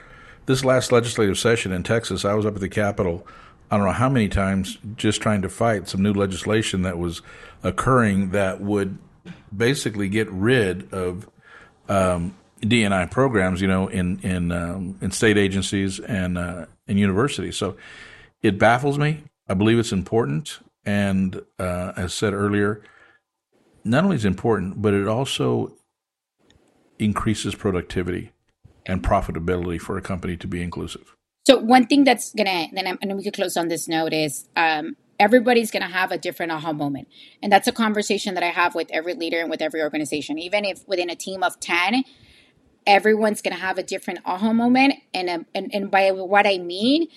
This 0.45 0.65
last 0.65 0.91
legislative 0.91 1.37
session 1.37 1.71
in 1.71 1.83
Texas, 1.83 2.25
I 2.25 2.33
was 2.33 2.45
up 2.45 2.55
at 2.55 2.61
the 2.61 2.69
Capitol. 2.69 3.25
I 3.69 3.77
don't 3.77 3.85
know 3.85 3.93
how 3.93 4.09
many 4.09 4.29
times 4.29 4.79
just 4.95 5.21
trying 5.21 5.43
to 5.43 5.49
fight 5.49 5.87
some 5.87 6.01
new 6.01 6.13
legislation 6.13 6.81
that 6.81 6.97
was 6.97 7.21
occurring 7.61 8.31
that 8.31 8.61
would 8.61 8.97
basically 9.55 10.09
get 10.09 10.27
rid 10.31 10.91
of 10.91 11.29
um, 11.87 12.35
DNI 12.61 13.11
programs, 13.11 13.61
you 13.61 13.67
know, 13.67 13.87
in 13.87 14.19
in 14.21 14.51
um, 14.51 14.97
in 15.01 15.11
state 15.11 15.37
agencies 15.37 15.99
and 15.99 16.37
uh, 16.37 16.65
in 16.87 16.97
universities. 16.97 17.57
So 17.57 17.77
it 18.41 18.57
baffles 18.57 18.97
me. 18.97 19.23
I 19.47 19.53
believe 19.53 19.79
it's 19.79 19.91
important, 19.91 20.59
and 20.85 21.41
uh, 21.59 21.93
as 21.95 22.13
said 22.13 22.33
earlier, 22.33 22.81
not 23.83 24.03
only 24.03 24.15
is 24.15 24.25
important, 24.25 24.81
but 24.81 24.93
it 24.93 25.07
also 25.07 25.75
increases 26.97 27.55
productivity 27.55 28.31
and 28.85 29.03
profitability 29.03 29.79
for 29.79 29.97
a 29.97 30.01
company 30.01 30.35
to 30.37 30.47
be 30.47 30.61
inclusive. 30.61 31.15
So 31.45 31.57
one 31.57 31.87
thing 31.87 32.03
that's 32.03 32.33
gonna 32.33 32.67
then 32.73 32.85
I'm, 32.85 32.99
and 33.01 33.15
we 33.15 33.23
could 33.23 33.33
close 33.33 33.57
on 33.57 33.69
this 33.69 33.87
note 33.87 34.13
is 34.13 34.47
um, 34.55 34.95
everybody's 35.19 35.71
gonna 35.71 35.87
have 35.87 36.11
a 36.11 36.17
different 36.17 36.51
aha 36.51 36.73
moment, 36.73 37.07
and 37.41 37.51
that's 37.51 37.67
a 37.67 37.71
conversation 37.71 38.35
that 38.35 38.43
I 38.43 38.49
have 38.49 38.75
with 38.75 38.89
every 38.91 39.13
leader 39.13 39.39
and 39.39 39.49
with 39.49 39.61
every 39.61 39.81
organization. 39.81 40.37
Even 40.37 40.65
if 40.65 40.87
within 40.87 41.09
a 41.09 41.15
team 41.15 41.41
of 41.41 41.59
ten, 41.59 42.03
everyone's 42.85 43.41
gonna 43.41 43.55
have 43.55 43.77
a 43.77 43.83
different 43.83 44.19
aha 44.25 44.53
moment, 44.53 44.95
and 45.13 45.29
um, 45.29 45.45
and 45.55 45.73
and 45.73 45.89
by 45.89 46.11
what 46.11 46.45
I 46.45 46.57
mean 46.57 47.07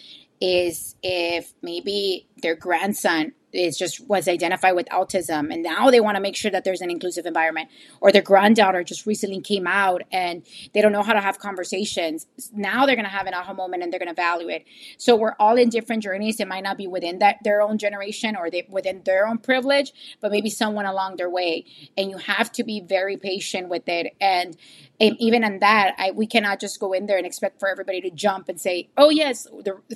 is 0.41 0.97
if 1.03 1.53
maybe 1.63 2.27
their 2.43 2.57
grandson 2.57 3.33
is 3.53 3.77
just 3.77 4.07
was 4.09 4.29
identified 4.29 4.75
with 4.75 4.89
autism. 4.89 5.53
And 5.53 5.63
now 5.63 5.91
they 5.91 6.01
want 6.01 6.17
to 6.17 6.21
make 6.21 6.37
sure 6.37 6.51
that 6.51 6.65
there's 6.65 6.81
an 6.81 6.91
inclusive 6.91 7.27
environment. 7.27 7.69
Or 8.01 8.13
their 8.13 8.23
granddaughter 8.23 8.83
just 8.85 9.07
recently 9.07 9.41
came 9.41 9.67
out 9.67 10.03
and 10.13 10.43
they 10.73 10.81
don't 10.81 10.93
know 10.93 11.03
how 11.03 11.13
to 11.13 11.21
have 11.21 11.39
conversations. 11.39 12.27
Now 12.53 12.87
they're 12.87 12.97
going 12.97 13.05
to 13.05 13.11
have 13.11 13.27
an 13.27 13.35
aha 13.35 13.53
moment 13.53 13.83
and 13.83 13.93
they're 13.93 14.01
going 14.01 14.15
to 14.15 14.21
evaluate. 14.21 14.67
So 14.99 15.17
we're 15.17 15.35
all 15.39 15.57
in 15.57 15.69
different 15.69 16.03
journeys. 16.03 16.41
It 16.41 16.49
might 16.49 16.65
not 16.65 16.77
be 16.77 16.87
within 16.87 17.19
that 17.19 17.39
their 17.45 17.63
own 17.63 17.79
generation 17.79 18.37
or 18.37 18.51
they, 18.51 18.67
within 18.69 19.03
their 19.05 19.27
own 19.27 19.39
privilege 19.39 19.93
but 20.21 20.31
maybe 20.31 20.51
someone 20.51 20.87
along 20.87 21.17
their 21.17 21.31
way. 21.31 21.67
And 21.97 22.11
you 22.11 22.19
have 22.19 22.51
to 22.53 22.65
be 22.65 22.81
very 22.81 23.17
patient 23.17 23.69
with 23.69 23.89
it. 23.89 24.15
And, 24.21 24.57
and 25.03 25.17
even 25.19 25.43
in 25.45 25.59
that 25.59 25.95
I, 25.99 26.13
we 26.13 26.27
cannot 26.27 26.61
just 26.61 26.81
go 26.81 26.93
in 26.93 27.07
there 27.07 27.19
and 27.19 27.27
expect 27.27 27.59
for 27.61 27.69
everybody 27.69 28.01
to 28.01 28.11
jump 28.11 28.49
and 28.49 28.59
say 28.59 28.89
oh 28.97 29.11
yes 29.11 29.47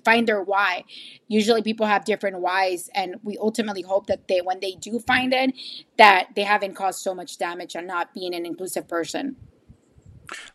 find 0.05 0.27
their 0.27 0.43
why. 0.43 0.85
Usually 1.29 1.63
people 1.63 1.87
have 1.87 2.05
different 2.05 2.41
whys 2.41 2.91
and 2.95 3.17
we 3.23 3.39
ultimately 3.39 3.83
hope 3.83 4.07
that 4.09 4.29
they 4.29 4.41
when 4.41 4.61
they 4.61 4.73
do 4.73 4.99
find 4.99 5.33
it 5.33 5.55
that 5.97 6.29
they 6.35 6.43
haven't 6.43 6.75
caused 6.75 7.01
so 7.01 7.15
much 7.15 7.39
damage 7.39 7.77
on 7.77 7.87
not 7.87 8.13
being 8.13 8.35
an 8.35 8.45
inclusive 8.45 8.89
person. 8.89 9.37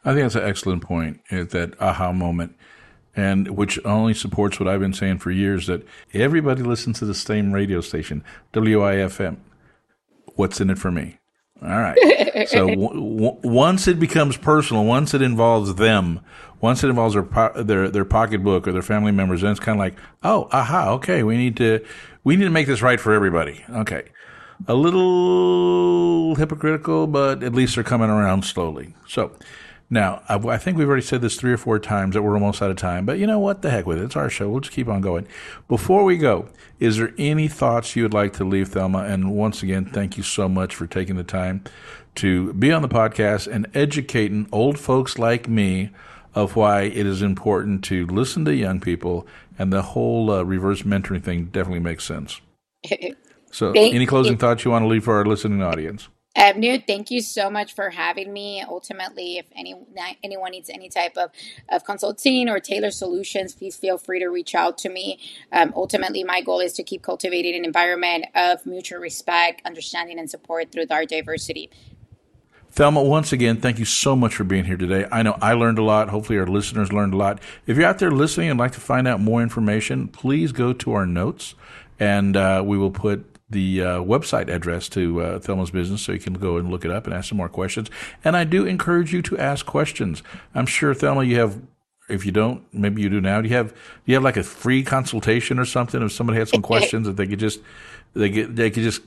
I 0.04 0.14
think 0.14 0.24
that's 0.24 0.36
an 0.36 0.44
excellent 0.44 0.84
point 0.84 1.22
eh, 1.32 1.44
that 1.46 1.80
aha 1.82 2.12
moment 2.12 2.56
and 3.16 3.50
which 3.50 3.80
only 3.86 4.14
supports 4.14 4.60
what 4.60 4.70
i've 4.70 4.80
been 4.80 4.94
saying 4.94 5.18
for 5.18 5.32
years 5.32 5.68
that 5.68 5.86
everybody 6.14 6.62
listens 6.62 7.00
to 7.00 7.06
the 7.06 7.14
same 7.14 7.52
radio 7.52 7.82
station 7.82 8.24
wifm 8.54 9.38
what's 10.36 10.62
in 10.62 10.70
it 10.70 10.78
for 10.78 10.92
me 10.92 11.21
all 11.62 11.70
right. 11.70 11.98
So 12.50 12.68
w- 12.70 12.90
w- 13.18 13.38
once 13.44 13.88
it 13.88 14.00
becomes 14.00 14.38
personal, 14.38 14.84
once 14.86 15.14
it 15.14 15.22
involves 15.22 15.76
them, 15.76 16.20
once 16.60 16.84
it 16.84 16.90
involves 16.90 17.14
their 17.14 17.24
po- 17.24 17.62
their 17.64 17.90
their 17.90 18.06
pocketbook 18.06 18.68
or 18.68 18.72
their 18.72 18.82
family 18.82 19.12
members, 19.12 19.42
then 19.42 19.52
it's 19.52 19.60
kind 19.60 19.78
of 19.78 19.80
like, 19.80 19.96
oh, 20.24 20.48
aha, 20.52 20.92
okay, 20.94 21.24
we 21.24 21.38
need 21.38 21.56
to 21.58 21.84
we 22.24 22.36
need 22.36 22.46
to 22.46 22.50
make 22.52 22.68
this 22.68 22.82
right 22.82 23.00
for 23.00 23.14
everybody. 23.14 23.64
Okay. 23.70 24.04
a 24.68 24.74
little 24.76 26.36
hypocritical, 26.36 27.08
but 27.08 27.44
at 27.44 27.54
least 27.54 27.76
they're 27.76 27.84
coming 27.84 28.10
around 28.10 28.44
slowly. 28.46 28.94
So 29.08 29.32
now, 29.92 30.24
I, 30.30 30.36
I 30.38 30.58
think 30.58 30.78
we've 30.78 30.88
already 30.88 31.04
said 31.04 31.22
this 31.22 31.36
three 31.36 31.52
or 31.52 31.58
four 31.58 31.78
times 31.78 32.16
that 32.16 32.22
we're 32.22 32.34
almost 32.34 32.62
out 32.62 32.72
of 32.72 32.78
time, 32.78 33.06
but 33.06 33.20
you 33.20 33.28
know 33.28 33.40
what? 33.40 33.62
The 33.62 33.70
heck 33.70 33.86
with 33.86 33.98
it. 33.98 34.06
It's 34.06 34.16
our 34.16 34.30
show. 34.30 34.50
We'll 34.50 34.62
just 34.62 34.74
keep 34.74 34.88
on 34.88 35.02
going. 35.02 35.28
Before 35.68 36.06
we 36.06 36.18
go, 36.18 36.48
is 36.80 36.96
there 36.96 37.14
any 37.18 37.50
thoughts 37.50 37.94
you 37.94 38.04
would 38.04 38.14
like 38.14 38.32
to 38.34 38.46
leave, 38.46 38.70
Thelma? 38.70 39.00
And 39.00 39.34
once 39.36 39.62
again, 39.62 39.84
thank 39.84 40.16
you 40.16 40.24
so 40.24 40.48
much 40.48 40.74
for 40.74 40.88
taking 40.88 41.18
the 41.18 41.26
time 41.26 41.66
to 42.16 42.54
be 42.54 42.72
on 42.72 42.82
the 42.82 42.88
podcast 42.88 43.52
and 43.52 43.68
educating 43.74 44.48
old 44.54 44.80
folks 44.80 45.20
like 45.20 45.50
me 45.50 45.90
of 46.34 46.56
why 46.56 46.84
it 46.84 47.06
is 47.06 47.22
important 47.22 47.84
to 47.84 48.08
listen 48.08 48.46
to 48.46 48.56
young 48.56 48.80
people 48.80 49.28
and 49.60 49.74
the 49.74 49.82
whole 49.82 50.32
uh, 50.32 50.42
reverse 50.42 50.84
mentoring 50.84 51.22
thing 51.22 51.46
definitely 51.46 51.80
makes 51.80 52.06
sense. 52.06 52.40
So, 53.54 53.74
Thank 53.74 53.94
any 53.94 54.06
closing 54.06 54.34
you. 54.34 54.38
thoughts 54.38 54.64
you 54.64 54.72
want 54.72 54.84
to 54.84 54.88
leave 54.88 55.04
for 55.04 55.18
our 55.18 55.26
listening 55.26 55.62
audience? 55.62 56.08
Abnu, 56.38 56.88
thank 56.88 57.12
you 57.12 57.22
so 57.22 57.50
much 57.50 57.76
for 57.76 57.90
having 57.90 58.32
me. 58.32 58.64
Ultimately, 58.66 59.38
if 59.38 59.46
any 59.54 59.76
anyone 60.24 60.52
needs 60.52 60.70
any 60.70 60.88
type 60.88 61.18
of, 61.18 61.30
of 61.68 61.84
consulting 61.84 62.48
or 62.48 62.60
tailored 62.60 62.94
solutions, 62.94 63.54
please 63.54 63.76
feel 63.76 63.98
free 63.98 64.20
to 64.20 64.28
reach 64.28 64.56
out 64.56 64.78
to 64.80 64.90
me. 64.90 65.20
Um, 65.52 65.74
ultimately, 65.76 66.24
my 66.24 66.42
goal 66.42 66.62
is 66.62 66.72
to 66.74 66.84
keep 66.84 67.02
cultivating 67.02 67.56
an 67.56 67.66
environment 67.66 68.26
of 68.34 68.66
mutual 68.66 69.00
respect, 69.00 69.62
understanding, 69.66 70.20
and 70.20 70.30
support 70.30 70.72
through 70.72 70.86
our 70.90 71.06
diversity. 71.06 71.70
Thelma, 72.72 73.04
once 73.04 73.34
again, 73.34 73.58
thank 73.58 73.80
you 73.80 73.86
so 73.86 74.16
much 74.16 74.34
for 74.34 74.46
being 74.46 74.64
here 74.64 74.78
today. 74.78 75.06
I 75.12 75.24
know 75.24 75.38
I 75.42 75.52
learned 75.52 75.80
a 75.80 75.84
lot. 75.84 76.08
Hopefully, 76.08 76.40
our 76.40 76.48
listeners 76.48 76.94
learned 76.94 77.14
a 77.14 77.18
lot. 77.18 77.42
If 77.68 77.76
you're 77.76 77.86
out 77.86 78.00
there 78.00 78.12
listening 78.12 78.50
and 78.50 78.58
like 78.58 78.72
to 78.72 78.80
find 78.80 79.06
out 79.06 79.20
more 79.20 79.42
information, 79.44 80.08
please 80.08 80.54
go 80.54 80.72
to 80.72 80.94
our 80.94 81.06
notes 81.06 81.56
and 82.00 82.38
uh, 82.38 82.64
we 82.66 82.78
will 82.78 82.90
put 82.90 83.31
the 83.52 83.82
uh, 83.82 83.86
website 84.00 84.50
address 84.50 84.90
to 84.90 85.22
uh, 85.22 85.40
Thelma's 85.40 85.72
business 85.72 86.02
so 86.02 86.12
you 86.12 86.20
can 86.20 86.34
go 86.34 86.58
and 86.58 86.70
look 86.72 86.86
it 86.86 86.92
up 86.92 87.06
and 87.06 87.14
ask 87.14 87.30
some 87.30 87.38
more 87.38 87.50
questions. 87.50 87.90
And 88.24 88.36
I 88.36 88.44
do 88.44 88.66
encourage 88.66 89.14
you 89.14 89.22
to 89.24 89.38
ask 89.38 89.66
questions. 89.66 90.24
I'm 90.56 90.66
sure 90.66 90.94
Thelma, 90.94 91.24
you 91.24 91.38
have. 91.38 91.62
If 92.10 92.26
you 92.26 92.34
don't, 92.34 92.62
maybe 92.74 93.02
you 93.02 93.08
do 93.08 93.22
now. 93.22 93.40
Do 93.40 93.48
you 93.48 93.56
have 93.56 93.72
do 93.72 93.78
you 94.08 94.16
have 94.16 94.24
like 94.24 94.36
a 94.36 94.44
free 94.44 94.84
consultation 94.84 95.60
or 95.60 95.66
something? 95.66 96.02
If 96.02 96.12
somebody 96.12 96.40
had 96.40 96.50
some 96.50 96.62
questions, 96.72 97.08
that 97.08 97.16
they 97.16 97.28
could 97.28 97.40
just 97.40 97.62
they 98.14 98.30
get 98.30 98.56
they 98.56 98.70
could 98.70 98.84
just 98.84 99.02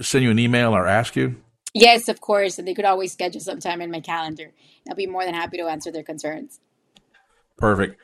send 0.00 0.24
you 0.24 0.30
an 0.30 0.38
email 0.38 0.74
or 0.74 0.86
ask 0.86 1.16
you. 1.16 1.36
Yes, 1.74 2.08
of 2.08 2.22
course, 2.22 2.58
and 2.58 2.66
they 2.66 2.72
could 2.72 2.86
always 2.86 3.12
schedule 3.12 3.40
some 3.40 3.60
time 3.60 3.82
in 3.82 3.90
my 3.90 4.00
calendar. 4.00 4.52
I'll 4.88 4.94
be 4.94 5.06
more 5.06 5.24
than 5.24 5.34
happy 5.34 5.58
to 5.58 5.64
answer 5.64 5.90
their 5.90 6.02
concerns. 6.02 6.60
Perfect. 7.58 8.00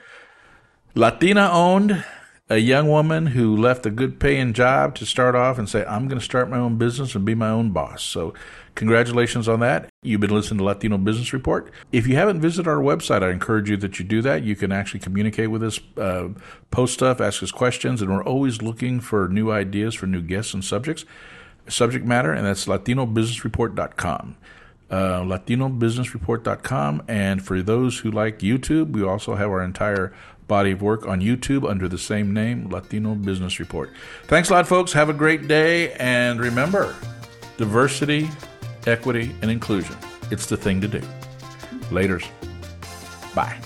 Latina 0.95 1.49
owned 1.51 2.05
a 2.53 2.59
young 2.59 2.87
woman 2.87 3.29
who 3.29 3.57
left 3.57 3.87
a 3.87 3.91
good 3.91 4.21
paying 4.21 4.53
job 4.53 4.95
to 4.95 5.07
start 5.07 5.35
off 5.35 5.57
and 5.57 5.67
say, 5.67 5.87
I'm 5.87 6.07
going 6.07 6.19
to 6.19 6.25
start 6.25 6.51
my 6.51 6.59
own 6.59 6.77
business 6.77 7.15
and 7.15 7.25
be 7.25 7.35
my 7.35 7.49
own 7.49 7.71
boss. 7.71 8.03
So, 8.03 8.35
congratulations 8.75 9.49
on 9.49 9.61
that. 9.61 9.89
You've 10.03 10.21
been 10.21 10.35
listening 10.35 10.59
to 10.59 10.65
Latino 10.65 10.99
Business 10.99 11.33
Report. 11.33 11.73
If 11.93 12.07
you 12.07 12.17
haven't 12.17 12.43
visited 12.43 12.69
our 12.69 12.77
website, 12.77 13.23
I 13.23 13.31
encourage 13.31 13.71
you 13.71 13.79
that 13.79 13.99
you 13.99 14.05
do 14.05 14.21
that. 14.21 14.43
You 14.43 14.55
can 14.55 14.71
actually 14.71 15.01
communicate 15.01 15.51
with 15.51 15.63
us, 15.63 15.81
uh, 15.97 16.29
post 16.71 16.93
stuff, 16.93 17.23
ask 17.23 17.43
us 17.43 17.51
questions, 17.51 18.03
and 18.03 18.11
we're 18.11 18.23
always 18.23 18.61
looking 18.61 19.01
for 19.01 19.29
new 19.29 19.51
ideas 19.51 19.95
for 19.95 20.07
new 20.07 20.21
guests 20.21 20.53
and 20.53 20.63
subjects, 20.63 21.07
subject 21.69 22.05
matter, 22.05 22.35
and 22.35 22.45
that's 22.45 22.67
latinobusinessreport.com. 22.67 24.37
Uh, 24.93 25.23
latinobusinessreport.com. 25.23 27.03
And 27.09 27.43
for 27.43 27.63
those 27.63 28.01
who 28.01 28.11
like 28.11 28.41
YouTube, 28.41 28.93
we 28.93 29.03
also 29.03 29.35
have 29.35 29.49
our 29.49 29.63
entire 29.63 30.13
body 30.49 30.73
of 30.73 30.83
work 30.83 31.07
on 31.07 31.23
YouTube 31.23 31.67
under 31.67 31.89
the 31.89 31.97
same 31.97 32.35
name, 32.35 32.69
Latino 32.69 33.15
Business 33.15 33.59
Report. 33.59 33.91
Thanks 34.25 34.51
a 34.51 34.53
lot, 34.53 34.69
folks. 34.69 34.93
Have 34.93 35.09
a 35.09 35.15
great 35.15 35.49
day. 35.49 35.93
And 35.95 36.39
remember 36.39 36.95
diversity, 37.57 38.29
equity, 38.87 39.35
and 39.41 39.51
inclusion. 39.51 39.97
It's 40.31 40.45
the 40.45 40.59
thing 40.59 40.83
to 40.83 40.89
do. 40.89 41.01
Laters. 41.91 42.29
Bye. 43.35 43.59